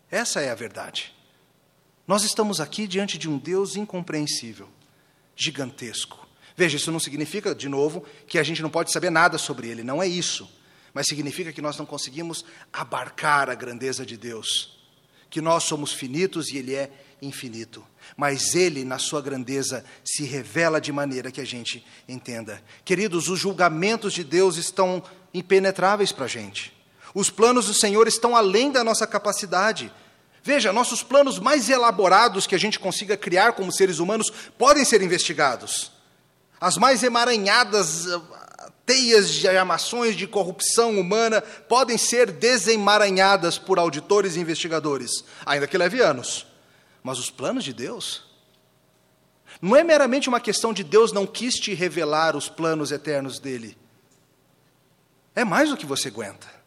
Essa 0.09 0.41
é 0.41 0.49
a 0.49 0.55
verdade. 0.55 1.12
Nós 2.07 2.23
estamos 2.23 2.59
aqui 2.59 2.85
diante 2.85 3.17
de 3.17 3.29
um 3.29 3.37
Deus 3.37 3.75
incompreensível, 3.75 4.67
gigantesco. 5.35 6.27
Veja, 6.55 6.77
isso 6.77 6.91
não 6.91 6.99
significa, 6.99 7.55
de 7.55 7.69
novo, 7.69 8.05
que 8.27 8.37
a 8.37 8.43
gente 8.43 8.61
não 8.61 8.69
pode 8.69 8.91
saber 8.91 9.09
nada 9.09 9.37
sobre 9.37 9.69
ele, 9.69 9.83
não 9.83 10.01
é 10.01 10.07
isso. 10.07 10.49
Mas 10.93 11.07
significa 11.07 11.51
que 11.51 11.61
nós 11.61 11.77
não 11.77 11.85
conseguimos 11.85 12.45
abarcar 12.71 13.49
a 13.49 13.55
grandeza 13.55 14.05
de 14.05 14.15
Deus. 14.15 14.77
Que 15.29 15.41
nós 15.41 15.63
somos 15.63 15.91
finitos 15.91 16.49
e 16.49 16.57
ele 16.57 16.75
é 16.75 16.91
infinito. 17.21 17.83
Mas 18.15 18.53
ele, 18.53 18.83
na 18.83 18.99
sua 18.99 19.19
grandeza, 19.19 19.83
se 20.05 20.23
revela 20.23 20.79
de 20.79 20.91
maneira 20.91 21.31
que 21.31 21.41
a 21.41 21.45
gente 21.45 21.83
entenda. 22.07 22.61
Queridos, 22.85 23.27
os 23.27 23.39
julgamentos 23.39 24.13
de 24.13 24.23
Deus 24.23 24.57
estão 24.57 25.01
impenetráveis 25.33 26.11
para 26.11 26.25
a 26.25 26.27
gente. 26.27 26.71
Os 27.15 27.29
planos 27.31 27.65
do 27.65 27.73
Senhor 27.73 28.07
estão 28.07 28.35
além 28.35 28.71
da 28.71 28.83
nossa 28.83 29.07
capacidade. 29.07 29.91
Veja, 30.43 30.73
nossos 30.73 31.01
planos 31.01 31.39
mais 31.39 31.69
elaborados 31.69 32.45
que 32.45 32.53
a 32.53 32.57
gente 32.57 32.77
consiga 32.77 33.15
criar 33.15 33.53
como 33.53 33.71
seres 33.71 33.99
humanos 33.99 34.29
podem 34.57 34.83
ser 34.83 35.01
investigados. 35.01 35.91
As 36.59 36.75
mais 36.77 37.01
emaranhadas 37.01 38.05
uh, 38.07 38.21
teias 38.85 39.29
de 39.29 39.47
armações 39.47 40.17
de 40.17 40.27
corrupção 40.27 40.99
humana 40.99 41.41
podem 41.41 41.97
ser 41.97 42.29
desemaranhadas 42.29 43.57
por 43.57 43.79
auditores 43.79 44.35
e 44.35 44.41
investigadores, 44.41 45.23
ainda 45.45 45.65
que 45.65 45.77
leve 45.77 46.01
anos. 46.01 46.45
Mas 47.01 47.19
os 47.19 47.29
planos 47.29 47.63
de 47.63 47.71
Deus 47.71 48.23
não 49.61 49.77
é 49.77 49.83
meramente 49.83 50.27
uma 50.27 50.41
questão 50.41 50.73
de 50.73 50.83
Deus 50.83 51.13
não 51.13 51.25
quis 51.25 51.55
te 51.55 51.73
revelar 51.73 52.35
os 52.35 52.49
planos 52.49 52.91
eternos 52.91 53.39
dele. 53.39 53.77
É 55.33 55.45
mais 55.45 55.69
do 55.69 55.77
que 55.77 55.85
você 55.85 56.09
aguenta. 56.09 56.62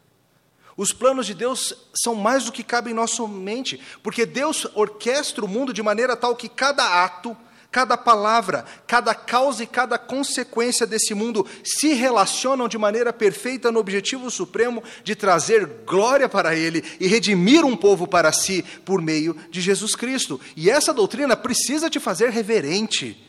Os 0.77 0.93
planos 0.93 1.25
de 1.25 1.33
Deus 1.33 1.75
são 1.95 2.15
mais 2.15 2.45
do 2.45 2.53
que 2.53 2.62
cabe 2.62 2.91
em 2.91 2.95
nossa 2.95 3.27
mente, 3.27 3.81
porque 4.03 4.27
Deus 4.27 4.67
orquestra 4.75 5.45
o 5.45 5.49
mundo 5.49 5.73
de 5.73 5.83
maneira 5.83 6.15
tal 6.15 6.37
que 6.37 6.51
cada 6.51 7.03
ato, 7.03 7.35
cada 7.71 7.97
palavra, 7.97 8.65
cada 8.87 9.15
causa 9.15 9.62
e 9.62 9.67
cada 9.67 9.99
consequência 9.99 10.87
desse 10.87 11.15
mundo 11.15 11.47
se 11.65 11.95
relacionam 11.95 12.69
de 12.69 12.77
maneira 12.77 13.12
perfeita 13.12 13.73
no 13.73 13.81
objetivo 13.81 14.31
supremo 14.31 14.83
de 15.03 15.15
trazer 15.15 15.67
glória 15.87 16.29
para 16.29 16.55
Ele 16.55 16.85
e 17.01 17.07
redimir 17.07 17.65
um 17.65 17.77
povo 17.77 18.07
para 18.07 18.31
si 18.31 18.62
por 18.85 19.01
meio 19.01 19.35
de 19.51 19.62
Jesus 19.62 19.95
Cristo. 19.95 20.39
E 20.55 20.69
essa 20.71 20.93
doutrina 20.93 21.37
precisa 21.37 21.89
te 21.89 21.99
fazer 21.99 22.31
reverente, 22.31 23.23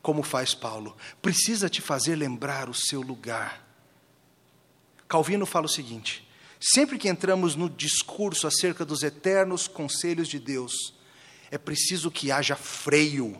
como 0.00 0.22
faz 0.22 0.54
Paulo, 0.54 0.96
precisa 1.20 1.68
te 1.68 1.82
fazer 1.82 2.16
lembrar 2.16 2.70
o 2.70 2.74
seu 2.74 3.02
lugar. 3.02 3.62
Calvino 5.08 5.46
fala 5.46 5.66
o 5.66 5.68
seguinte: 5.68 6.25
Sempre 6.60 6.98
que 6.98 7.08
entramos 7.08 7.54
no 7.54 7.68
discurso 7.68 8.46
acerca 8.46 8.84
dos 8.84 9.02
eternos 9.02 9.68
conselhos 9.68 10.28
de 10.28 10.38
Deus, 10.38 10.94
é 11.50 11.58
preciso 11.58 12.10
que 12.10 12.32
haja 12.32 12.56
freio 12.56 13.36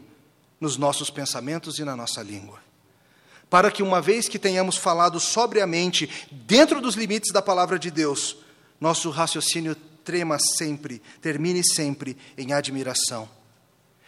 nos 0.60 0.76
nossos 0.76 1.10
pensamentos 1.10 1.78
e 1.78 1.84
na 1.84 1.96
nossa 1.96 2.22
língua. 2.22 2.60
Para 3.48 3.70
que, 3.70 3.82
uma 3.82 4.00
vez 4.00 4.28
que 4.28 4.38
tenhamos 4.38 4.76
falado 4.76 5.18
sobriamente, 5.20 6.10
dentro 6.30 6.80
dos 6.80 6.94
limites 6.94 7.32
da 7.32 7.40
palavra 7.40 7.78
de 7.78 7.90
Deus, 7.90 8.36
nosso 8.80 9.08
raciocínio 9.10 9.74
trema 10.04 10.38
sempre, 10.38 11.00
termine 11.20 11.64
sempre 11.64 12.16
em 12.36 12.52
admiração. 12.52 13.28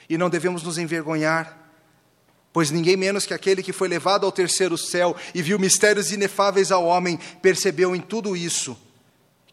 E 0.09 0.18
não 0.18 0.29
devemos 0.29 0.62
nos 0.62 0.77
envergonhar, 0.77 1.57
pois 2.53 2.71
ninguém 2.71 2.97
menos 2.97 3.27
que 3.27 3.35
aquele 3.35 3.62
que 3.62 3.73
foi 3.73 3.88
levado 3.88 4.27
ao 4.27 4.33
terceiro 4.33 4.77
céu 4.77 5.16
e 5.35 5.40
viu 5.40 5.59
mistérios 5.59 6.12
inefáveis 6.12 6.71
ao 6.73 6.85
homem, 6.85 7.18
percebeu 7.40 7.94
em 7.94 8.01
tudo 8.01 8.37
isso 8.37 8.77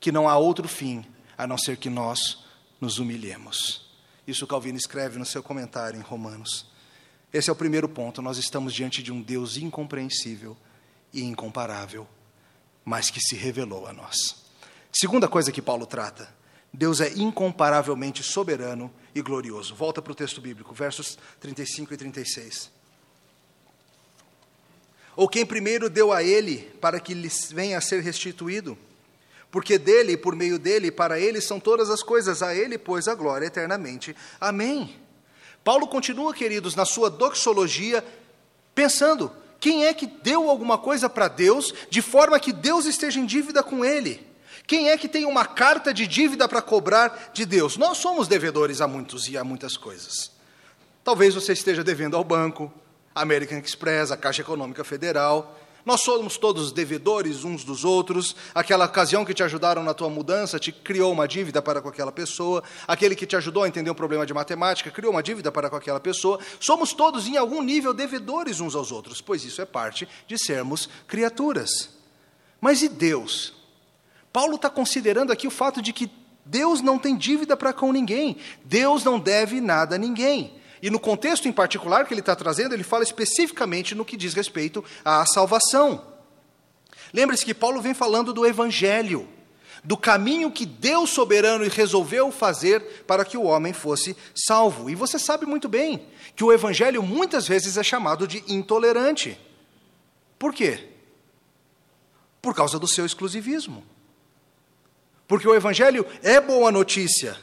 que 0.05 0.11
não 0.11 0.29
há 0.29 0.37
outro 0.37 0.67
fim 0.67 1.03
a 1.35 1.47
não 1.47 1.57
ser 1.57 1.77
que 1.77 1.89
nós 1.89 2.45
nos 2.79 2.99
humilhemos. 2.99 3.89
Isso 4.27 4.45
Calvino 4.45 4.77
escreve 4.77 5.17
no 5.17 5.25
seu 5.25 5.41
comentário 5.41 5.97
em 5.97 6.03
Romanos. 6.03 6.67
Esse 7.33 7.49
é 7.49 7.53
o 7.53 7.55
primeiro 7.55 7.89
ponto. 7.89 8.21
Nós 8.21 8.37
estamos 8.37 8.71
diante 8.71 9.01
de 9.01 9.11
um 9.11 9.19
Deus 9.19 9.57
incompreensível 9.57 10.55
e 11.11 11.23
incomparável, 11.23 12.07
mas 12.85 13.09
que 13.09 13.19
se 13.19 13.35
revelou 13.35 13.87
a 13.87 13.93
nós. 13.93 14.45
Segunda 14.93 15.27
coisa 15.27 15.51
que 15.51 15.59
Paulo 15.59 15.87
trata: 15.87 16.31
Deus 16.71 17.01
é 17.01 17.11
incomparavelmente 17.13 18.21
soberano 18.21 18.93
e 19.15 19.23
glorioso. 19.23 19.73
Volta 19.73 20.03
para 20.03 20.11
o 20.11 20.15
texto 20.15 20.39
bíblico, 20.39 20.71
versos 20.71 21.17
35 21.39 21.95
e 21.95 21.97
36. 21.97 22.69
Ou 25.15 25.27
quem 25.27 25.47
primeiro 25.47 25.89
deu 25.89 26.13
a 26.13 26.21
ele 26.21 26.57
para 26.79 26.99
que 26.99 27.15
lhes 27.15 27.51
venha 27.51 27.79
a 27.79 27.81
ser 27.81 28.03
restituído? 28.03 28.77
Porque 29.55 29.77
dele, 29.77 30.11
e 30.11 30.17
por 30.17 30.35
meio 30.35 30.59
dele, 30.59 30.87
e 30.87 30.91
para 30.91 31.17
ele 31.17 31.39
são 31.39 31.61
todas 31.61 31.89
as 31.89 32.03
coisas, 32.03 32.43
a 32.43 32.53
ele, 32.53 32.77
pois, 32.77 33.07
a 33.07 33.15
glória 33.15 33.45
eternamente. 33.45 34.13
Amém. 34.37 34.93
Paulo 35.63 35.87
continua, 35.87 36.33
queridos, 36.33 36.75
na 36.75 36.83
sua 36.83 37.09
doxologia, 37.09 38.03
pensando: 38.75 39.31
quem 39.57 39.85
é 39.85 39.93
que 39.93 40.07
deu 40.07 40.49
alguma 40.49 40.77
coisa 40.77 41.09
para 41.09 41.29
Deus 41.29 41.73
de 41.89 42.01
forma 42.01 42.37
que 42.37 42.51
Deus 42.51 42.85
esteja 42.85 43.17
em 43.17 43.25
dívida 43.25 43.63
com 43.63 43.85
ele? 43.85 44.27
Quem 44.67 44.89
é 44.89 44.97
que 44.97 45.07
tem 45.07 45.23
uma 45.25 45.45
carta 45.45 45.93
de 45.93 46.05
dívida 46.05 46.49
para 46.49 46.61
cobrar 46.61 47.31
de 47.33 47.45
Deus? 47.45 47.77
Nós 47.77 47.97
somos 47.99 48.27
devedores 48.27 48.81
a 48.81 48.89
muitos 48.89 49.29
e 49.29 49.37
a 49.37 49.43
muitas 49.45 49.77
coisas. 49.77 50.31
Talvez 51.01 51.33
você 51.33 51.53
esteja 51.53 51.81
devendo 51.81 52.17
ao 52.17 52.25
banco, 52.25 52.69
American 53.15 53.59
Express, 53.59 54.11
a 54.11 54.17
Caixa 54.17 54.41
Econômica 54.41 54.83
Federal, 54.83 55.57
nós 55.85 56.01
somos 56.01 56.35
todos 56.35 56.71
devedores 56.71 57.43
uns 57.43 57.63
dos 57.63 57.85
outros. 57.85 58.35
Aquela 58.55 58.85
ocasião 58.85 59.23
que 59.23 59.35
te 59.35 59.43
ajudaram 59.43 59.83
na 59.83 59.93
tua 59.93 60.09
mudança 60.09 60.57
te 60.57 60.71
criou 60.71 61.11
uma 61.11 61.27
dívida 61.27 61.61
para 61.61 61.79
com 61.79 61.87
aquela 61.87 62.11
pessoa. 62.11 62.63
Aquele 62.87 63.15
que 63.15 63.27
te 63.27 63.35
ajudou 63.35 63.63
a 63.63 63.67
entender 63.67 63.91
um 63.91 63.95
problema 63.95 64.25
de 64.25 64.33
matemática 64.33 64.89
criou 64.89 65.13
uma 65.13 65.21
dívida 65.21 65.51
para 65.51 65.69
com 65.69 65.75
aquela 65.75 65.99
pessoa. 65.99 66.39
Somos 66.59 66.91
todos, 66.91 67.27
em 67.27 67.37
algum 67.37 67.61
nível, 67.61 67.93
devedores 67.93 68.59
uns 68.59 68.73
aos 68.73 68.91
outros, 68.91 69.21
pois 69.21 69.45
isso 69.45 69.61
é 69.61 69.65
parte 69.65 70.07
de 70.27 70.39
sermos 70.39 70.89
criaturas. 71.07 71.91
Mas 72.59 72.81
e 72.81 72.89
Deus? 72.89 73.53
Paulo 74.33 74.55
está 74.55 74.71
considerando 74.71 75.31
aqui 75.31 75.45
o 75.45 75.51
fato 75.51 75.83
de 75.83 75.93
que 75.93 76.09
Deus 76.43 76.81
não 76.81 76.97
tem 76.97 77.15
dívida 77.15 77.55
para 77.55 77.71
com 77.71 77.91
ninguém. 77.91 78.37
Deus 78.63 79.03
não 79.03 79.19
deve 79.19 79.61
nada 79.61 79.95
a 79.95 79.99
ninguém. 79.99 80.51
E 80.81 80.89
no 80.89 80.99
contexto 80.99 81.47
em 81.47 81.51
particular 81.51 82.05
que 82.05 82.13
ele 82.13 82.21
está 82.21 82.35
trazendo, 82.35 82.73
ele 82.73 82.83
fala 82.83 83.03
especificamente 83.03 83.95
no 83.95 84.05
que 84.05 84.17
diz 84.17 84.33
respeito 84.33 84.83
à 85.03 85.25
salvação. 85.25 86.05
Lembre-se 87.13 87.45
que 87.45 87.53
Paulo 87.53 87.81
vem 87.81 87.93
falando 87.93 88.33
do 88.33 88.45
Evangelho, 88.45 89.27
do 89.83 89.95
caminho 89.95 90.51
que 90.51 90.65
Deus 90.65 91.11
soberano 91.11 91.67
resolveu 91.69 92.31
fazer 92.31 92.81
para 93.07 93.23
que 93.23 93.37
o 93.37 93.43
homem 93.43 93.71
fosse 93.71 94.17
salvo. 94.35 94.89
E 94.89 94.95
você 94.95 95.17
sabe 95.17 95.45
muito 95.45 95.69
bem 95.69 96.05
que 96.35 96.43
o 96.43 96.51
Evangelho 96.51 97.01
muitas 97.01 97.47
vezes 97.47 97.77
é 97.77 97.83
chamado 97.83 98.27
de 98.27 98.43
intolerante. 98.47 99.39
Por 100.37 100.53
quê? 100.53 100.89
Por 102.41 102.53
causa 102.53 102.77
do 102.77 102.87
seu 102.87 103.05
exclusivismo. 103.05 103.83
Porque 105.27 105.47
o 105.47 105.55
Evangelho 105.55 106.05
é 106.21 106.39
boa 106.39 106.71
notícia, 106.71 107.39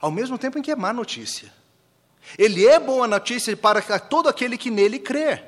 ao 0.00 0.10
mesmo 0.10 0.38
tempo 0.38 0.58
em 0.58 0.62
que 0.62 0.70
é 0.70 0.76
má 0.76 0.92
notícia. 0.92 1.59
Ele 2.38 2.66
é 2.66 2.78
boa 2.78 3.06
notícia 3.06 3.56
para 3.56 3.98
todo 3.98 4.28
aquele 4.28 4.56
que 4.56 4.70
nele 4.70 4.98
crê, 4.98 5.42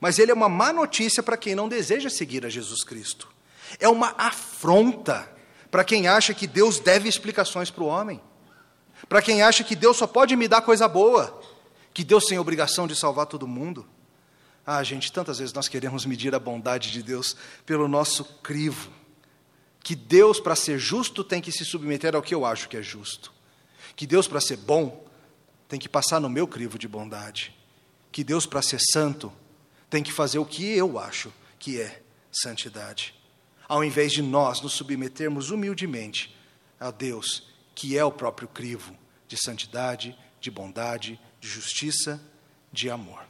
mas 0.00 0.18
ele 0.18 0.30
é 0.30 0.34
uma 0.34 0.48
má 0.48 0.72
notícia 0.72 1.22
para 1.22 1.36
quem 1.36 1.54
não 1.54 1.68
deseja 1.68 2.10
seguir 2.10 2.44
a 2.44 2.48
Jesus 2.48 2.82
Cristo. 2.84 3.28
É 3.78 3.88
uma 3.88 4.14
afronta 4.16 5.30
para 5.70 5.84
quem 5.84 6.06
acha 6.06 6.32
que 6.32 6.46
Deus 6.46 6.78
deve 6.78 7.08
explicações 7.08 7.70
para 7.70 7.82
o 7.82 7.88
homem, 7.88 8.20
para 9.08 9.20
quem 9.20 9.42
acha 9.42 9.64
que 9.64 9.74
Deus 9.74 9.96
só 9.96 10.06
pode 10.06 10.36
me 10.36 10.48
dar 10.48 10.62
coisa 10.62 10.86
boa, 10.88 11.40
que 11.92 12.04
Deus 12.04 12.24
tem 12.26 12.38
obrigação 12.38 12.86
de 12.86 12.96
salvar 12.96 13.26
todo 13.26 13.46
mundo. 13.46 13.86
Ah, 14.66 14.82
gente, 14.82 15.12
tantas 15.12 15.38
vezes 15.38 15.52
nós 15.52 15.68
queremos 15.68 16.06
medir 16.06 16.34
a 16.34 16.38
bondade 16.38 16.90
de 16.90 17.02
Deus 17.02 17.36
pelo 17.66 17.86
nosso 17.86 18.24
crivo. 18.42 18.90
Que 19.82 19.94
Deus, 19.94 20.40
para 20.40 20.56
ser 20.56 20.78
justo, 20.78 21.22
tem 21.22 21.42
que 21.42 21.52
se 21.52 21.64
submeter 21.64 22.16
ao 22.16 22.22
que 22.22 22.34
eu 22.34 22.46
acho 22.46 22.68
que 22.68 22.76
é 22.78 22.82
justo. 22.82 23.30
Que 23.94 24.06
Deus, 24.06 24.26
para 24.26 24.40
ser 24.40 24.56
bom, 24.56 25.03
tem 25.74 25.80
que 25.80 25.88
passar 25.88 26.20
no 26.20 26.30
meu 26.30 26.46
crivo 26.46 26.78
de 26.78 26.86
bondade. 26.86 27.52
Que 28.12 28.22
Deus, 28.22 28.46
para 28.46 28.62
ser 28.62 28.78
santo, 28.92 29.32
tem 29.90 30.04
que 30.04 30.12
fazer 30.12 30.38
o 30.38 30.46
que 30.46 30.64
eu 30.64 31.00
acho 31.00 31.32
que 31.58 31.80
é 31.80 32.00
santidade. 32.30 33.12
Ao 33.66 33.82
invés 33.82 34.12
de 34.12 34.22
nós 34.22 34.60
nos 34.60 34.74
submetermos 34.74 35.50
humildemente 35.50 36.32
a 36.78 36.92
Deus, 36.92 37.48
que 37.74 37.98
é 37.98 38.04
o 38.04 38.12
próprio 38.12 38.46
crivo 38.46 38.96
de 39.26 39.36
santidade, 39.36 40.16
de 40.40 40.48
bondade, 40.48 41.18
de 41.40 41.48
justiça, 41.48 42.22
de 42.72 42.88
amor. 42.88 43.24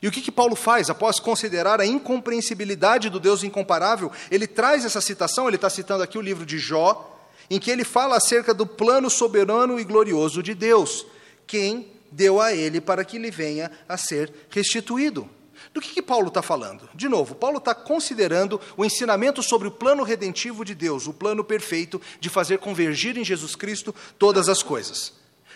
E 0.00 0.06
o 0.06 0.12
que, 0.12 0.22
que 0.22 0.30
Paulo 0.30 0.54
faz 0.54 0.88
após 0.88 1.18
considerar 1.18 1.80
a 1.80 1.86
incompreensibilidade 1.86 3.10
do 3.10 3.18
Deus 3.18 3.42
incomparável? 3.42 4.12
Ele 4.30 4.46
traz 4.46 4.84
essa 4.84 5.00
citação, 5.00 5.48
ele 5.48 5.56
está 5.56 5.68
citando 5.68 6.04
aqui 6.04 6.16
o 6.16 6.22
livro 6.22 6.46
de 6.46 6.60
Jó, 6.60 7.12
em 7.50 7.58
que 7.58 7.72
ele 7.72 7.82
fala 7.82 8.18
acerca 8.18 8.54
do 8.54 8.64
plano 8.68 9.10
soberano 9.10 9.80
e 9.80 9.84
glorioso 9.84 10.44
de 10.44 10.54
Deus, 10.54 11.04
quem 11.46 11.88
deu 12.10 12.40
a 12.40 12.52
ele 12.52 12.80
para 12.80 13.04
que 13.04 13.18
lhe 13.18 13.30
venha 13.30 13.70
a 13.88 13.96
ser 13.96 14.32
restituído. 14.50 15.28
Do 15.72 15.80
que, 15.80 15.92
que 15.92 16.02
Paulo 16.02 16.28
está 16.28 16.42
falando? 16.42 16.88
De 16.94 17.08
novo, 17.08 17.34
Paulo 17.34 17.58
está 17.58 17.74
considerando 17.74 18.60
o 18.76 18.84
ensinamento 18.84 19.42
sobre 19.42 19.68
o 19.68 19.70
plano 19.70 20.02
redentivo 20.02 20.64
de 20.64 20.74
Deus, 20.74 21.06
o 21.06 21.12
plano 21.12 21.44
perfeito 21.44 22.00
de 22.20 22.28
fazer 22.28 22.58
convergir 22.58 23.16
em 23.16 23.24
Jesus 23.24 23.54
Cristo 23.54 23.94
todas 24.18 24.48
as 24.48 24.62
coisas. 24.62 25.12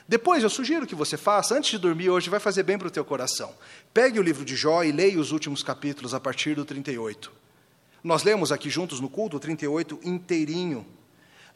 Depois, 0.09 0.43
eu 0.43 0.51
sugiro 0.51 0.87
que 0.87 0.95
você 0.95 1.17
faça, 1.17 1.55
antes 1.55 1.71
de 1.71 1.79
dormir 1.79 2.11
hoje, 2.11 2.29
vai 2.29 2.41
fazer 2.41 2.65
bem 2.65 2.77
para 2.77 2.89
o 2.89 2.91
teu 2.91 3.05
coração. 3.05 3.55
Pegue 3.95 4.19
o 4.19 4.23
livro 4.23 4.45
de 4.45 4.57
Jó 4.57 4.83
e 4.83 4.91
leia 4.91 5.21
os 5.21 5.31
últimos 5.31 5.63
capítulos 5.63 6.13
a 6.13 6.19
partir 6.19 6.55
do 6.57 6.65
38. 6.65 7.31
Nós 8.03 8.25
lemos 8.25 8.51
aqui 8.51 8.69
juntos 8.69 8.99
no 8.99 9.09
culto 9.09 9.37
o 9.37 9.41
38 9.41 10.01
inteirinho. 10.03 10.85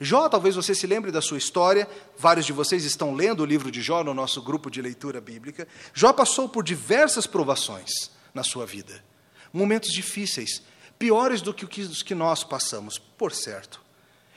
Jó, 0.05 0.29
talvez 0.29 0.55
você 0.55 0.75
se 0.75 0.87
lembre 0.87 1.11
da 1.11 1.23
sua 1.23 1.39
história, 1.39 1.89
vários 2.19 2.45
de 2.45 2.53
vocês 2.53 2.85
estão 2.85 3.15
lendo 3.15 3.41
o 3.41 3.47
livro 3.47 3.71
de 3.71 3.81
Jó 3.81 4.05
no 4.05 4.13
nosso 4.13 4.43
grupo 4.43 4.71
de 4.71 4.83
leitura 4.83 5.19
bíblica. 5.19 5.67
Jó 5.95 6.13
passou 6.13 6.47
por 6.47 6.63
diversas 6.63 7.27
provações 7.27 8.11
na 8.35 8.43
sua 8.45 8.67
vida, 8.67 9.03
momentos 9.51 9.91
difíceis, 9.91 10.63
piores 10.99 11.41
do 11.41 11.55
que 11.55 11.81
os 11.81 12.03
que 12.03 12.15
nós 12.15 12.45
passamos, 12.45 12.99
por 12.99 13.33
certo. 13.33 13.81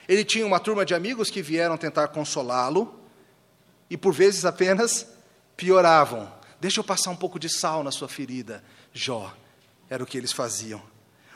Ele 0.08 0.24
tinha 0.24 0.46
uma 0.46 0.58
turma 0.58 0.86
de 0.86 0.94
amigos 0.94 1.28
que 1.28 1.42
vieram 1.42 1.76
tentar 1.76 2.08
consolá-lo, 2.08 2.98
e 3.90 3.96
por 3.96 4.14
vezes 4.14 4.46
apenas 4.46 5.06
pioravam. 5.54 6.32
Deixa 6.58 6.80
eu 6.80 6.84
passar 6.84 7.10
um 7.10 7.16
pouco 7.16 7.38
de 7.38 7.48
sal 7.50 7.84
na 7.84 7.90
sua 7.90 8.08
ferida. 8.08 8.64
Jó, 8.90 9.34
era 9.90 10.02
o 10.02 10.06
que 10.06 10.16
eles 10.16 10.32
faziam. 10.32 10.82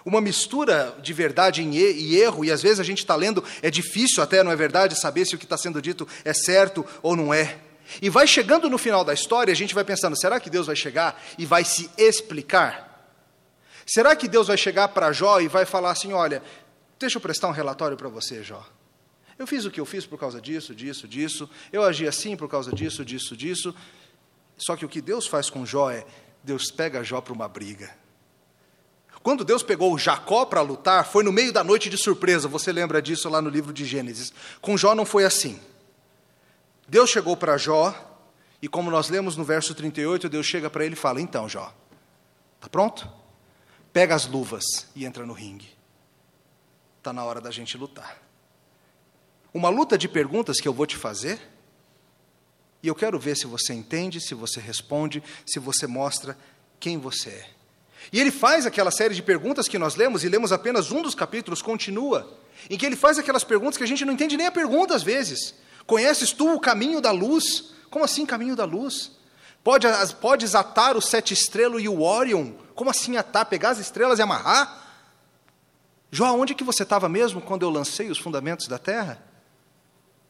Uma 0.04 0.20
mistura 0.20 0.96
de 1.00 1.12
verdade 1.12 1.62
e 1.62 2.16
erro, 2.16 2.44
e 2.44 2.50
às 2.50 2.62
vezes 2.62 2.80
a 2.80 2.84
gente 2.84 2.98
está 2.98 3.14
lendo, 3.14 3.44
é 3.60 3.70
difícil 3.70 4.22
até, 4.22 4.42
não 4.42 4.50
é 4.50 4.56
verdade, 4.56 5.00
saber 5.00 5.24
se 5.24 5.34
o 5.34 5.38
que 5.38 5.44
está 5.44 5.56
sendo 5.56 5.80
dito 5.80 6.06
é 6.24 6.32
certo 6.32 6.84
ou 7.02 7.14
não 7.14 7.32
é. 7.32 7.58
E 8.00 8.08
vai 8.08 8.26
chegando 8.26 8.70
no 8.70 8.78
final 8.78 9.04
da 9.04 9.12
história, 9.12 9.52
a 9.52 9.56
gente 9.56 9.74
vai 9.74 9.84
pensando: 9.84 10.18
será 10.18 10.40
que 10.40 10.48
Deus 10.48 10.66
vai 10.66 10.76
chegar 10.76 11.20
e 11.38 11.44
vai 11.44 11.64
se 11.64 11.90
explicar? 11.98 12.90
Será 13.86 14.14
que 14.14 14.28
Deus 14.28 14.46
vai 14.48 14.56
chegar 14.56 14.88
para 14.88 15.12
Jó 15.12 15.40
e 15.40 15.48
vai 15.48 15.64
falar 15.64 15.90
assim: 15.90 16.12
olha, 16.12 16.42
deixa 16.98 17.18
eu 17.18 17.20
prestar 17.20 17.48
um 17.48 17.52
relatório 17.52 17.96
para 17.96 18.08
você, 18.08 18.42
Jó. 18.42 18.64
Eu 19.38 19.46
fiz 19.46 19.64
o 19.64 19.70
que 19.70 19.80
eu 19.80 19.86
fiz 19.86 20.06
por 20.06 20.18
causa 20.18 20.40
disso, 20.40 20.74
disso, 20.74 21.08
disso. 21.08 21.50
Eu 21.72 21.82
agi 21.82 22.06
assim 22.06 22.36
por 22.36 22.48
causa 22.48 22.72
disso, 22.72 23.04
disso, 23.04 23.36
disso. 23.36 23.74
Só 24.56 24.76
que 24.76 24.84
o 24.84 24.88
que 24.88 25.00
Deus 25.00 25.26
faz 25.26 25.50
com 25.50 25.66
Jó 25.66 25.90
é: 25.90 26.04
Deus 26.42 26.70
pega 26.70 27.02
Jó 27.02 27.20
para 27.20 27.32
uma 27.32 27.48
briga. 27.48 28.01
Quando 29.22 29.44
Deus 29.44 29.62
pegou 29.62 29.96
Jacó 29.96 30.44
para 30.44 30.60
lutar, 30.60 31.06
foi 31.06 31.22
no 31.22 31.30
meio 31.30 31.52
da 31.52 31.62
noite 31.62 31.88
de 31.88 31.96
surpresa. 31.96 32.48
Você 32.48 32.72
lembra 32.72 33.00
disso 33.00 33.28
lá 33.28 33.40
no 33.40 33.48
livro 33.48 33.72
de 33.72 33.84
Gênesis. 33.84 34.32
Com 34.60 34.76
Jó 34.76 34.94
não 34.94 35.06
foi 35.06 35.24
assim. 35.24 35.60
Deus 36.88 37.08
chegou 37.08 37.36
para 37.36 37.56
Jó, 37.56 37.94
e 38.60 38.68
como 38.68 38.90
nós 38.90 39.08
lemos 39.08 39.36
no 39.36 39.44
verso 39.44 39.74
38, 39.74 40.28
Deus 40.28 40.44
chega 40.46 40.68
para 40.68 40.84
ele 40.84 40.94
e 40.94 40.98
fala: 40.98 41.20
Então, 41.20 41.48
Jó, 41.48 41.72
está 42.56 42.68
pronto? 42.68 43.08
Pega 43.92 44.14
as 44.14 44.26
luvas 44.26 44.64
e 44.94 45.04
entra 45.04 45.24
no 45.24 45.32
ringue. 45.32 45.70
Está 46.98 47.12
na 47.12 47.24
hora 47.24 47.40
da 47.40 47.50
gente 47.50 47.76
lutar. 47.76 48.20
Uma 49.54 49.68
luta 49.68 49.96
de 49.96 50.08
perguntas 50.08 50.60
que 50.60 50.66
eu 50.66 50.72
vou 50.72 50.86
te 50.86 50.96
fazer, 50.96 51.40
e 52.82 52.88
eu 52.88 52.94
quero 52.94 53.18
ver 53.18 53.36
se 53.36 53.46
você 53.46 53.72
entende, 53.72 54.20
se 54.20 54.34
você 54.34 54.60
responde, 54.60 55.22
se 55.46 55.60
você 55.60 55.86
mostra 55.86 56.36
quem 56.80 56.98
você 56.98 57.30
é. 57.30 57.61
E 58.10 58.18
ele 58.18 58.30
faz 58.30 58.64
aquela 58.64 58.90
série 58.90 59.14
de 59.14 59.22
perguntas 59.22 59.68
que 59.68 59.78
nós 59.78 59.94
lemos, 59.94 60.24
e 60.24 60.28
lemos 60.28 60.52
apenas 60.52 60.90
um 60.90 61.02
dos 61.02 61.14
capítulos, 61.14 61.60
continua, 61.60 62.38
em 62.70 62.78
que 62.78 62.86
ele 62.86 62.96
faz 62.96 63.18
aquelas 63.18 63.44
perguntas 63.44 63.76
que 63.76 63.84
a 63.84 63.86
gente 63.86 64.04
não 64.04 64.14
entende 64.14 64.36
nem 64.36 64.46
a 64.46 64.52
pergunta 64.52 64.94
às 64.94 65.02
vezes. 65.02 65.54
Conheces 65.86 66.32
tu 66.32 66.54
o 66.54 66.60
caminho 66.60 67.00
da 67.00 67.10
luz? 67.10 67.72
Como 67.90 68.04
assim 68.04 68.24
caminho 68.24 68.56
da 68.56 68.64
luz? 68.64 69.12
Pode, 69.62 69.86
podes 70.20 70.54
atar 70.54 70.96
o 70.96 71.00
sete 71.00 71.34
estrelo 71.34 71.78
e 71.78 71.88
o 71.88 72.02
Orion? 72.02 72.52
Como 72.74 72.90
assim 72.90 73.16
atar? 73.16 73.46
Pegar 73.46 73.70
as 73.70 73.78
estrelas 73.78 74.18
e 74.18 74.22
amarrar? 74.22 74.80
Jó, 76.10 76.34
onde 76.34 76.54
que 76.54 76.64
você 76.64 76.82
estava 76.82 77.08
mesmo 77.08 77.40
quando 77.40 77.62
eu 77.62 77.70
lancei 77.70 78.10
os 78.10 78.18
fundamentos 78.18 78.66
da 78.66 78.78
terra? 78.78 79.22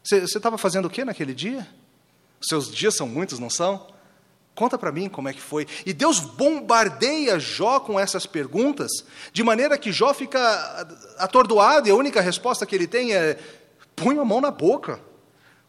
Você 0.03 0.17
estava 0.25 0.59
fazendo 0.59 0.87
o 0.87 0.91
que 0.91 1.05
naquele 1.05 1.35
dia? 1.35 1.67
Seus 2.41 2.73
dias 2.73 2.95
são 2.95 3.09
muitos, 3.09 3.39
não 3.39 3.49
são? 3.49 3.92
Conta 4.55 4.77
para 4.77 4.93
mim 4.93 5.09
como 5.09 5.29
é 5.29 5.33
que 5.33 5.41
foi. 5.41 5.67
E 5.87 5.93
Deus 5.93 6.21
bombardeia 6.21 7.39
Jó 7.39 7.81
com 7.81 7.99
essas 7.99 8.27
perguntas, 8.27 8.91
de 9.33 9.43
maneira 9.43 9.79
que 9.79 9.91
Jó 9.91 10.13
fica 10.13 10.41
atordoado 11.19 11.89
e 11.89 11.91
a 11.91 11.95
única 11.95 12.21
resposta 12.21 12.67
que 12.67 12.75
ele 12.75 12.87
tem 12.87 13.15
é: 13.15 13.39
põe 13.97 14.19
a 14.19 14.25
mão 14.25 14.41
na 14.41 14.51
boca, 14.51 15.01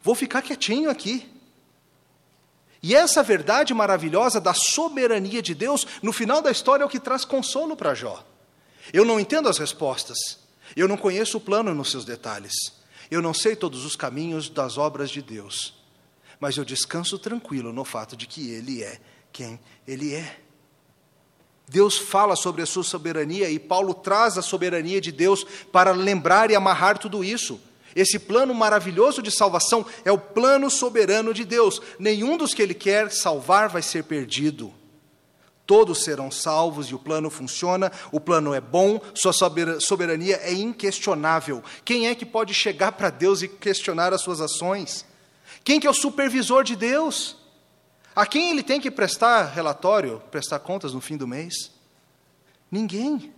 vou 0.01 0.15
ficar 0.15 0.41
quietinho 0.41 0.89
aqui. 0.89 1.31
E 2.81 2.93
essa 2.93 3.23
verdade 3.23 3.73
maravilhosa 3.73 4.41
da 4.41 4.53
soberania 4.53 5.41
de 5.41 5.55
Deus, 5.55 5.87
no 6.01 6.11
final 6.11 6.41
da 6.41 6.51
história, 6.51 6.83
é 6.83 6.85
o 6.85 6.89
que 6.89 6.99
traz 6.99 7.23
consolo 7.23 7.77
para 7.77 7.93
Jó. 7.93 8.21
Eu 8.91 9.05
não 9.05 9.17
entendo 9.17 9.47
as 9.47 9.57
respostas, 9.57 10.17
eu 10.75 10.85
não 10.85 10.97
conheço 10.97 11.37
o 11.37 11.41
plano 11.41 11.73
nos 11.73 11.89
seus 11.89 12.03
detalhes. 12.03 12.53
Eu 13.09 13.21
não 13.21 13.33
sei 13.33 13.55
todos 13.55 13.85
os 13.85 13.95
caminhos 13.95 14.49
das 14.49 14.77
obras 14.77 15.09
de 15.09 15.21
Deus, 15.21 15.73
mas 16.43 16.57
eu 16.57 16.65
descanso 16.65 17.17
tranquilo 17.17 17.71
no 17.71 17.85
fato 17.85 18.17
de 18.17 18.27
que 18.27 18.51
Ele 18.51 18.83
é 18.83 18.99
quem 19.31 19.57
Ele 19.87 20.13
é. 20.13 20.39
Deus 21.69 21.97
fala 21.97 22.35
sobre 22.35 22.61
a 22.61 22.65
sua 22.65 22.83
soberania 22.83 23.49
e 23.49 23.57
Paulo 23.57 23.93
traz 23.93 24.37
a 24.37 24.41
soberania 24.41 24.99
de 24.99 25.09
Deus 25.09 25.45
para 25.71 25.93
lembrar 25.93 26.51
e 26.51 26.55
amarrar 26.55 26.97
tudo 26.97 27.23
isso. 27.23 27.61
Esse 27.95 28.19
plano 28.19 28.53
maravilhoso 28.53 29.21
de 29.21 29.31
salvação 29.31 29.85
é 30.03 30.11
o 30.11 30.17
plano 30.17 30.69
soberano 30.69 31.33
de 31.33 31.45
Deus. 31.45 31.81
Nenhum 31.97 32.35
dos 32.35 32.53
que 32.53 32.61
Ele 32.61 32.73
quer 32.73 33.09
salvar 33.09 33.69
vai 33.69 33.81
ser 33.81 34.03
perdido. 34.03 34.73
Todos 35.65 36.03
serão 36.03 36.29
salvos 36.29 36.87
e 36.87 36.93
o 36.93 36.99
plano 36.99 37.29
funciona, 37.29 37.89
o 38.11 38.19
plano 38.19 38.53
é 38.53 38.59
bom, 38.59 38.99
sua 39.15 39.31
soberania 39.79 40.41
é 40.43 40.51
inquestionável. 40.51 41.63
Quem 41.85 42.09
é 42.09 42.13
que 42.13 42.25
pode 42.25 42.53
chegar 42.53 42.91
para 42.91 43.09
Deus 43.09 43.41
e 43.41 43.47
questionar 43.47 44.11
as 44.11 44.19
suas 44.19 44.41
ações? 44.41 45.05
Quem 45.63 45.79
que 45.79 45.87
é 45.87 45.89
o 45.89 45.93
supervisor 45.93 46.63
de 46.63 46.75
Deus? 46.75 47.37
A 48.15 48.25
quem 48.25 48.51
ele 48.51 48.61
tem 48.61 48.79
que 48.79 48.91
prestar 48.91 49.45
relatório, 49.45 50.21
prestar 50.29 50.59
contas 50.59 50.93
no 50.93 51.01
fim 51.01 51.17
do 51.17 51.27
mês? 51.27 51.71
Ninguém. 52.69 53.33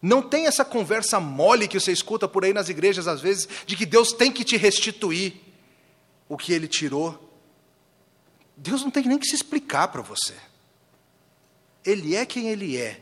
Não 0.00 0.22
tem 0.22 0.46
essa 0.46 0.64
conversa 0.64 1.18
mole 1.18 1.66
que 1.66 1.80
você 1.80 1.90
escuta 1.90 2.28
por 2.28 2.44
aí 2.44 2.52
nas 2.52 2.68
igrejas 2.68 3.08
às 3.08 3.20
vezes 3.20 3.48
de 3.66 3.76
que 3.76 3.86
Deus 3.86 4.12
tem 4.12 4.30
que 4.30 4.44
te 4.44 4.56
restituir 4.56 5.34
o 6.28 6.36
que 6.36 6.52
ele 6.52 6.68
tirou. 6.68 7.22
Deus 8.56 8.82
não 8.82 8.90
tem 8.90 9.04
nem 9.04 9.18
que 9.18 9.26
se 9.26 9.34
explicar 9.34 9.88
para 9.88 10.02
você. 10.02 10.34
Ele 11.84 12.14
é 12.14 12.26
quem 12.26 12.48
ele 12.48 12.76
é 12.76 13.00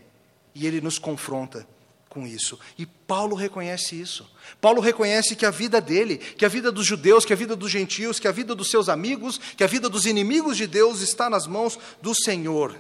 e 0.55 0.67
ele 0.67 0.81
nos 0.81 0.99
confronta 0.99 1.67
com 2.15 2.25
isso. 2.25 2.57
E 2.79 2.87
Paulo 2.87 3.35
reconhece 3.35 4.01
isso. 4.01 4.31
Paulo 4.61 4.81
reconhece 4.81 5.35
que 5.35 5.45
a 5.45 5.51
vida 5.51 5.81
dele, 5.81 6.17
que 6.17 6.45
a 6.45 6.49
vida 6.49 6.71
dos 6.71 6.87
judeus, 6.87 7.25
que 7.25 7.33
a 7.33 7.37
vida 7.37 7.57
dos 7.57 7.73
gentios, 7.73 8.21
que 8.21 8.29
a 8.29 8.33
vida 8.33 8.55
dos 8.55 8.71
seus 8.71 8.89
amigos, 8.89 9.37
que 9.57 9.65
a 9.65 9.67
vida 9.67 9.89
dos 9.89 10.07
inimigos 10.07 10.57
de 10.57 10.69
Deus 10.69 11.01
está 11.01 11.29
nas 11.29 11.49
mãos 11.49 11.77
do 12.01 12.15
Senhor. 12.15 12.79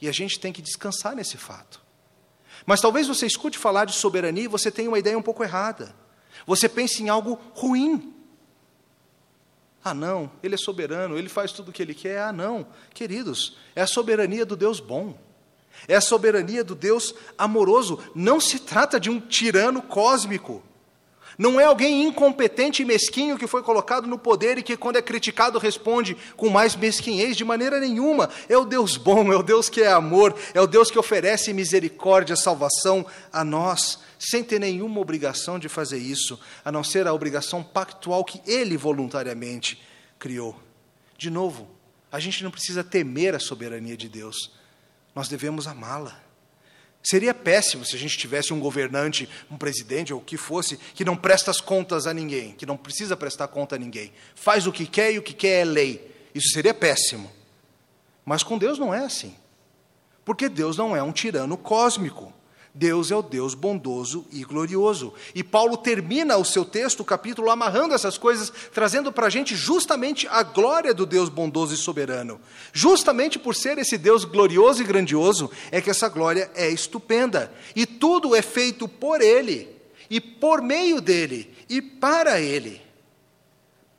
E 0.00 0.06
a 0.06 0.12
gente 0.12 0.38
tem 0.38 0.52
que 0.52 0.60
descansar 0.60 1.16
nesse 1.16 1.38
fato. 1.38 1.80
Mas 2.66 2.82
talvez 2.82 3.08
você 3.08 3.26
escute 3.26 3.58
falar 3.58 3.86
de 3.86 3.94
soberania 3.94 4.44
e 4.44 4.48
você 4.48 4.70
tenha 4.70 4.90
uma 4.90 4.98
ideia 4.98 5.18
um 5.18 5.22
pouco 5.22 5.42
errada. 5.42 5.96
Você 6.46 6.68
pensa 6.68 7.02
em 7.02 7.08
algo 7.08 7.40
ruim. 7.54 8.14
Ah, 9.82 9.94
não, 9.94 10.30
Ele 10.42 10.54
é 10.54 10.58
soberano, 10.58 11.16
Ele 11.16 11.28
faz 11.30 11.52
tudo 11.52 11.70
o 11.70 11.72
que 11.72 11.82
Ele 11.82 11.94
quer. 11.94 12.20
Ah, 12.20 12.32
não, 12.32 12.66
queridos, 12.92 13.56
é 13.74 13.80
a 13.80 13.86
soberania 13.86 14.44
do 14.44 14.56
Deus 14.56 14.78
bom, 14.78 15.18
é 15.86 15.94
a 15.94 16.00
soberania 16.00 16.64
do 16.64 16.74
Deus 16.74 17.14
amoroso. 17.36 17.98
Não 18.14 18.40
se 18.40 18.58
trata 18.58 18.98
de 18.98 19.10
um 19.10 19.20
tirano 19.20 19.82
cósmico. 19.82 20.62
Não 21.36 21.58
é 21.58 21.64
alguém 21.64 22.04
incompetente 22.04 22.82
e 22.82 22.84
mesquinho 22.84 23.36
que 23.36 23.46
foi 23.46 23.62
colocado 23.62 24.06
no 24.06 24.18
poder 24.18 24.58
e 24.58 24.62
que, 24.62 24.76
quando 24.76 24.96
é 24.96 25.02
criticado, 25.02 25.58
responde 25.58 26.16
com 26.36 26.48
mais 26.48 26.76
mesquinhez, 26.76 27.36
de 27.36 27.44
maneira 27.44 27.80
nenhuma. 27.80 28.30
É 28.48 28.56
o 28.56 28.64
Deus 28.64 28.96
bom, 28.96 29.32
é 29.32 29.36
o 29.36 29.42
Deus 29.42 29.68
que 29.68 29.82
é 29.82 29.90
amor, 29.90 30.34
é 30.52 30.60
o 30.60 30.66
Deus 30.66 30.90
que 30.90 30.98
oferece 30.98 31.52
misericórdia, 31.52 32.36
salvação 32.36 33.04
a 33.32 33.44
nós, 33.44 33.98
sem 34.18 34.44
ter 34.44 34.60
nenhuma 34.60 35.00
obrigação 35.00 35.58
de 35.58 35.68
fazer 35.68 35.98
isso, 35.98 36.38
a 36.64 36.70
não 36.70 36.84
ser 36.84 37.06
a 37.06 37.12
obrigação 37.12 37.62
pactual 37.62 38.24
que 38.24 38.40
Ele 38.46 38.76
voluntariamente 38.76 39.82
criou. 40.18 40.56
De 41.18 41.30
novo, 41.30 41.68
a 42.12 42.20
gente 42.20 42.44
não 42.44 42.50
precisa 42.50 42.84
temer 42.84 43.34
a 43.34 43.40
soberania 43.40 43.96
de 43.96 44.08
Deus, 44.08 44.52
nós 45.14 45.28
devemos 45.28 45.66
amá-la. 45.66 46.20
Seria 47.02 47.34
péssimo 47.34 47.84
se 47.84 47.94
a 47.94 47.98
gente 47.98 48.16
tivesse 48.16 48.54
um 48.54 48.58
governante, 48.58 49.28
um 49.50 49.58
presidente 49.58 50.12
ou 50.12 50.20
o 50.20 50.24
que 50.24 50.38
fosse, 50.38 50.78
que 50.78 51.04
não 51.04 51.16
presta 51.16 51.50
as 51.50 51.60
contas 51.60 52.06
a 52.06 52.14
ninguém, 52.14 52.52
que 52.52 52.64
não 52.64 52.78
precisa 52.78 53.14
prestar 53.14 53.48
conta 53.48 53.76
a 53.76 53.78
ninguém. 53.78 54.10
Faz 54.34 54.66
o 54.66 54.72
que 54.72 54.86
quer 54.86 55.12
e 55.12 55.18
o 55.18 55.22
que 55.22 55.34
quer 55.34 55.60
é 55.60 55.64
lei. 55.64 56.10
Isso 56.34 56.48
seria 56.54 56.72
péssimo. 56.72 57.30
Mas 58.24 58.42
com 58.42 58.56
Deus 58.56 58.78
não 58.78 58.94
é 58.94 59.04
assim. 59.04 59.36
Porque 60.24 60.48
Deus 60.48 60.78
não 60.78 60.96
é 60.96 61.02
um 61.02 61.12
tirano 61.12 61.58
cósmico. 61.58 62.32
Deus 62.76 63.12
é 63.12 63.16
o 63.16 63.22
Deus 63.22 63.54
bondoso 63.54 64.26
e 64.32 64.42
glorioso. 64.42 65.14
E 65.32 65.44
Paulo 65.44 65.76
termina 65.76 66.36
o 66.36 66.44
seu 66.44 66.64
texto, 66.64 67.00
o 67.00 67.04
capítulo, 67.04 67.48
amarrando 67.48 67.94
essas 67.94 68.18
coisas, 68.18 68.52
trazendo 68.72 69.12
para 69.12 69.28
a 69.28 69.30
gente 69.30 69.54
justamente 69.54 70.26
a 70.26 70.42
glória 70.42 70.92
do 70.92 71.06
Deus 71.06 71.28
bondoso 71.28 71.72
e 71.72 71.76
soberano. 71.76 72.40
Justamente 72.72 73.38
por 73.38 73.54
ser 73.54 73.78
esse 73.78 73.96
Deus 73.96 74.24
glorioso 74.24 74.82
e 74.82 74.84
grandioso, 74.84 75.48
é 75.70 75.80
que 75.80 75.88
essa 75.88 76.08
glória 76.08 76.50
é 76.52 76.68
estupenda. 76.68 77.52
E 77.76 77.86
tudo 77.86 78.34
é 78.34 78.42
feito 78.42 78.88
por 78.88 79.20
Ele, 79.20 79.68
e 80.10 80.20
por 80.20 80.60
meio 80.60 81.00
dele, 81.00 81.54
e 81.68 81.80
para 81.80 82.40
Ele. 82.40 82.82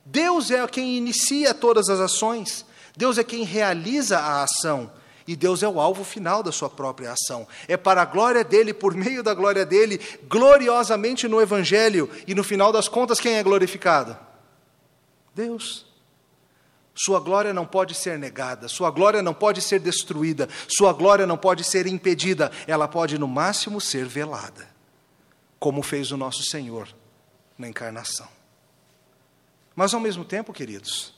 Deus 0.05 0.51
é 0.51 0.67
quem 0.67 0.97
inicia 0.97 1.53
todas 1.53 1.87
as 1.87 2.01
ações, 2.01 2.65
Deus 2.97 3.17
é 3.17 3.23
quem 3.23 3.45
realiza 3.45 4.19
a 4.19 4.43
ação. 4.43 4.91
E 5.27 5.35
Deus 5.35 5.63
é 5.63 5.67
o 5.67 5.79
alvo 5.79 6.03
final 6.03 6.43
da 6.43 6.51
sua 6.51 6.69
própria 6.69 7.11
ação. 7.11 7.47
É 7.67 7.75
para 7.75 8.01
a 8.01 8.05
glória 8.05 8.43
dele, 8.43 8.73
por 8.73 8.93
meio 8.93 9.23
da 9.23 9.33
glória 9.33 9.65
dele, 9.65 9.99
gloriosamente 10.27 11.27
no 11.27 11.41
Evangelho. 11.41 12.09
E 12.27 12.35
no 12.35 12.43
final 12.43 12.71
das 12.71 12.87
contas, 12.87 13.19
quem 13.19 13.35
é 13.35 13.43
glorificado? 13.43 14.17
Deus. 15.33 15.85
Sua 16.93 17.19
glória 17.19 17.53
não 17.53 17.65
pode 17.65 17.93
ser 17.93 18.17
negada, 18.17 18.69
sua 18.69 18.89
glória 18.89 19.21
não 19.21 19.33
pode 19.33 19.61
ser 19.61 19.79
destruída, 19.79 20.47
sua 20.65 20.93
glória 20.93 21.27
não 21.27 21.37
pode 21.37 21.61
ser 21.61 21.87
impedida, 21.87 22.49
ela 22.65 22.87
pode, 22.87 23.17
no 23.17 23.27
máximo, 23.27 23.81
ser 23.81 24.05
velada, 24.05 24.65
como 25.59 25.83
fez 25.83 26.13
o 26.13 26.17
nosso 26.17 26.43
Senhor 26.43 26.87
na 27.57 27.67
encarnação. 27.67 28.29
Mas, 29.75 29.93
ao 29.93 29.99
mesmo 29.99 30.23
tempo, 30.23 30.53
queridos, 30.53 31.14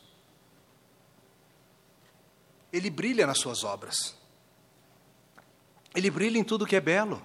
ele 2.77 2.89
brilha 2.89 3.25
nas 3.25 3.39
suas 3.39 3.63
obras. 3.63 4.15
Ele 5.95 6.11
brilha 6.11 6.37
em 6.37 6.43
tudo 6.43 6.65
que 6.65 6.75
é 6.75 6.81
belo. 6.81 7.21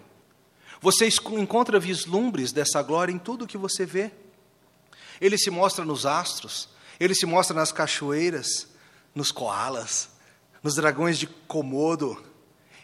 Você 0.80 1.08
encontra 1.38 1.78
vislumbres 1.78 2.52
dessa 2.52 2.82
glória 2.82 3.12
em 3.12 3.18
tudo 3.18 3.46
que 3.46 3.58
você 3.58 3.84
vê. 3.84 4.10
Ele 5.20 5.36
se 5.36 5.50
mostra 5.50 5.84
nos 5.84 6.06
astros, 6.06 6.70
ele 6.98 7.14
se 7.14 7.26
mostra 7.26 7.54
nas 7.54 7.70
cachoeiras, 7.70 8.66
nos 9.14 9.30
koalas, 9.30 10.08
nos 10.62 10.74
dragões 10.74 11.18
de 11.18 11.26
Komodo. 11.26 12.20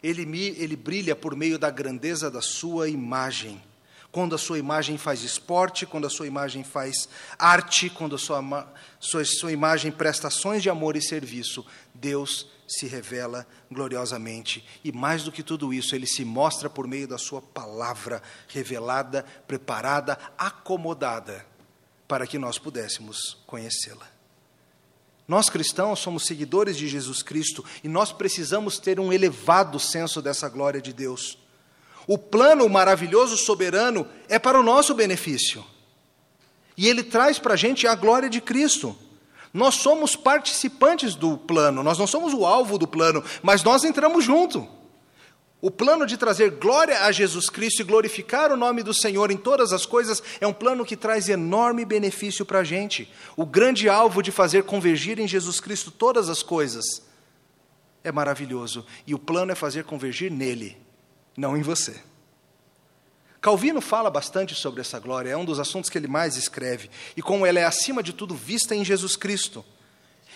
Ele, 0.02 0.22
ele 0.58 0.76
brilha 0.76 1.16
por 1.16 1.34
meio 1.34 1.58
da 1.58 1.70
grandeza 1.70 2.30
da 2.30 2.42
sua 2.42 2.88
imagem. 2.88 3.60
Quando 4.12 4.34
a 4.34 4.38
sua 4.38 4.58
imagem 4.58 4.96
faz 4.96 5.22
esporte, 5.22 5.86
quando 5.86 6.06
a 6.06 6.10
sua 6.10 6.26
imagem 6.26 6.62
faz 6.62 7.08
arte, 7.38 7.90
quando 7.90 8.14
a 8.14 8.18
sua, 8.18 8.72
sua, 9.00 9.24
sua 9.24 9.52
imagem 9.52 9.90
presta 9.90 10.28
ações 10.28 10.62
de 10.62 10.70
amor 10.70 10.96
e 10.96 11.02
serviço, 11.02 11.66
Deus 11.94 12.57
se 12.68 12.86
revela 12.86 13.46
gloriosamente. 13.72 14.64
E 14.84 14.92
mais 14.92 15.22
do 15.24 15.32
que 15.32 15.42
tudo 15.42 15.72
isso, 15.72 15.94
ele 15.94 16.06
se 16.06 16.24
mostra 16.24 16.68
por 16.68 16.86
meio 16.86 17.08
da 17.08 17.16
sua 17.16 17.40
palavra 17.40 18.22
revelada, 18.48 19.24
preparada, 19.46 20.18
acomodada, 20.36 21.46
para 22.06 22.26
que 22.26 22.38
nós 22.38 22.58
pudéssemos 22.58 23.38
conhecê-la. 23.46 24.06
Nós 25.26 25.50
cristãos 25.50 25.98
somos 25.98 26.24
seguidores 26.24 26.76
de 26.76 26.88
Jesus 26.88 27.22
Cristo 27.22 27.64
e 27.84 27.88
nós 27.88 28.12
precisamos 28.12 28.78
ter 28.78 28.98
um 29.00 29.12
elevado 29.12 29.78
senso 29.78 30.22
dessa 30.22 30.48
glória 30.48 30.80
de 30.80 30.92
Deus. 30.92 31.38
O 32.06 32.16
plano 32.16 32.66
maravilhoso, 32.68 33.36
soberano, 33.36 34.08
é 34.28 34.38
para 34.38 34.58
o 34.58 34.62
nosso 34.62 34.94
benefício. 34.94 35.62
E 36.78 36.88
ele 36.88 37.02
traz 37.02 37.38
para 37.38 37.54
a 37.54 37.56
gente 37.56 37.86
a 37.86 37.94
glória 37.94 38.30
de 38.30 38.40
Cristo. 38.40 38.96
Nós 39.52 39.76
somos 39.76 40.14
participantes 40.14 41.14
do 41.14 41.38
plano, 41.38 41.82
nós 41.82 41.98
não 41.98 42.06
somos 42.06 42.34
o 42.34 42.44
alvo 42.44 42.78
do 42.78 42.86
plano, 42.86 43.22
mas 43.42 43.62
nós 43.62 43.84
entramos 43.84 44.24
junto. 44.24 44.68
O 45.60 45.72
plano 45.72 46.06
de 46.06 46.16
trazer 46.16 46.52
glória 46.52 47.00
a 47.00 47.10
Jesus 47.10 47.50
Cristo 47.50 47.80
e 47.80 47.84
glorificar 47.84 48.52
o 48.52 48.56
nome 48.56 48.82
do 48.82 48.94
Senhor 48.94 49.28
em 49.30 49.36
todas 49.36 49.72
as 49.72 49.84
coisas 49.84 50.22
é 50.40 50.46
um 50.46 50.52
plano 50.52 50.84
que 50.84 50.96
traz 50.96 51.28
enorme 51.28 51.84
benefício 51.84 52.46
para 52.46 52.60
a 52.60 52.64
gente. 52.64 53.12
O 53.36 53.44
grande 53.44 53.88
alvo 53.88 54.22
de 54.22 54.30
fazer 54.30 54.62
convergir 54.62 55.18
em 55.18 55.26
Jesus 55.26 55.58
Cristo 55.58 55.90
todas 55.90 56.28
as 56.28 56.44
coisas 56.44 57.02
é 58.04 58.12
maravilhoso. 58.12 58.86
E 59.04 59.14
o 59.14 59.18
plano 59.18 59.50
é 59.50 59.56
fazer 59.56 59.82
convergir 59.82 60.30
nele, 60.30 60.76
não 61.36 61.56
em 61.56 61.62
você. 61.62 62.00
Calvino 63.48 63.80
fala 63.80 64.10
bastante 64.10 64.54
sobre 64.54 64.82
essa 64.82 64.98
glória, 64.98 65.30
é 65.30 65.36
um 65.36 65.42
dos 65.42 65.58
assuntos 65.58 65.88
que 65.88 65.96
ele 65.96 66.06
mais 66.06 66.36
escreve, 66.36 66.90
e 67.16 67.22
como 67.22 67.46
ela 67.46 67.58
é 67.58 67.64
acima 67.64 68.02
de 68.02 68.12
tudo 68.12 68.34
vista 68.34 68.76
em 68.76 68.84
Jesus 68.84 69.16
Cristo. 69.16 69.64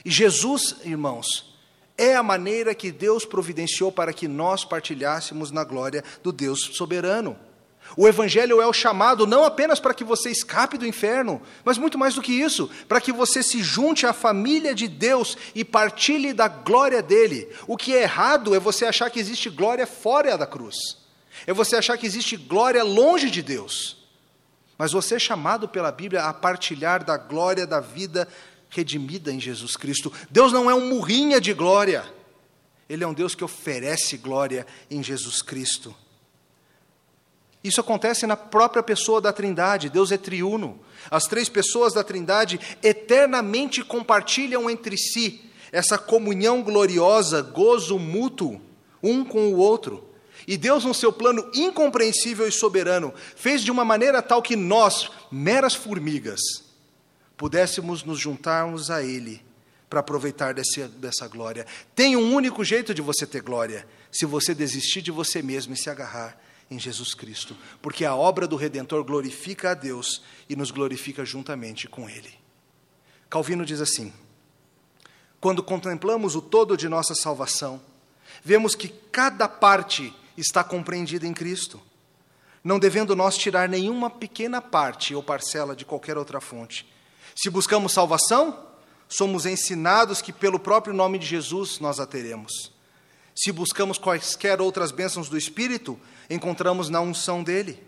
E 0.03 0.11
Jesus, 0.11 0.77
irmãos, 0.83 1.55
é 1.99 2.17
a 2.17 2.23
maneira 2.23 2.75
que 2.75 2.91
Deus 2.91 3.27
providenciou 3.27 3.93
para 3.93 4.15
que 4.15 4.27
nós 4.27 4.65
partilhássemos 4.65 5.51
na 5.51 5.63
glória 5.63 6.03
do 6.23 6.33
Deus 6.33 6.71
soberano. 6.73 7.39
O 7.99 8.09
Evangelho 8.09 8.63
é 8.63 8.67
o 8.67 8.73
chamado 8.73 9.27
não 9.27 9.45
apenas 9.45 9.79
para 9.79 9.93
que 9.93 10.05
você 10.05 10.31
escape 10.31 10.79
do 10.79 10.87
inferno, 10.87 11.43
mas 11.67 11.77
muito 11.77 11.99
mais 11.99 12.15
do 12.15 12.23
que 12.23 12.33
isso, 12.33 12.71
para 12.89 12.99
que 12.99 13.13
você 13.13 13.43
se 13.43 13.63
junte 13.63 14.07
à 14.07 14.15
família 14.15 14.75
de 14.75 14.89
Deus 14.89 15.37
e 15.55 15.67
partilhe 15.67 16.33
da 16.33 16.49
glória 16.49 17.03
dele. 17.03 17.47
O 17.67 17.77
que 17.77 17.95
é 17.95 18.05
errado 18.05 18.55
é 18.55 18.59
você 18.59 18.87
achar 18.87 19.11
que 19.11 19.21
existe 19.21 19.51
glória 19.51 19.87
fora 19.87 20.39
da 20.39 20.47
cruz 20.47 21.02
é 21.47 21.53
você 21.53 21.77
achar 21.77 21.97
que 21.97 22.07
existe 22.07 22.37
glória 22.37 22.83
longe 22.83 23.31
de 23.31 23.43
Deus. 23.43 23.97
Mas 24.79 24.93
você 24.93 25.17
é 25.17 25.19
chamado 25.19 25.69
pela 25.69 25.93
Bíblia 25.93 26.25
a 26.25 26.33
partilhar 26.33 27.05
da 27.05 27.17
glória 27.17 27.67
da 27.67 27.81
vida 27.81 28.27
redimida 28.69 29.31
em 29.31 29.39
Jesus 29.39 29.77
Cristo. 29.77 30.13
Deus 30.31 30.53
não 30.53 30.71
é 30.71 30.75
um 30.75 30.89
murrinha 30.89 31.41
de 31.41 31.53
glória. 31.53 32.05
Ele 32.89 33.05
é 33.05 33.07
um 33.07 33.15
Deus 33.15 33.35
que 33.35 33.45
oferece 33.45 34.17
glória 34.17 34.67
em 34.91 35.03
Jesus 35.03 35.41
Cristo. 35.43 35.95
Isso 37.63 37.81
acontece 37.81 38.27
na 38.27 38.37
própria 38.37 38.83
pessoa 38.83 39.21
da 39.21 39.33
Trindade. 39.33 39.89
Deus 39.89 40.11
é 40.11 40.17
triuno. 40.17 40.81
As 41.11 41.25
três 41.25 41.49
pessoas 41.49 41.95
da 41.95 42.03
Trindade 42.03 42.59
eternamente 42.83 43.85
compartilham 43.85 44.69
entre 44.69 44.97
si 44.97 45.49
essa 45.71 45.97
comunhão 45.97 46.63
gloriosa, 46.63 47.41
gozo 47.41 47.99
mútuo, 47.99 48.61
um 49.03 49.25
com 49.25 49.53
o 49.53 49.57
outro. 49.57 50.12
E 50.47 50.57
Deus, 50.57 50.85
no 50.85 50.95
seu 50.95 51.13
plano 51.13 51.51
incompreensível 51.55 52.47
e 52.47 52.53
soberano, 52.53 53.13
fez 53.37 53.63
de 53.63 53.71
uma 53.71 53.85
maneira 53.85 54.21
tal 54.21 54.43
que 54.43 54.57
nós, 54.57 55.11
meras 55.31 55.75
formigas, 55.75 56.41
pudéssemos 57.37 58.03
nos 58.05 58.19
juntarmos 58.19 58.91
a 58.91 59.03
Ele 59.03 59.43
para 59.89 60.01
aproveitar 60.01 60.55
desse, 60.55 60.85
dessa 60.85 61.29
glória. 61.29 61.67
Tem 61.95 62.17
um 62.17 62.35
único 62.35 62.65
jeito 62.65 62.95
de 62.95 63.03
você 63.03 63.27
ter 63.27 63.43
glória: 63.43 63.87
se 64.11 64.25
você 64.25 64.55
desistir 64.55 65.03
de 65.03 65.11
você 65.11 65.43
mesmo 65.43 65.75
e 65.75 65.77
se 65.77 65.91
agarrar 65.91 66.41
em 66.71 66.79
Jesus 66.79 67.13
Cristo, 67.13 67.57
porque 67.83 68.05
a 68.05 68.15
obra 68.15 68.47
do 68.47 68.57
Redentor 68.57 69.05
glorifica 69.05 69.73
a 69.73 69.75
Deus 69.75 70.23
e 70.49 70.57
nos 70.57 70.71
glorifica 70.71 71.25
juntamente 71.25 71.87
com 71.87 72.09
Ele. 72.09 72.33
Calvino 73.29 73.65
diz 73.65 73.81
assim: 73.81 74.13
quando 75.43 75.63
contemplamos 75.63 76.37
o 76.37 76.41
todo 76.41 76.77
de 76.77 76.89
nossa 76.89 77.15
salvação, 77.15 77.83
vemos 78.45 78.75
que 78.75 78.89
cada 78.89 79.49
parte 79.49 80.15
está 80.37 80.63
compreendida 80.65 81.27
em 81.27 81.35
Cristo, 81.35 81.81
não 82.63 82.79
devendo 82.79 83.17
nós 83.17 83.37
tirar 83.37 83.69
nenhuma 83.69 84.09
pequena 84.09 84.61
parte 84.61 85.15
ou 85.15 85.23
parcela 85.23 85.75
de 85.75 85.85
qualquer 85.85 86.17
outra 86.17 86.41
fonte. 86.41 86.87
Se 87.35 87.51
buscamos 87.51 87.93
salvação, 87.93 88.67
somos 89.09 89.47
ensinados 89.47 90.23
que 90.23 90.33
pelo 90.33 90.59
próprio 90.59 90.95
nome 90.95 91.19
de 91.19 91.27
Jesus 91.27 91.79
nós 91.79 91.99
a 91.99 92.07
teremos. 92.07 92.73
Se 93.35 93.51
buscamos 93.51 93.99
quaisquer 93.99 94.61
outras 94.61 94.93
bênçãos 94.93 95.29
do 95.29 95.39
Espírito, 95.39 95.99
encontramos 96.29 96.89
na 96.89 97.01
unção 97.01 97.43
dele. 97.43 97.83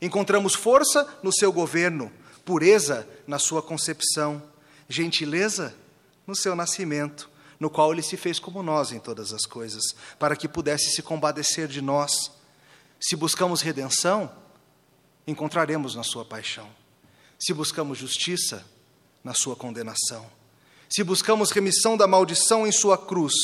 Encontramos 0.00 0.54
força 0.54 1.18
no 1.22 1.32
seu 1.32 1.52
governo, 1.52 2.12
pureza 2.44 3.08
na 3.26 3.38
sua 3.38 3.62
concepção, 3.62 4.42
gentileza 4.88 5.74
no 6.26 6.34
seu 6.34 6.54
nascimento, 6.54 7.30
no 7.58 7.70
qual 7.70 7.92
ele 7.92 8.02
se 8.02 8.16
fez 8.16 8.38
como 8.38 8.62
nós 8.62 8.92
em 8.92 8.98
todas 8.98 9.32
as 9.32 9.46
coisas, 9.46 9.82
para 10.18 10.36
que 10.36 10.48
pudesse 10.48 10.90
se 10.90 11.02
compadecer 11.02 11.68
de 11.68 11.80
nós. 11.80 12.12
Se 13.00 13.16
buscamos 13.16 13.60
redenção, 13.60 14.30
encontraremos 15.26 15.94
na 15.94 16.02
sua 16.02 16.24
paixão. 16.24 16.68
Se 17.38 17.52
buscamos 17.52 17.98
justiça, 17.98 18.64
na 19.26 19.34
sua 19.34 19.56
condenação. 19.56 20.24
Se 20.88 21.02
buscamos 21.02 21.50
remissão 21.50 21.96
da 21.96 22.06
maldição 22.06 22.64
em 22.64 22.70
sua 22.70 22.96
cruz, 22.96 23.34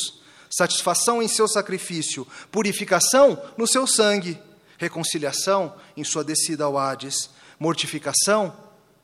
satisfação 0.48 1.20
em 1.20 1.26
seu 1.26 1.48
sacrifício, 1.48 2.24
purificação 2.52 3.42
no 3.58 3.66
seu 3.66 3.84
sangue, 3.84 4.40
reconciliação 4.78 5.74
em 5.96 6.04
sua 6.04 6.22
descida 6.22 6.64
ao 6.64 6.78
Hades, 6.78 7.30
mortificação 7.58 8.56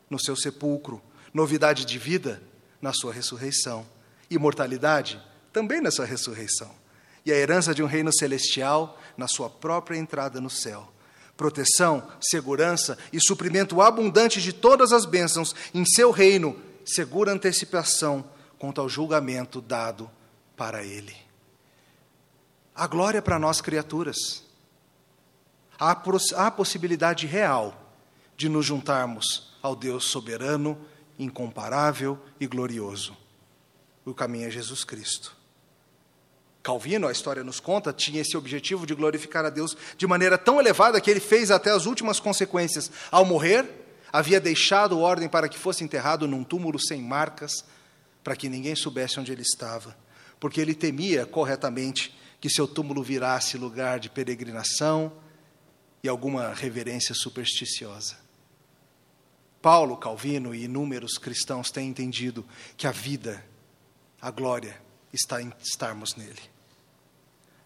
no 0.09 0.21
seu 0.21 0.37
sepulcro, 0.37 1.03
novidade 1.35 1.85
de 1.85 1.99
vida 1.99 2.41
na 2.81 2.93
sua 2.93 3.13
ressurreição, 3.13 3.85
imortalidade 4.31 5.21
também 5.53 5.81
na 5.81 5.91
sua 5.91 6.05
ressurreição, 6.05 6.71
e 7.25 7.33
a 7.33 7.37
herança 7.37 7.75
de 7.75 7.83
um 7.83 7.87
reino 7.87 8.13
celestial 8.13 8.99
na 9.17 9.27
sua 9.27 9.51
própria 9.51 9.97
entrada 9.97 10.41
no 10.41 10.51
céu. 10.51 10.93
Proteção, 11.37 12.09
segurança 12.21 12.99
e 13.13 13.19
suprimento 13.21 13.81
abundante 13.81 14.41
de 14.41 14.53
todas 14.53 14.93
as 14.93 15.05
bênçãos 15.05 15.55
em 15.73 15.85
seu 15.85 16.11
reino, 16.11 16.57
segura 16.85 17.33
antecipação 17.33 18.25
quanto 18.59 18.81
ao 18.81 18.89
julgamento 18.89 19.61
dado 19.61 20.11
para 20.57 20.83
ele. 20.85 21.15
A 22.75 22.87
glória 22.87 23.23
para 23.23 23.39
nós 23.39 23.61
criaturas 23.61 24.45
há 25.79 25.93
a 26.47 26.51
possibilidade 26.51 27.27
real 27.27 27.89
de 28.37 28.49
nos 28.49 28.67
juntarmos 28.67 29.57
ao 29.63 29.77
Deus 29.77 30.05
soberano, 30.05 30.79
incomparável 31.19 32.19
e 32.39 32.47
glorioso. 32.47 33.17
O 34.11 34.15
caminho 34.15 34.47
é 34.47 34.51
Jesus 34.51 34.85
Cristo. 34.85 35.37
Calvino, 36.63 37.07
a 37.07 37.13
história 37.13 37.45
nos 37.45 37.61
conta, 37.61 37.93
tinha 37.93 38.21
esse 38.21 38.37
objetivo 38.37 38.87
de 38.87 38.95
glorificar 38.95 39.45
a 39.45 39.51
Deus 39.51 39.77
de 39.97 40.07
maneira 40.07 40.37
tão 40.37 40.61
elevada 40.61 41.01
que 41.01 41.11
ele 41.11 41.21
fez 41.21 41.51
até 41.51 41.71
as 41.71 41.87
últimas 41.87 42.21
consequências. 42.21 42.91
Ao 43.11 43.25
morrer, 43.25 43.69
havia 44.13 44.41
deixado 44.41 44.99
ordem 44.99 45.29
para 45.29 45.49
que 45.49 45.59
fosse 45.59 45.85
enterrado 45.85 46.27
num 46.27 46.45
túmulo 46.45 46.79
sem 46.79 47.01
marcas, 47.03 47.65
para 48.23 48.37
que 48.37 48.49
ninguém 48.49 48.75
soubesse 48.75 49.19
onde 49.19 49.33
ele 49.33 49.43
estava, 49.43 49.97
porque 50.39 50.61
ele 50.61 50.75
temia 50.75 51.25
corretamente 51.25 52.15
que 52.41 52.51
seu 52.51 52.69
túmulo 52.69 53.03
virasse 53.03 53.57
lugar 53.57 53.99
de 53.99 54.11
peregrinação, 54.11 55.13
e 56.03 56.09
alguma 56.09 56.53
reverência 56.53 57.15
supersticiosa. 57.15 58.17
Paulo, 59.61 59.97
Calvino 59.97 60.55
e 60.55 60.65
inúmeros 60.65 61.19
cristãos 61.19 61.71
têm 61.71 61.89
entendido 61.89 62.47
que 62.77 62.87
a 62.87 62.93
vida, 62.93 63.45
a 64.21 64.31
glória, 64.31 64.81
está 65.13 65.41
em 65.41 65.53
estarmos 65.63 66.17
nele. 66.17 66.41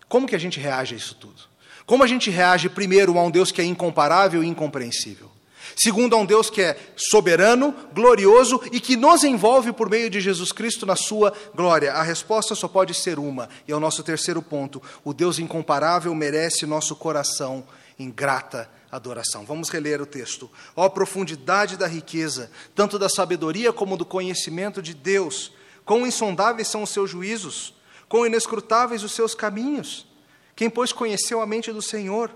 Como 0.08 0.26
que 0.26 0.36
a 0.36 0.38
gente 0.38 0.60
reage 0.60 0.94
a 0.94 0.98
isso 0.98 1.14
tudo? 1.14 1.42
Como 1.86 2.04
a 2.04 2.06
gente 2.06 2.30
reage, 2.30 2.68
primeiro, 2.68 3.18
a 3.18 3.22
um 3.22 3.30
Deus 3.30 3.50
que 3.50 3.60
é 3.60 3.64
incomparável 3.64 4.44
e 4.44 4.46
incompreensível? 4.46 5.30
Segundo, 5.76 6.14
a 6.14 6.18
um 6.18 6.26
Deus 6.26 6.50
que 6.50 6.60
é 6.60 6.76
soberano, 6.96 7.74
glorioso 7.94 8.60
e 8.72 8.80
que 8.80 8.96
nos 8.96 9.24
envolve 9.24 9.72
por 9.72 9.88
meio 9.88 10.10
de 10.10 10.20
Jesus 10.20 10.52
Cristo 10.52 10.84
na 10.84 10.96
sua 10.96 11.32
glória? 11.54 11.92
A 11.92 12.02
resposta 12.02 12.54
só 12.54 12.68
pode 12.68 12.94
ser 12.94 13.18
uma, 13.18 13.48
e 13.66 13.72
é 13.72 13.76
o 13.76 13.80
nosso 13.80 14.02
terceiro 14.02 14.42
ponto: 14.42 14.82
o 15.04 15.14
Deus 15.14 15.38
incomparável 15.38 16.14
merece 16.14 16.66
nosso 16.66 16.94
coração 16.94 17.64
em 17.98 18.10
grata 18.10 18.68
adoração. 18.90 19.44
Vamos 19.46 19.70
reler 19.70 20.02
o 20.02 20.06
texto. 20.06 20.50
Ó 20.76 20.88
profundidade 20.88 21.76
da 21.76 21.86
riqueza, 21.86 22.50
tanto 22.74 22.98
da 22.98 23.08
sabedoria 23.08 23.72
como 23.72 23.96
do 23.96 24.04
conhecimento 24.04 24.82
de 24.82 24.92
Deus, 24.92 25.52
quão 25.84 26.06
insondáveis 26.06 26.68
são 26.68 26.82
os 26.82 26.90
seus 26.90 27.10
juízos, 27.10 27.74
quão 28.08 28.26
inescrutáveis 28.26 29.02
os 29.02 29.12
seus 29.12 29.34
caminhos. 29.34 30.06
Quem, 30.54 30.68
pois, 30.68 30.92
conheceu 30.92 31.40
a 31.40 31.46
mente 31.46 31.72
do 31.72 31.82
Senhor? 31.82 32.30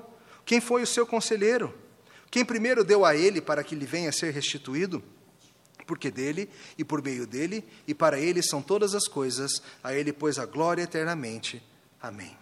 Quem 0.44 0.60
foi 0.60 0.82
o 0.82 0.86
seu 0.86 1.06
conselheiro? 1.06 1.74
Quem 2.30 2.44
primeiro 2.44 2.84
deu 2.84 3.04
a 3.04 3.14
ele 3.14 3.40
para 3.40 3.62
que 3.62 3.74
lhe 3.74 3.86
venha 3.86 4.08
a 4.08 4.12
ser 4.12 4.32
restituído? 4.32 5.02
Porque 5.86 6.10
dele, 6.10 6.50
e 6.76 6.84
por 6.84 7.02
meio 7.02 7.26
dele, 7.26 7.64
e 7.86 7.94
para 7.94 8.18
ele 8.18 8.42
são 8.42 8.60
todas 8.60 8.94
as 8.94 9.06
coisas, 9.06 9.62
a 9.82 9.94
ele, 9.94 10.12
pois, 10.12 10.38
a 10.38 10.44
glória 10.44 10.82
eternamente. 10.82 11.62
Amém. 12.02 12.36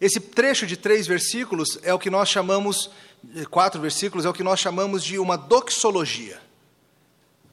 Esse 0.00 0.18
trecho 0.18 0.66
de 0.66 0.78
três 0.78 1.06
versículos 1.06 1.78
é 1.82 1.92
o 1.92 1.98
que 1.98 2.08
nós 2.08 2.28
chamamos, 2.30 2.90
quatro 3.50 3.80
versículos, 3.80 4.24
é 4.24 4.30
o 4.30 4.32
que 4.32 4.42
nós 4.42 4.58
chamamos 4.58 5.04
de 5.04 5.18
uma 5.18 5.36
doxologia. 5.36 6.40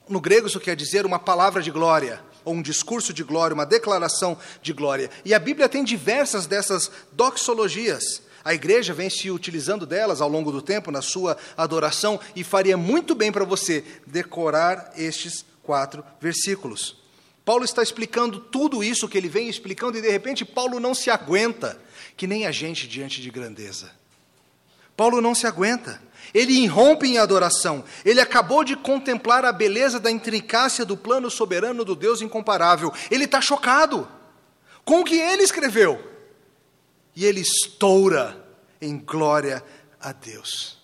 No 0.09 0.21
grego, 0.21 0.47
isso 0.47 0.59
quer 0.59 0.75
dizer 0.75 1.05
uma 1.05 1.19
palavra 1.19 1.61
de 1.61 1.71
glória, 1.71 2.21
ou 2.45 2.53
um 2.53 2.61
discurso 2.61 3.13
de 3.13 3.23
glória, 3.23 3.53
uma 3.53 3.65
declaração 3.65 4.37
de 4.61 4.71
glória. 4.71 5.09
E 5.25 5.33
a 5.33 5.39
Bíblia 5.39 5.67
tem 5.67 5.83
diversas 5.83 6.45
dessas 6.45 6.89
doxologias. 7.11 8.21
A 8.43 8.53
igreja 8.53 8.93
vem 8.93 9.09
se 9.09 9.29
utilizando 9.29 9.85
delas 9.85 10.21
ao 10.21 10.29
longo 10.29 10.51
do 10.51 10.61
tempo 10.61 10.89
na 10.89 11.01
sua 11.01 11.35
adoração 11.57 12.17
e 12.33 12.43
faria 12.43 12.77
muito 12.77 13.13
bem 13.13 13.31
para 13.31 13.43
você 13.43 13.83
decorar 14.05 14.93
estes 14.95 15.45
quatro 15.61 16.01
versículos. 16.21 16.95
Paulo 17.43 17.65
está 17.65 17.83
explicando 17.83 18.39
tudo 18.39 18.83
isso 18.83 19.07
que 19.07 19.17
ele 19.17 19.27
vem 19.27 19.49
explicando 19.49 19.97
e 19.97 20.01
de 20.01 20.09
repente 20.09 20.45
Paulo 20.45 20.79
não 20.79 20.95
se 20.95 21.09
aguenta 21.09 21.77
que 22.15 22.27
nem 22.27 22.45
a 22.45 22.51
gente 22.51 22.87
diante 22.87 23.21
de 23.21 23.29
grandeza. 23.29 23.91
Paulo 24.97 25.21
não 25.21 25.35
se 25.35 25.45
aguenta. 25.45 26.01
Ele 26.33 26.53
irrompe 26.53 27.07
em 27.07 27.19
adoração. 27.19 27.83
Ele 28.03 28.19
acabou 28.19 28.63
de 28.63 28.75
contemplar 28.75 29.45
a 29.45 29.53
beleza 29.53 29.99
da 29.99 30.11
intricácia 30.11 30.83
do 30.83 30.97
plano 30.97 31.29
soberano 31.29 31.85
do 31.85 31.95
Deus 31.95 32.21
incomparável. 32.21 32.91
Ele 33.09 33.25
está 33.25 33.39
chocado 33.39 34.09
com 34.83 35.01
o 35.01 35.05
que 35.05 35.15
ele 35.15 35.43
escreveu. 35.43 36.03
E 37.15 37.25
ele 37.25 37.39
estoura 37.39 38.45
em 38.81 38.97
glória 38.97 39.63
a 39.99 40.11
Deus. 40.11 40.77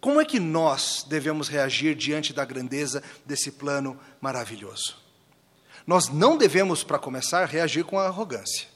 Como 0.00 0.20
é 0.20 0.24
que 0.24 0.40
nós 0.40 1.04
devemos 1.08 1.48
reagir 1.48 1.94
diante 1.94 2.32
da 2.32 2.44
grandeza 2.44 3.02
desse 3.24 3.52
plano 3.52 3.98
maravilhoso? 4.20 4.96
Nós 5.86 6.08
não 6.08 6.36
devemos, 6.36 6.82
para 6.82 6.98
começar, 6.98 7.44
reagir 7.44 7.84
com 7.84 7.98
arrogância. 7.98 8.71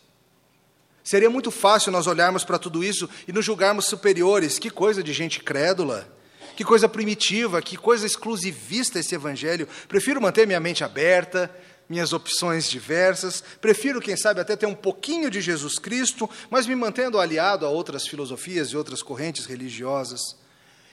Seria 1.06 1.30
muito 1.30 1.52
fácil 1.52 1.92
nós 1.92 2.08
olharmos 2.08 2.42
para 2.42 2.58
tudo 2.58 2.82
isso 2.82 3.08
e 3.28 3.32
nos 3.32 3.44
julgarmos 3.44 3.86
superiores. 3.86 4.58
Que 4.58 4.68
coisa 4.68 5.04
de 5.04 5.12
gente 5.12 5.38
crédula, 5.38 6.04
que 6.56 6.64
coisa 6.64 6.88
primitiva, 6.88 7.62
que 7.62 7.76
coisa 7.76 8.04
exclusivista 8.04 8.98
esse 8.98 9.14
evangelho. 9.14 9.68
Prefiro 9.86 10.20
manter 10.20 10.48
minha 10.48 10.58
mente 10.58 10.82
aberta, 10.82 11.48
minhas 11.88 12.12
opções 12.12 12.68
diversas. 12.68 13.40
Prefiro, 13.60 14.00
quem 14.00 14.16
sabe, 14.16 14.40
até 14.40 14.56
ter 14.56 14.66
um 14.66 14.74
pouquinho 14.74 15.30
de 15.30 15.40
Jesus 15.40 15.78
Cristo, 15.78 16.28
mas 16.50 16.66
me 16.66 16.74
mantendo 16.74 17.20
aliado 17.20 17.64
a 17.64 17.68
outras 17.70 18.08
filosofias 18.08 18.70
e 18.70 18.76
outras 18.76 19.00
correntes 19.00 19.46
religiosas. 19.46 20.20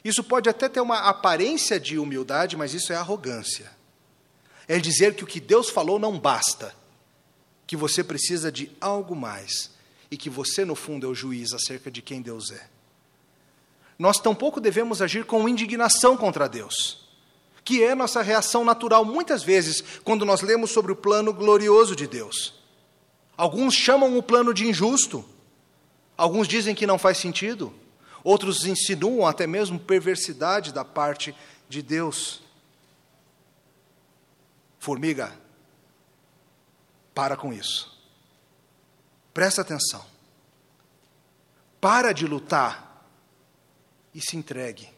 Isso 0.06 0.24
pode 0.24 0.48
até 0.48 0.70
ter 0.70 0.80
uma 0.80 1.10
aparência 1.10 1.80
de 1.80 1.98
humildade, 1.98 2.56
mas 2.56 2.76
isso 2.76 2.94
é 2.94 2.96
arrogância. 2.96 3.72
É 4.68 4.78
dizer 4.78 5.16
que 5.16 5.24
o 5.24 5.28
que 5.28 5.40
Deus 5.40 5.72
falou 5.72 5.98
não 5.98 6.20
basta, 6.20 6.72
que 7.66 7.76
você 7.76 8.04
precisa 8.04 8.52
de 8.52 8.72
algo 8.80 9.16
mais 9.16 9.73
e 10.14 10.18
que 10.18 10.30
você, 10.30 10.64
no 10.64 10.76
fundo, 10.76 11.08
é 11.08 11.10
o 11.10 11.16
juiz 11.16 11.54
acerca 11.54 11.90
de 11.90 12.00
quem 12.00 12.22
Deus 12.22 12.52
é. 12.52 12.70
Nós 13.98 14.20
tampouco 14.20 14.62
devemos 14.62 15.02
agir 15.02 15.26
com 15.26 15.50
indignação 15.50 16.16
contra 16.16 16.48
Deus, 16.48 17.10
que 17.64 17.84
é 17.84 17.96
nossa 17.96 18.22
reação 18.22 18.64
natural 18.64 19.04
muitas 19.04 19.42
vezes 19.42 19.84
quando 20.04 20.24
nós 20.24 20.42
lemos 20.44 20.70
sobre 20.70 20.92
o 20.92 20.96
plano 20.96 21.34
glorioso 21.34 21.96
de 21.96 22.06
Deus. 22.06 22.62
Alguns 23.36 23.74
chamam 23.74 24.16
o 24.16 24.22
plano 24.22 24.54
de 24.54 24.68
injusto, 24.68 25.26
alguns 26.16 26.48
dizem 26.48 26.76
que 26.76 26.86
não 26.86 27.00
faz 27.00 27.18
sentido, 27.18 27.74
outros 28.24 28.68
insinuam 28.68 29.26
até 29.26 29.48
mesmo 29.48 29.80
perversidade 29.80 30.72
da 30.72 30.86
parte 30.86 31.36
de 31.68 31.82
Deus. 31.82 32.44
Formiga, 34.78 35.34
para 37.16 37.36
com 37.36 37.52
isso. 37.52 37.93
Presta 39.34 39.62
atenção. 39.62 40.06
Para 41.82 42.14
de 42.14 42.28
lutar 42.28 43.08
e 44.14 44.22
se 44.22 44.38
entregue. 44.38 44.90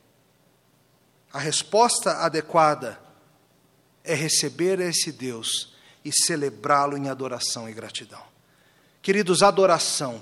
A 1.31 1.39
resposta 1.39 2.23
adequada 2.23 2.99
é 4.03 4.13
receber 4.13 4.79
esse 4.79 5.11
Deus 5.11 5.73
e 6.03 6.11
celebrá-lo 6.11 6.97
em 6.97 7.09
adoração 7.09 7.67
e 7.67 7.73
gratidão. 7.73 8.21
Queridos, 9.01 9.41
adoração, 9.41 10.21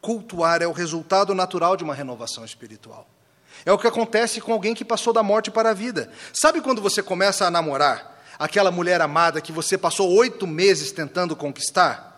cultuar 0.00 0.62
é 0.62 0.66
o 0.66 0.72
resultado 0.72 1.34
natural 1.34 1.76
de 1.76 1.84
uma 1.84 1.94
renovação 1.94 2.44
espiritual. 2.44 3.08
É 3.64 3.72
o 3.72 3.78
que 3.78 3.86
acontece 3.86 4.40
com 4.40 4.52
alguém 4.52 4.74
que 4.74 4.84
passou 4.84 5.12
da 5.12 5.22
morte 5.22 5.50
para 5.50 5.70
a 5.70 5.74
vida. 5.74 6.12
Sabe 6.32 6.60
quando 6.60 6.82
você 6.82 7.02
começa 7.02 7.46
a 7.46 7.50
namorar 7.50 8.22
aquela 8.38 8.70
mulher 8.70 9.00
amada 9.00 9.40
que 9.40 9.52
você 9.52 9.78
passou 9.78 10.12
oito 10.14 10.46
meses 10.46 10.92
tentando 10.92 11.34
conquistar? 11.34 12.13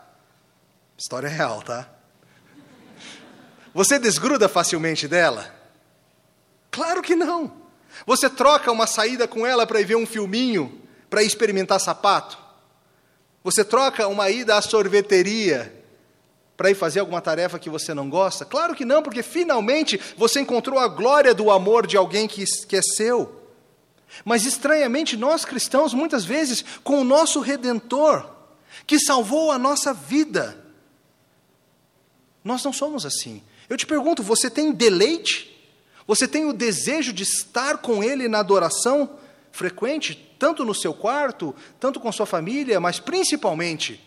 História 0.97 1.29
real, 1.29 1.63
tá? 1.63 1.89
Você 3.75 3.99
desgruda 3.99 4.49
facilmente 4.49 5.07
dela? 5.07 5.55
Claro 6.71 7.03
que 7.03 7.15
não. 7.15 7.53
Você 8.07 8.29
troca 8.31 8.73
uma 8.73 8.87
saída 8.87 9.29
com 9.29 9.47
ela 9.47 9.67
para 9.67 9.81
ir 9.81 9.85
ver 9.85 9.97
um 9.97 10.07
filminho, 10.07 10.81
para 11.11 11.23
experimentar 11.23 11.81
sapato? 11.81 12.39
Você 13.45 13.65
troca 13.65 14.09
uma 14.09 14.31
ida 14.31 14.57
à 14.57 14.63
sorveteria 14.63 15.73
para 16.57 16.71
ir 16.71 16.75
fazer 16.75 17.01
alguma 17.01 17.21
tarefa 17.21 17.59
que 17.59 17.71
você 17.71 17.93
não 17.93 18.09
gosta? 18.09 18.45
Claro 18.45 18.75
que 18.75 18.85
não, 18.85 19.03
porque 19.03 19.23
finalmente 19.23 20.01
você 20.17 20.41
encontrou 20.41 20.79
a 20.79 20.89
glória 20.89 21.35
do 21.35 21.51
amor 21.51 21.87
de 21.87 21.97
alguém 21.97 22.27
que, 22.27 22.45
que 22.67 22.77
é 22.77 22.83
seu. 22.83 23.43
Mas 24.25 24.45
estranhamente, 24.45 25.17
nós 25.17 25.45
cristãos, 25.45 25.93
muitas 25.93 26.25
vezes, 26.25 26.65
com 26.83 27.01
o 27.01 27.05
nosso 27.05 27.41
redentor, 27.41 28.29
que 28.87 28.99
salvou 28.99 29.53
a 29.53 29.59
nossa 29.59 29.93
vida, 29.93 30.66
nós 32.47 32.63
não 32.63 32.73
somos 32.73 33.05
assim. 33.05 33.43
Eu 33.69 33.77
te 33.77 33.85
pergunto: 33.85 34.23
você 34.23 34.49
tem 34.49 34.73
deleite? 34.73 35.53
Você 36.07 36.29
tem 36.29 36.47
o 36.47 36.53
desejo 36.53 37.13
de 37.13 37.25
estar 37.25 37.79
com 37.79 38.05
Ele 38.05 38.29
na 38.29 38.39
adoração 38.39 39.19
frequente, 39.51 40.15
tanto 40.39 40.65
no 40.65 40.73
seu 40.73 40.95
quarto, 40.95 41.53
tanto 41.81 41.99
com 41.99 42.13
sua 42.13 42.25
família, 42.25 42.79
mas 42.79 43.01
principalmente 43.01 44.01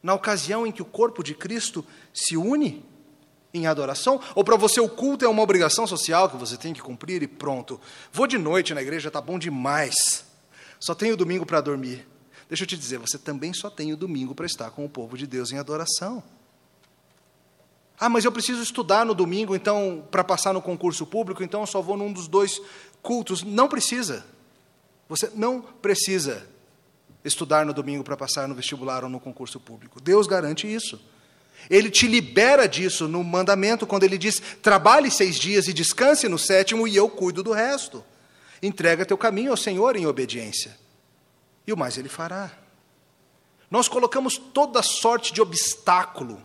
na 0.00 0.14
ocasião 0.14 0.64
em 0.64 0.70
que 0.70 0.82
o 0.82 0.84
corpo 0.84 1.22
de 1.22 1.34
Cristo 1.34 1.84
se 2.14 2.36
une 2.36 2.84
em 3.52 3.66
adoração? 3.66 4.20
Ou 4.36 4.44
para 4.44 4.56
você 4.56 4.80
o 4.80 4.88
culto 4.88 5.24
é 5.24 5.28
uma 5.28 5.42
obrigação 5.42 5.84
social 5.84 6.30
que 6.30 6.36
você 6.36 6.56
tem 6.56 6.72
que 6.72 6.80
cumprir 6.80 7.24
e 7.24 7.26
pronto? 7.26 7.80
Vou 8.12 8.28
de 8.28 8.38
noite 8.38 8.72
na 8.72 8.82
igreja, 8.82 9.10
tá 9.10 9.20
bom 9.20 9.36
demais. 9.36 10.24
Só 10.78 10.94
tenho 10.94 11.16
domingo 11.16 11.44
para 11.44 11.60
dormir. 11.60 12.06
Deixa 12.48 12.62
eu 12.62 12.68
te 12.68 12.76
dizer, 12.76 12.98
você 12.98 13.18
também 13.18 13.52
só 13.52 13.68
tem 13.68 13.92
o 13.92 13.96
domingo 13.96 14.32
para 14.32 14.46
estar 14.46 14.70
com 14.70 14.84
o 14.84 14.88
povo 14.88 15.18
de 15.18 15.26
Deus 15.26 15.50
em 15.50 15.58
adoração. 15.58 16.22
Ah, 17.98 18.08
mas 18.08 18.24
eu 18.24 18.32
preciso 18.32 18.62
estudar 18.62 19.06
no 19.06 19.14
domingo, 19.14 19.54
então, 19.54 20.06
para 20.10 20.24
passar 20.24 20.52
no 20.52 20.60
concurso 20.60 21.06
público, 21.06 21.42
então 21.42 21.60
eu 21.60 21.66
só 21.66 21.80
vou 21.80 21.96
num 21.96 22.12
dos 22.12 22.26
dois 22.26 22.60
cultos. 23.00 23.42
Não 23.42 23.68
precisa. 23.68 24.24
Você 25.08 25.30
não 25.34 25.60
precisa 25.60 26.46
estudar 27.24 27.64
no 27.64 27.72
domingo 27.72 28.02
para 28.02 28.16
passar 28.16 28.48
no 28.48 28.54
vestibular 28.54 29.04
ou 29.04 29.10
no 29.10 29.20
concurso 29.20 29.60
público. 29.60 30.00
Deus 30.00 30.26
garante 30.26 30.72
isso. 30.72 31.00
Ele 31.70 31.90
te 31.90 32.08
libera 32.08 32.66
disso 32.66 33.06
no 33.06 33.22
mandamento, 33.22 33.86
quando 33.86 34.04
ele 34.04 34.18
diz: 34.18 34.42
trabalhe 34.62 35.10
seis 35.10 35.36
dias 35.36 35.68
e 35.68 35.72
descanse 35.72 36.28
no 36.28 36.38
sétimo, 36.38 36.88
e 36.88 36.96
eu 36.96 37.08
cuido 37.08 37.42
do 37.42 37.52
resto. 37.52 38.04
Entrega 38.62 39.06
teu 39.06 39.18
caminho 39.18 39.50
ao 39.50 39.56
Senhor 39.56 39.96
em 39.96 40.06
obediência, 40.06 40.76
e 41.66 41.72
o 41.72 41.76
mais 41.76 41.98
ele 41.98 42.08
fará. 42.08 42.50
Nós 43.70 43.88
colocamos 43.88 44.36
toda 44.36 44.82
sorte 44.82 45.32
de 45.32 45.40
obstáculo 45.40 46.42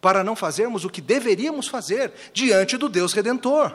para 0.00 0.22
não 0.22 0.36
fazermos 0.36 0.84
o 0.84 0.90
que 0.90 1.00
deveríamos 1.00 1.68
fazer 1.68 2.12
diante 2.32 2.76
do 2.76 2.88
Deus 2.88 3.12
redentor, 3.12 3.74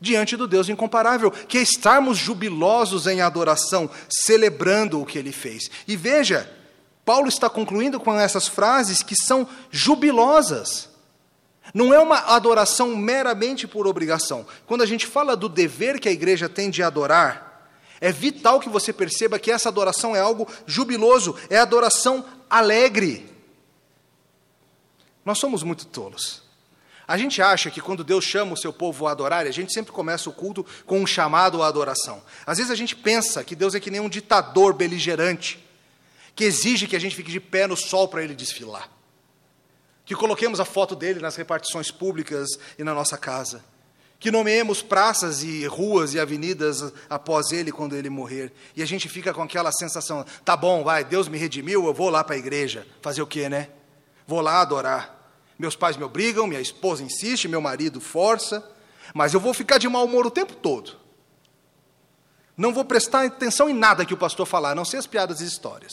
diante 0.00 0.36
do 0.36 0.46
Deus 0.46 0.68
incomparável, 0.68 1.30
que 1.30 1.58
é 1.58 1.62
estarmos 1.62 2.18
jubilosos 2.18 3.06
em 3.06 3.20
adoração, 3.20 3.88
celebrando 4.08 5.00
o 5.00 5.06
que 5.06 5.18
ele 5.18 5.32
fez. 5.32 5.70
E 5.88 5.96
veja, 5.96 6.50
Paulo 7.04 7.28
está 7.28 7.48
concluindo 7.48 8.00
com 8.00 8.18
essas 8.18 8.48
frases 8.48 9.02
que 9.02 9.14
são 9.14 9.48
jubilosas. 9.70 10.88
Não 11.72 11.94
é 11.94 11.98
uma 11.98 12.18
adoração 12.34 12.94
meramente 12.96 13.66
por 13.66 13.86
obrigação. 13.86 14.46
Quando 14.66 14.82
a 14.82 14.86
gente 14.86 15.06
fala 15.06 15.36
do 15.36 15.48
dever 15.48 15.98
que 15.98 16.08
a 16.08 16.12
igreja 16.12 16.48
tem 16.48 16.70
de 16.70 16.82
adorar, 16.82 17.68
é 18.00 18.12
vital 18.12 18.60
que 18.60 18.68
você 18.68 18.92
perceba 18.92 19.38
que 19.38 19.50
essa 19.50 19.70
adoração 19.70 20.14
é 20.14 20.20
algo 20.20 20.46
jubiloso, 20.66 21.34
é 21.48 21.56
adoração 21.56 22.24
alegre. 22.50 23.33
Nós 25.24 25.38
somos 25.38 25.62
muito 25.62 25.86
tolos. 25.86 26.42
A 27.06 27.18
gente 27.18 27.42
acha 27.42 27.70
que 27.70 27.80
quando 27.80 28.02
Deus 28.02 28.24
chama 28.24 28.54
o 28.54 28.56
seu 28.56 28.72
povo 28.72 29.06
a 29.06 29.10
adorar, 29.10 29.46
a 29.46 29.50
gente 29.50 29.72
sempre 29.72 29.92
começa 29.92 30.28
o 30.30 30.32
culto 30.32 30.64
com 30.86 31.00
um 31.00 31.06
chamado 31.06 31.62
à 31.62 31.66
adoração. 31.66 32.22
Às 32.46 32.58
vezes 32.58 32.72
a 32.72 32.74
gente 32.74 32.96
pensa 32.96 33.44
que 33.44 33.54
Deus 33.54 33.74
é 33.74 33.80
que 33.80 33.90
nem 33.90 34.00
um 34.00 34.08
ditador 34.08 34.72
beligerante 34.72 35.62
que 36.34 36.44
exige 36.44 36.86
que 36.86 36.96
a 36.96 36.98
gente 36.98 37.14
fique 37.14 37.30
de 37.30 37.40
pé 37.40 37.66
no 37.66 37.76
sol 37.76 38.08
para 38.08 38.22
ele 38.22 38.34
desfilar. 38.34 38.90
Que 40.04 40.14
coloquemos 40.14 40.60
a 40.60 40.64
foto 40.64 40.96
dele 40.96 41.20
nas 41.20 41.36
repartições 41.36 41.90
públicas 41.90 42.48
e 42.78 42.84
na 42.84 42.92
nossa 42.92 43.16
casa. 43.16 43.64
Que 44.18 44.30
nomeemos 44.30 44.82
praças 44.82 45.42
e 45.42 45.66
ruas 45.66 46.14
e 46.14 46.20
avenidas 46.20 46.92
após 47.08 47.52
ele 47.52 47.70
quando 47.70 47.94
ele 47.94 48.10
morrer. 48.10 48.52
E 48.74 48.82
a 48.82 48.86
gente 48.86 49.08
fica 49.08 49.32
com 49.32 49.42
aquela 49.42 49.70
sensação: 49.72 50.24
tá 50.44 50.56
bom, 50.56 50.82
vai, 50.82 51.04
Deus 51.04 51.28
me 51.28 51.38
redimiu, 51.38 51.86
eu 51.86 51.94
vou 51.94 52.10
lá 52.10 52.24
para 52.24 52.34
a 52.34 52.38
igreja. 52.38 52.86
Fazer 53.02 53.22
o 53.22 53.26
quê, 53.26 53.48
né? 53.48 53.68
Vou 54.26 54.40
lá 54.40 54.60
adorar. 54.60 55.14
Meus 55.58 55.76
pais 55.76 55.96
me 55.96 56.04
obrigam, 56.04 56.46
minha 56.46 56.60
esposa 56.60 57.02
insiste, 57.02 57.46
meu 57.46 57.60
marido 57.60 58.00
força, 58.00 58.68
mas 59.14 59.34
eu 59.34 59.40
vou 59.40 59.54
ficar 59.54 59.78
de 59.78 59.88
mau 59.88 60.04
humor 60.04 60.26
o 60.26 60.30
tempo 60.30 60.54
todo. 60.54 60.98
Não 62.56 62.72
vou 62.72 62.84
prestar 62.84 63.24
atenção 63.24 63.68
em 63.68 63.74
nada 63.74 64.04
que 64.04 64.14
o 64.14 64.16
pastor 64.16 64.46
falar, 64.46 64.74
não 64.74 64.84
ser 64.84 64.96
as 64.96 65.06
piadas 65.06 65.40
e 65.40 65.44
histórias. 65.44 65.92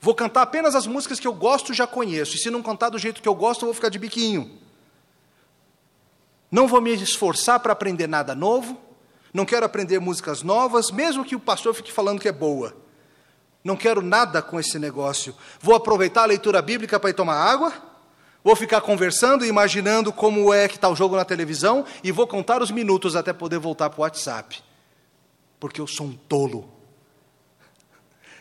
Vou 0.00 0.14
cantar 0.14 0.42
apenas 0.42 0.74
as 0.74 0.86
músicas 0.86 1.18
que 1.18 1.26
eu 1.26 1.32
gosto 1.32 1.72
e 1.72 1.74
já 1.74 1.86
conheço. 1.86 2.36
E 2.36 2.38
se 2.38 2.50
não 2.50 2.62
cantar 2.62 2.90
do 2.90 2.98
jeito 2.98 3.22
que 3.22 3.28
eu 3.28 3.34
gosto, 3.34 3.62
eu 3.62 3.66
vou 3.66 3.74
ficar 3.74 3.88
de 3.88 3.98
biquinho. 3.98 4.58
Não 6.50 6.68
vou 6.68 6.80
me 6.80 6.92
esforçar 6.92 7.60
para 7.60 7.72
aprender 7.72 8.06
nada 8.06 8.34
novo. 8.34 8.80
Não 9.32 9.44
quero 9.44 9.66
aprender 9.66 9.98
músicas 9.98 10.42
novas, 10.42 10.90
mesmo 10.90 11.24
que 11.24 11.34
o 11.34 11.40
pastor 11.40 11.74
fique 11.74 11.92
falando 11.92 12.20
que 12.20 12.28
é 12.28 12.32
boa. 12.32 12.76
Não 13.66 13.76
quero 13.76 14.00
nada 14.00 14.40
com 14.40 14.60
esse 14.60 14.78
negócio. 14.78 15.34
Vou 15.60 15.74
aproveitar 15.74 16.22
a 16.22 16.26
leitura 16.26 16.62
bíblica 16.62 17.00
para 17.00 17.10
ir 17.10 17.14
tomar 17.14 17.34
água. 17.34 17.72
Vou 18.44 18.54
ficar 18.54 18.80
conversando 18.80 19.44
e 19.44 19.48
imaginando 19.48 20.12
como 20.12 20.54
é 20.54 20.68
que 20.68 20.76
está 20.76 20.88
o 20.88 20.94
jogo 20.94 21.16
na 21.16 21.24
televisão 21.24 21.84
e 22.04 22.12
vou 22.12 22.28
contar 22.28 22.62
os 22.62 22.70
minutos 22.70 23.16
até 23.16 23.32
poder 23.32 23.58
voltar 23.58 23.90
para 23.90 23.98
o 23.98 24.02
WhatsApp. 24.02 24.62
Porque 25.58 25.80
eu 25.80 25.86
sou 25.88 26.06
um 26.06 26.12
tolo. 26.12 26.70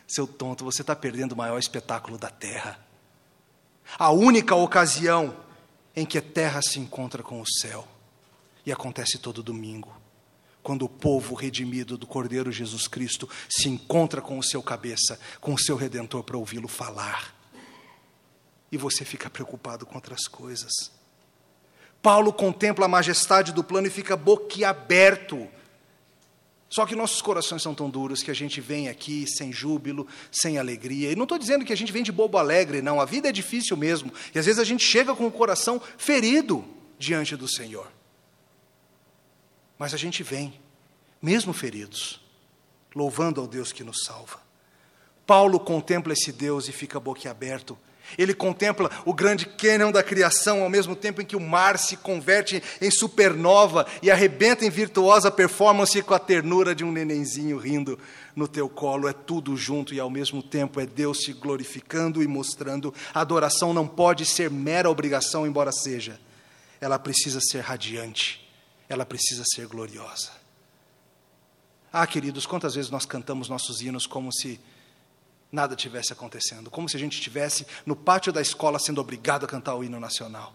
Seu 0.08 0.28
tonto, 0.28 0.64
você 0.64 0.84
está 0.84 0.96
perdendo 0.96 1.32
o 1.32 1.36
maior 1.36 1.58
espetáculo 1.58 2.20
da 2.20 2.30
terra. 2.30 2.80
A 3.98 4.12
única 4.12 4.54
ocasião 4.54 5.36
em 5.96 6.06
que 6.06 6.20
a 6.20 6.22
terra 6.22 6.62
se 6.62 6.80
encontra 6.80 7.24
com 7.24 7.42
o 7.42 7.48
céu. 7.48 7.88
E 8.64 8.72
acontece 8.72 9.18
todo 9.18 9.42
domingo. 9.42 9.92
Quando 10.66 10.82
o 10.82 10.90
povo 10.90 11.36
redimido 11.36 11.96
do 11.96 12.08
Cordeiro 12.08 12.52
Jesus 12.52 12.88
Cristo 12.88 13.30
se 13.48 13.70
encontra 13.70 14.20
com 14.20 14.40
o 14.40 14.44
seu 14.44 14.64
cabeça, 14.64 15.20
com 15.40 15.54
o 15.54 15.60
seu 15.60 15.76
redentor 15.76 16.24
para 16.24 16.38
ouvi-lo 16.38 16.68
falar. 16.68 17.36
E 18.72 18.78
você 18.78 19.06
fica 19.06 19.30
preocupado 19.30 19.86
com 19.86 19.94
outras 19.94 20.28
coisas. 20.28 20.74
Paulo 22.02 22.34
contempla 22.34 22.86
a 22.86 22.90
majestade 22.90 23.54
do 23.54 23.64
plano 23.64 23.86
e 23.86 23.92
fica 23.92 24.18
boquiaberto 24.18 25.48
só 26.68 26.84
que 26.84 26.96
nossos 26.96 27.22
corações 27.22 27.62
são 27.62 27.76
tão 27.76 27.88
duros 27.88 28.24
que 28.24 28.32
a 28.32 28.34
gente 28.34 28.60
vem 28.60 28.90
aqui 28.90 29.26
sem 29.28 29.54
júbilo, 29.54 30.08
sem 30.32 30.58
alegria. 30.58 31.12
E 31.12 31.16
não 31.16 31.24
estou 31.24 31.38
dizendo 31.38 31.64
que 31.64 31.72
a 31.72 31.78
gente 31.78 31.92
vem 31.92 32.02
de 32.02 32.12
bobo 32.12 32.40
alegre, 32.40 32.82
não. 32.82 33.00
A 33.00 33.06
vida 33.06 33.30
é 33.30 33.32
difícil 33.32 33.78
mesmo. 33.78 34.12
E 34.34 34.40
às 34.40 34.48
vezes 34.48 34.60
a 34.60 34.64
gente 34.64 34.84
chega 34.84 35.16
com 35.16 35.28
o 35.28 35.32
coração 35.32 35.80
ferido 35.96 36.66
diante 36.98 37.36
do 37.36 37.48
Senhor. 37.48 37.95
Mas 39.78 39.94
a 39.94 39.98
gente 39.98 40.24
vem, 40.24 40.60
mesmo 41.22 41.54
feridos, 41.54 42.22
louvando 42.94 43.42
ao 43.42 43.48
Deus 43.48 43.72
que 43.72 43.84
nos 43.84 44.04
salva. 44.04 44.40
Paulo 45.26 45.60
contempla 45.60 46.14
esse 46.14 46.32
Deus 46.32 46.68
e 46.68 46.72
fica 46.72 47.00
boquiaberto 47.00 47.78
ele 48.18 48.34
contempla 48.34 48.90
o 49.04 49.14
grande 49.14 49.46
cânion 49.46 49.92
da 49.92 50.04
criação, 50.04 50.64
ao 50.64 50.70
mesmo 50.70 50.96
tempo 50.96 51.22
em 51.22 51.26
que 51.26 51.36
o 51.36 51.40
mar 51.40 51.78
se 51.78 51.98
converte 51.98 52.62
em 52.80 52.92
supernova 52.92 53.86
e 54.02 54.12
arrebenta 54.12 54.66
em 54.66 54.70
virtuosa 54.70 55.32
performance 55.32 56.02
com 56.02 56.14
a 56.14 56.20
ternura 56.20 56.76
de 56.76 56.84
um 56.84 56.92
nenenzinho 56.92 57.58
rindo 57.58 58.00
no 58.36 58.48
teu 58.48 58.70
colo. 58.70 59.08
É 59.08 59.14
tudo 59.14 59.58
junto 59.58 59.94
e 59.94 60.00
ao 60.00 60.10
mesmo 60.10 60.44
tempo 60.44 60.80
é 60.80 60.86
Deus 60.86 61.24
se 61.24 61.34
glorificando 61.34 62.22
e 62.22 62.28
mostrando. 62.28 62.94
A 63.14 63.22
adoração 63.22 63.74
não 63.74 63.88
pode 63.88 64.26
ser 64.26 64.50
mera 64.52 64.90
obrigação, 64.90 65.46
embora 65.46 65.72
seja. 65.72 66.20
Ela 66.80 67.00
precisa 67.00 67.40
ser 67.42 67.62
radiante, 67.62 68.45
ela 68.88 69.06
precisa 69.06 69.44
ser 69.46 69.68
gloriosa. 69.68 70.32
Ah, 71.92 72.06
queridos, 72.06 72.46
quantas 72.46 72.76
vezes 72.76 72.92
nós 72.92 73.06
cantamos 73.06 73.48
nossos 73.48 73.82
hinos 73.82 74.06
como 74.06 74.32
se 74.32 74.60
nada 75.52 75.76
tivesse 75.76 76.12
acontecendo, 76.12 76.70
como 76.70 76.90
se 76.90 76.98
a 76.98 77.00
gente 77.00 77.14
estivesse 77.14 77.66
no 77.86 77.96
pátio 77.96 78.34
da 78.34 78.42
escola 78.42 78.78
sendo 78.78 79.00
obrigado 79.00 79.46
a 79.46 79.48
cantar 79.48 79.76
o 79.76 79.84
hino 79.84 80.00
nacional. 80.00 80.54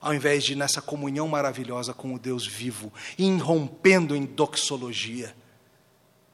Ao 0.00 0.14
invés 0.14 0.44
de 0.44 0.54
nessa 0.54 0.80
comunhão 0.80 1.28
maravilhosa 1.28 1.92
com 1.92 2.14
o 2.14 2.18
Deus 2.18 2.46
vivo, 2.46 2.92
irrompendo 3.18 4.14
em 4.14 4.24
doxologia 4.24 5.34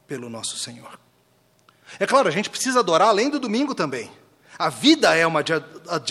pelo 0.07 0.29
nosso 0.29 0.59
Senhor. 0.59 0.99
É 1.99 2.07
claro, 2.07 2.29
a 2.29 2.31
gente 2.31 2.51
precisa 2.51 2.81
adorar 2.81 3.09
além 3.09 3.31
do 3.31 3.41
domingo 3.41 3.75
também. 3.75 4.11
A 4.59 4.69
vida 4.69 5.15
é 5.15 5.25
uma 5.25 5.43
de 5.43 5.53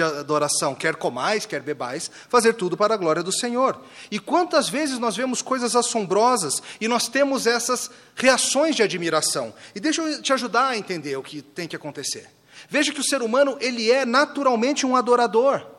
adoração, 0.02 0.74
quer 0.74 0.96
comais, 0.96 1.46
quer 1.46 1.62
bebais, 1.62 2.10
fazer 2.30 2.54
tudo 2.54 2.78
para 2.78 2.94
a 2.94 2.98
glória 2.98 3.22
do 3.22 3.32
Senhor. 3.32 3.82
E 4.10 4.20
quantas 4.20 4.70
vezes 4.70 4.98
nós 5.00 5.18
vemos 5.18 5.42
coisas 5.42 5.76
assombrosas 5.76 6.64
e 6.80 6.88
nós 6.88 7.10
temos 7.10 7.46
essas 7.46 7.92
reações 8.16 8.76
de 8.76 8.84
admiração. 8.84 9.54
E 9.76 9.82
deixa 9.82 10.02
eu 10.02 10.22
te 10.22 10.32
ajudar 10.32 10.70
a 10.70 10.78
entender 10.78 11.18
o 11.18 11.24
que 11.24 11.42
tem 11.42 11.68
que 11.68 11.76
acontecer. 11.76 12.30
Veja 12.70 12.94
que 12.94 13.02
o 13.02 13.04
ser 13.04 13.22
humano, 13.22 13.58
ele 13.60 13.92
é 13.92 14.06
naturalmente 14.06 14.86
um 14.86 14.96
adorador. 14.96 15.77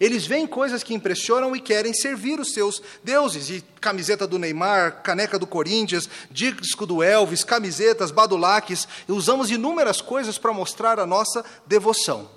Eles 0.00 0.26
veem 0.26 0.46
coisas 0.46 0.82
que 0.82 0.94
impressionam 0.94 1.54
e 1.54 1.60
querem 1.60 1.94
servir 1.94 2.40
os 2.40 2.52
seus 2.52 2.82
deuses. 3.02 3.48
E 3.48 3.64
camiseta 3.80 4.26
do 4.26 4.38
Neymar, 4.38 5.02
caneca 5.02 5.38
do 5.38 5.46
Corinthians, 5.46 6.08
disco 6.30 6.84
do 6.84 7.02
Elvis, 7.02 7.44
camisetas, 7.44 8.10
badulaques. 8.10 8.88
Usamos 9.08 9.50
inúmeras 9.50 10.00
coisas 10.00 10.36
para 10.36 10.52
mostrar 10.52 10.98
a 10.98 11.06
nossa 11.06 11.44
devoção. 11.66 12.28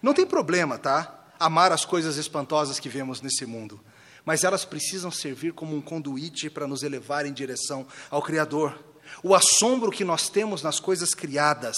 Não 0.00 0.14
tem 0.14 0.26
problema, 0.26 0.78
tá? 0.78 1.26
Amar 1.40 1.72
as 1.72 1.84
coisas 1.84 2.16
espantosas 2.16 2.78
que 2.78 2.88
vemos 2.88 3.20
nesse 3.20 3.44
mundo. 3.44 3.80
Mas 4.24 4.44
elas 4.44 4.64
precisam 4.64 5.10
servir 5.10 5.52
como 5.54 5.74
um 5.74 5.80
conduíte 5.80 6.50
para 6.50 6.66
nos 6.66 6.82
elevar 6.82 7.26
em 7.26 7.32
direção 7.32 7.86
ao 8.10 8.22
Criador. 8.22 8.78
O 9.22 9.34
assombro 9.34 9.90
que 9.90 10.04
nós 10.04 10.28
temos 10.28 10.62
nas 10.62 10.78
coisas 10.78 11.14
criadas 11.14 11.76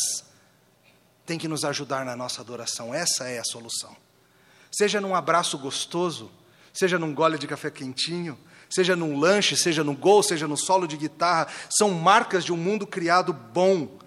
tem 1.25 1.39
que 1.39 1.49
nos 1.49 1.65
ajudar 1.65 2.05
na 2.05 2.17
nossa 2.17 2.41
adoração. 2.41 2.93
Essa 2.93 3.29
é 3.29 3.39
a 3.39 3.45
solução. 3.45 3.97
Seja 4.71 5.01
num 5.01 5.15
abraço 5.15 5.59
gostoso, 5.59 6.31
seja 6.73 6.99
num 6.99 7.15
gole 7.15 7.39
de 7.39 7.47
café 7.47 7.71
quentinho, 7.71 8.39
seja 8.69 8.95
num 8.95 9.19
lanche, 9.19 9.57
seja 9.57 9.83
no 9.83 9.95
gol, 9.95 10.23
seja 10.23 10.47
no 10.47 10.57
solo 10.57 10.87
de 10.87 10.97
guitarra, 10.97 11.49
são 11.69 11.91
marcas 11.91 12.45
de 12.45 12.53
um 12.53 12.57
mundo 12.57 12.87
criado 12.87 13.33
bom, 13.33 13.99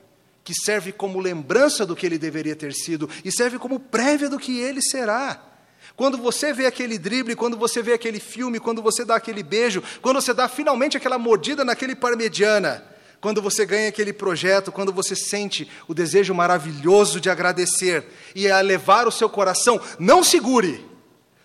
que 0.43 0.53
serve 0.53 0.91
como 0.91 1.19
lembrança 1.19 1.85
do 1.85 1.95
que 1.95 2.05
ele 2.05 2.17
deveria 2.17 2.55
ter 2.55 2.73
sido 2.73 3.09
e 3.23 3.31
serve 3.31 3.57
como 3.57 3.79
prévia 3.79 4.29
do 4.29 4.39
que 4.39 4.59
ele 4.59 4.81
será. 4.81 5.41
Quando 5.95 6.17
você 6.17 6.51
vê 6.51 6.65
aquele 6.65 6.97
drible, 6.97 7.35
quando 7.35 7.57
você 7.57 7.81
vê 7.81 7.93
aquele 7.93 8.19
filme, 8.19 8.59
quando 8.59 8.81
você 8.81 9.05
dá 9.05 9.15
aquele 9.15 9.43
beijo, 9.43 9.83
quando 10.01 10.21
você 10.21 10.33
dá 10.33 10.49
finalmente 10.49 10.97
aquela 10.97 11.17
mordida 11.17 11.63
naquele 11.63 11.95
parmegiana, 11.95 12.83
quando 13.23 13.41
você 13.41 13.65
ganha 13.65 13.87
aquele 13.87 14.11
projeto, 14.11 14.69
quando 14.69 14.91
você 14.91 15.15
sente 15.15 15.65
o 15.87 15.93
desejo 15.93 16.33
maravilhoso 16.33 17.21
de 17.21 17.29
agradecer 17.29 18.05
e 18.35 18.51
a 18.51 18.59
levar 18.59 19.07
o 19.07 19.11
seu 19.13 19.29
coração, 19.29 19.79
não 19.97 20.21
segure, 20.21 20.85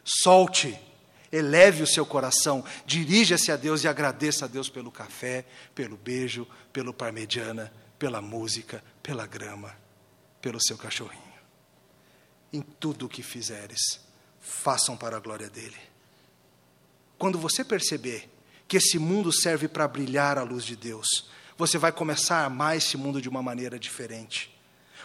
solte, 0.04 0.76
eleve 1.30 1.84
o 1.84 1.86
seu 1.86 2.04
coração, 2.04 2.64
dirija-se 2.84 3.52
a 3.52 3.56
Deus 3.56 3.84
e 3.84 3.88
agradeça 3.88 4.46
a 4.46 4.48
Deus 4.48 4.68
pelo 4.68 4.90
café, 4.90 5.44
pelo 5.72 5.96
beijo, 5.96 6.48
pelo 6.72 6.92
parmegiana, 6.92 7.72
pela 7.96 8.20
música, 8.20 8.82
pela 9.00 9.24
grama, 9.24 9.72
pelo 10.42 10.60
seu 10.60 10.76
cachorrinho. 10.76 11.22
Em 12.52 12.60
tudo 12.60 13.06
o 13.06 13.08
que 13.08 13.22
fizeres, 13.22 14.00
façam 14.40 14.96
para 14.96 15.16
a 15.16 15.20
glória 15.20 15.48
dele. 15.48 15.78
Quando 17.16 17.38
você 17.38 17.64
perceber 17.64 18.28
que 18.66 18.78
esse 18.78 18.98
mundo 18.98 19.32
serve 19.32 19.68
para 19.68 19.86
brilhar 19.86 20.38
a 20.38 20.42
luz 20.42 20.64
de 20.64 20.74
Deus, 20.74 21.37
você 21.58 21.76
vai 21.76 21.90
começar 21.90 22.42
a 22.42 22.44
amar 22.44 22.76
esse 22.76 22.96
mundo 22.96 23.20
de 23.20 23.28
uma 23.28 23.42
maneira 23.42 23.80
diferente. 23.80 24.56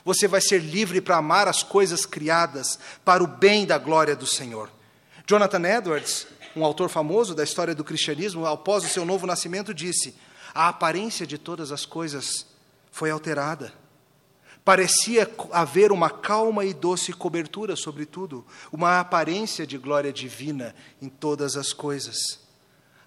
Você 0.06 0.28
vai 0.28 0.40
ser 0.40 0.60
livre 0.60 1.02
para 1.02 1.18
amar 1.18 1.48
as 1.48 1.64
coisas 1.64 2.06
criadas 2.06 2.78
para 3.04 3.24
o 3.24 3.28
bem 3.28 3.66
da 3.66 3.80
glória 3.80 4.16
do 4.16 4.28
Senhor. 4.28 4.70
Jonathan 5.26 5.68
Edwards, 5.68 6.28
um 6.56 6.64
autor 6.64 6.90
famoso 6.90 7.34
da 7.34 7.44
história 7.44 7.74
do 7.74 7.84
cristianismo, 7.84 8.46
após 8.46 8.84
o 8.84 8.88
seu 8.88 9.04
novo 9.04 9.26
nascimento, 9.26 9.74
disse: 9.74 10.16
A 10.54 10.68
aparência 10.68 11.26
de 11.26 11.40
todas 11.40 11.72
as 11.72 11.86
coisas 11.86 12.46
foi 12.92 13.10
alterada. 13.10 13.74
Parecia 14.64 15.30
haver 15.52 15.92
uma 15.92 16.10
calma 16.10 16.64
e 16.64 16.74
doce 16.74 17.12
cobertura 17.12 17.76
sobre 17.76 18.06
tudo, 18.06 18.46
uma 18.72 19.00
aparência 19.00 19.66
de 19.66 19.78
glória 19.78 20.14
divina 20.14 20.76
em 21.02 21.10
todas 21.10 21.58
as 21.58 21.74
coisas 21.74 22.43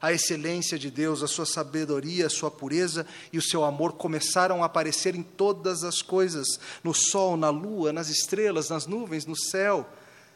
a 0.01 0.13
excelência 0.13 0.79
de 0.79 0.91
Deus, 0.91 1.23
a 1.23 1.27
sua 1.27 1.47
sabedoria, 1.47 2.27
a 2.27 2.31
sua 2.31 2.51
pureza 2.51 3.07
e 3.33 3.39
o 3.39 3.43
seu 3.43 3.65
amor 3.65 3.93
começaram 3.93 4.63
a 4.63 4.67
aparecer 4.67 5.15
em 5.15 5.23
todas 5.23 5.85
as 5.85 6.03
coisas: 6.03 6.47
no 6.85 6.93
sol, 6.93 7.37
na 7.37 7.51
lua, 7.51 7.93
nas 7.93 8.09
estrelas, 8.09 8.69
nas 8.69 8.87
nuvens, 8.87 9.27
no 9.27 9.37
céu, 9.37 9.89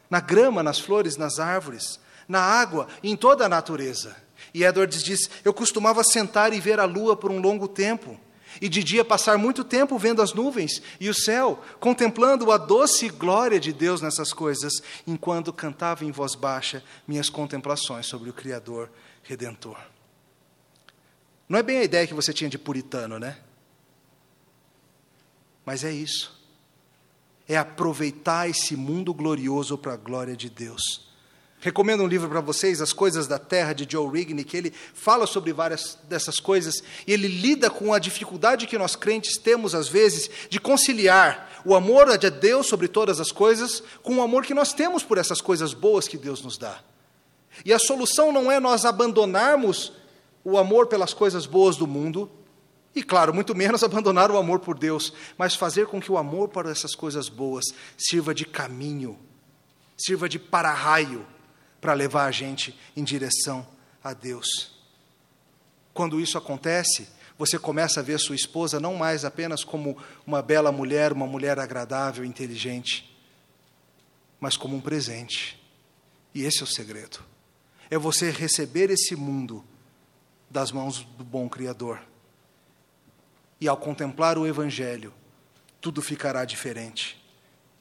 na 0.09 0.19
grama, 0.19 0.63
nas 0.63 0.79
flores, 0.79 1.15
nas 1.17 1.39
árvores, 1.39 1.99
na 2.27 2.41
água, 2.41 2.87
em 3.03 3.15
toda 3.15 3.45
a 3.45 3.49
natureza. 3.49 4.15
E 4.53 4.63
Edwards 4.63 5.03
diz: 5.03 5.29
Eu 5.45 5.53
costumava 5.53 6.03
sentar 6.03 6.53
e 6.53 6.59
ver 6.59 6.79
a 6.79 6.85
lua 6.85 7.15
por 7.15 7.31
um 7.31 7.39
longo 7.39 7.67
tempo. 7.67 8.19
E 8.61 8.67
de 8.67 8.83
dia 8.83 9.05
passar 9.05 9.37
muito 9.37 9.63
tempo 9.63 9.97
vendo 9.97 10.21
as 10.21 10.33
nuvens 10.33 10.81
e 10.99 11.07
o 11.07 11.13
céu, 11.13 11.61
contemplando 11.79 12.51
a 12.51 12.57
doce 12.57 13.07
glória 13.07 13.57
de 13.57 13.71
Deus 13.71 14.01
nessas 14.01 14.33
coisas, 14.33 14.83
enquanto 15.07 15.53
cantava 15.53 16.03
em 16.03 16.11
voz 16.11 16.35
baixa 16.35 16.83
minhas 17.07 17.29
contemplações 17.29 18.07
sobre 18.07 18.29
o 18.29 18.33
Criador 18.33 18.89
redentor. 19.31 19.77
Não 21.47 21.57
é 21.57 21.63
bem 21.63 21.77
a 21.77 21.83
ideia 21.83 22.05
que 22.05 22.13
você 22.13 22.33
tinha 22.33 22.49
de 22.49 22.57
puritano, 22.57 23.17
né? 23.17 23.37
Mas 25.65 25.83
é 25.83 25.91
isso. 25.91 26.37
É 27.47 27.57
aproveitar 27.57 28.49
esse 28.49 28.75
mundo 28.75 29.13
glorioso 29.13 29.77
para 29.77 29.93
a 29.93 29.97
glória 29.97 30.35
de 30.35 30.49
Deus. 30.49 31.09
Recomendo 31.59 32.03
um 32.03 32.07
livro 32.07 32.27
para 32.27 32.41
vocês, 32.41 32.81
As 32.81 32.91
Coisas 32.91 33.27
da 33.27 33.37
Terra, 33.37 33.71
de 33.71 33.87
Joe 33.89 34.11
Rigney, 34.11 34.43
que 34.43 34.57
ele 34.57 34.73
fala 34.93 35.27
sobre 35.27 35.53
várias 35.53 35.97
dessas 36.09 36.39
coisas 36.39 36.83
e 37.05 37.13
ele 37.13 37.27
lida 37.27 37.69
com 37.69 37.93
a 37.93 37.99
dificuldade 37.99 38.67
que 38.67 38.77
nós 38.77 38.95
crentes 38.95 39.37
temos, 39.37 39.75
às 39.75 39.87
vezes, 39.87 40.29
de 40.49 40.59
conciliar 40.59 41.61
o 41.63 41.75
amor 41.75 42.17
de 42.17 42.29
Deus 42.29 42.67
sobre 42.67 42.87
todas 42.87 43.19
as 43.19 43.31
coisas 43.31 43.83
com 44.01 44.17
o 44.17 44.21
amor 44.21 44.45
que 44.45 44.53
nós 44.53 44.73
temos 44.73 45.03
por 45.03 45.17
essas 45.17 45.39
coisas 45.39 45.73
boas 45.73 46.07
que 46.07 46.17
Deus 46.17 46.41
nos 46.41 46.57
dá. 46.57 46.81
E 47.65 47.73
a 47.73 47.79
solução 47.79 48.31
não 48.31 48.51
é 48.51 48.59
nós 48.59 48.85
abandonarmos 48.85 49.91
o 50.43 50.57
amor 50.57 50.87
pelas 50.87 51.13
coisas 51.13 51.45
boas 51.45 51.75
do 51.75 51.85
mundo, 51.85 52.31
e 52.95 53.03
claro, 53.03 53.33
muito 53.33 53.55
menos 53.55 53.83
abandonar 53.83 54.31
o 54.31 54.37
amor 54.37 54.59
por 54.59 54.77
Deus, 54.77 55.13
mas 55.37 55.55
fazer 55.55 55.87
com 55.87 56.01
que 56.01 56.11
o 56.11 56.17
amor 56.17 56.49
para 56.49 56.71
essas 56.71 56.95
coisas 56.95 57.29
boas 57.29 57.65
sirva 57.97 58.33
de 58.33 58.45
caminho, 58.45 59.19
sirva 59.97 60.27
de 60.27 60.39
para-raio 60.39 61.25
para 61.79 61.93
levar 61.93 62.25
a 62.25 62.31
gente 62.31 62.77
em 62.95 63.03
direção 63.03 63.67
a 64.03 64.13
Deus. 64.13 64.71
Quando 65.93 66.19
isso 66.19 66.37
acontece, 66.37 67.07
você 67.37 67.59
começa 67.59 67.99
a 67.99 68.03
ver 68.03 68.19
sua 68.19 68.35
esposa 68.35 68.79
não 68.79 68.95
mais 68.95 69.25
apenas 69.25 69.63
como 69.63 69.97
uma 70.25 70.41
bela 70.41 70.71
mulher, 70.71 71.11
uma 71.11 71.27
mulher 71.27 71.59
agradável, 71.59 72.23
inteligente, 72.23 73.15
mas 74.39 74.55
como 74.55 74.75
um 74.75 74.81
presente. 74.81 75.59
E 76.33 76.43
esse 76.43 76.61
é 76.61 76.63
o 76.63 76.67
segredo 76.67 77.30
é 77.91 77.97
você 77.97 78.31
receber 78.31 78.89
esse 78.89 79.17
mundo 79.17 79.63
das 80.49 80.71
mãos 80.71 81.05
do 81.17 81.25
bom 81.25 81.49
Criador. 81.49 81.99
E 83.59 83.67
ao 83.67 83.75
contemplar 83.75 84.37
o 84.37 84.47
Evangelho, 84.47 85.13
tudo 85.81 86.01
ficará 86.01 86.45
diferente. 86.45 87.21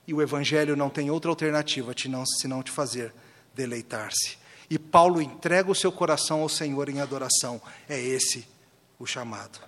E 0.09 0.13
o 0.13 0.21
Evangelho 0.21 0.75
não 0.75 0.91
tem 0.91 1.13
outra 1.13 1.31
alternativa 1.31 1.95
senão 2.41 2.63
te 2.63 2.73
fazer 2.73 3.15
deleitar-se. 3.55 4.37
E 4.69 4.79
Paulo 4.79 5.23
entrega 5.23 5.71
o 5.71 5.75
seu 5.75 5.93
coração 5.93 6.41
ao 6.41 6.49
Senhor 6.49 6.89
em 6.89 7.01
adoração. 7.01 7.63
É 7.89 7.99
esse 7.99 8.47
o 8.99 9.07
chamado. 9.07 9.61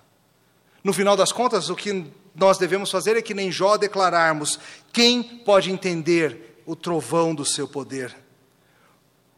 No 0.83 0.91
final 0.91 1.15
das 1.15 1.31
contas, 1.31 1.69
o 1.69 1.75
que 1.75 2.05
nós 2.35 2.57
devemos 2.57 2.91
fazer 2.91 3.15
é 3.15 3.21
que 3.21 3.33
nem 3.33 3.51
Jó 3.51 3.77
declararmos: 3.77 4.59
quem 4.91 5.23
pode 5.23 5.71
entender 5.71 6.61
o 6.65 6.75
trovão 6.75 7.33
do 7.33 7.45
seu 7.45 7.67
poder? 7.67 8.22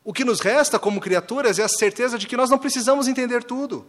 O 0.05 0.13
que 0.13 0.23
nos 0.23 0.39
resta 0.39 0.77
como 0.77 1.01
criaturas 1.01 1.57
é 1.57 1.63
a 1.63 1.67
certeza 1.67 2.19
de 2.19 2.27
que 2.27 2.37
nós 2.37 2.51
não 2.51 2.59
precisamos 2.59 3.07
entender 3.07 3.43
tudo. 3.43 3.87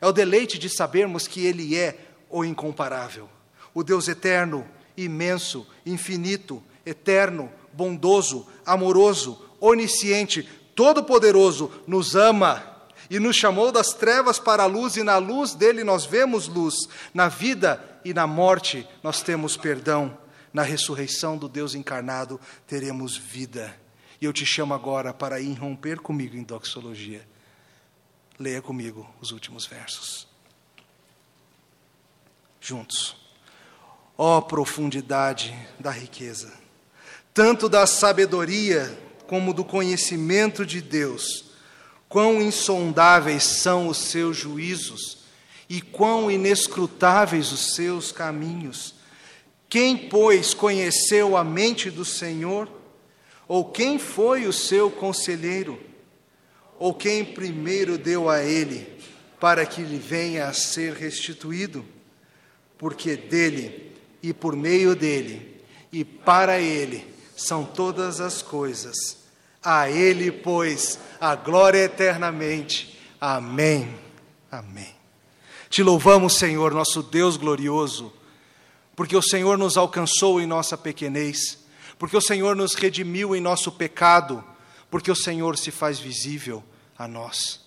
É 0.00 0.06
o 0.06 0.12
deleite 0.12 0.58
de 0.58 0.68
sabermos 0.68 1.28
que 1.28 1.46
Ele 1.46 1.78
é 1.78 1.96
o 2.28 2.44
incomparável, 2.44 3.28
o 3.72 3.84
Deus 3.84 4.08
eterno, 4.08 4.66
imenso, 4.96 5.64
infinito, 5.86 6.60
eterno, 6.84 7.48
bondoso, 7.72 8.44
amoroso, 8.66 9.40
onisciente, 9.60 10.48
todo-poderoso, 10.74 11.70
nos 11.86 12.16
ama 12.16 12.66
e 13.08 13.20
nos 13.20 13.36
chamou 13.36 13.70
das 13.70 13.92
trevas 13.92 14.40
para 14.40 14.64
a 14.64 14.66
luz, 14.66 14.96
e 14.96 15.04
na 15.04 15.18
luz 15.18 15.54
dele 15.54 15.84
nós 15.84 16.04
vemos 16.04 16.48
luz. 16.48 16.74
Na 17.14 17.28
vida 17.28 18.00
e 18.04 18.12
na 18.12 18.26
morte 18.26 18.84
nós 19.00 19.22
temos 19.22 19.56
perdão. 19.56 20.18
Na 20.52 20.62
ressurreição 20.62 21.38
do 21.38 21.48
Deus 21.48 21.76
encarnado 21.76 22.40
teremos 22.66 23.16
vida. 23.16 23.72
E 24.20 24.24
eu 24.26 24.32
te 24.32 24.44
chamo 24.44 24.74
agora 24.74 25.14
para 25.14 25.40
ir 25.40 25.54
romper 25.54 25.98
comigo 25.98 26.36
em 26.36 26.42
doxologia. 26.42 27.26
Leia 28.38 28.60
comigo 28.60 29.08
os 29.20 29.30
últimos 29.30 29.64
versos. 29.64 30.28
Juntos. 32.60 33.16
Ó 34.18 34.36
oh, 34.36 34.42
profundidade 34.42 35.54
da 35.78 35.90
riqueza, 35.90 36.52
tanto 37.32 37.70
da 37.70 37.86
sabedoria 37.86 38.98
como 39.26 39.54
do 39.54 39.64
conhecimento 39.64 40.66
de 40.66 40.82
Deus, 40.82 41.52
quão 42.06 42.42
insondáveis 42.42 43.44
são 43.44 43.88
os 43.88 43.96
seus 43.96 44.36
juízos 44.36 45.20
e 45.70 45.80
quão 45.80 46.30
inescrutáveis 46.30 47.50
os 47.50 47.74
seus 47.74 48.12
caminhos. 48.12 48.94
Quem, 49.70 49.96
pois, 49.96 50.52
conheceu 50.52 51.34
a 51.34 51.42
mente 51.42 51.90
do 51.90 52.04
Senhor? 52.04 52.79
Ou 53.50 53.64
quem 53.64 53.98
foi 53.98 54.46
o 54.46 54.52
seu 54.52 54.92
conselheiro? 54.92 55.76
Ou 56.78 56.94
quem 56.94 57.24
primeiro 57.24 57.98
deu 57.98 58.30
a 58.30 58.44
ele, 58.44 58.86
para 59.40 59.66
que 59.66 59.82
lhe 59.82 59.98
venha 59.98 60.46
a 60.46 60.52
ser 60.52 60.92
restituído? 60.92 61.84
Porque 62.78 63.16
dele, 63.16 63.90
e 64.22 64.32
por 64.32 64.54
meio 64.54 64.94
dele, 64.94 65.60
e 65.90 66.04
para 66.04 66.60
ele, 66.60 67.04
são 67.36 67.64
todas 67.64 68.20
as 68.20 68.40
coisas. 68.40 68.94
A 69.60 69.90
Ele, 69.90 70.30
pois, 70.30 71.00
a 71.20 71.34
glória 71.34 71.82
eternamente. 71.82 73.00
Amém. 73.20 73.92
Amém. 74.48 74.94
Te 75.68 75.82
louvamos, 75.82 76.36
Senhor, 76.36 76.72
nosso 76.72 77.02
Deus 77.02 77.36
glorioso, 77.36 78.12
porque 78.94 79.16
o 79.16 79.22
Senhor 79.22 79.58
nos 79.58 79.76
alcançou 79.76 80.40
em 80.40 80.46
nossa 80.46 80.78
pequenez, 80.78 81.58
porque 82.00 82.16
o 82.16 82.20
Senhor 82.22 82.56
nos 82.56 82.72
redimiu 82.72 83.36
em 83.36 83.42
nosso 83.42 83.70
pecado, 83.70 84.42
porque 84.90 85.10
o 85.10 85.14
Senhor 85.14 85.58
se 85.58 85.70
faz 85.70 85.98
visível 85.98 86.64
a 86.96 87.06
nós. 87.06 87.60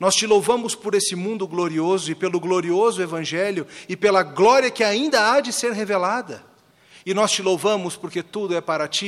Nós 0.00 0.14
te 0.14 0.26
louvamos 0.26 0.74
por 0.74 0.94
esse 0.94 1.14
mundo 1.14 1.46
glorioso 1.46 2.10
e 2.10 2.14
pelo 2.14 2.40
glorioso 2.40 3.02
Evangelho 3.02 3.66
e 3.86 3.94
pela 3.94 4.22
glória 4.22 4.70
que 4.70 4.82
ainda 4.82 5.30
há 5.30 5.38
de 5.38 5.52
ser 5.52 5.72
revelada. 5.72 6.42
E 7.04 7.12
nós 7.12 7.30
te 7.30 7.42
louvamos 7.42 7.94
porque 7.94 8.22
tudo 8.22 8.56
é 8.56 8.60
para 8.62 8.88
ti 8.88 9.02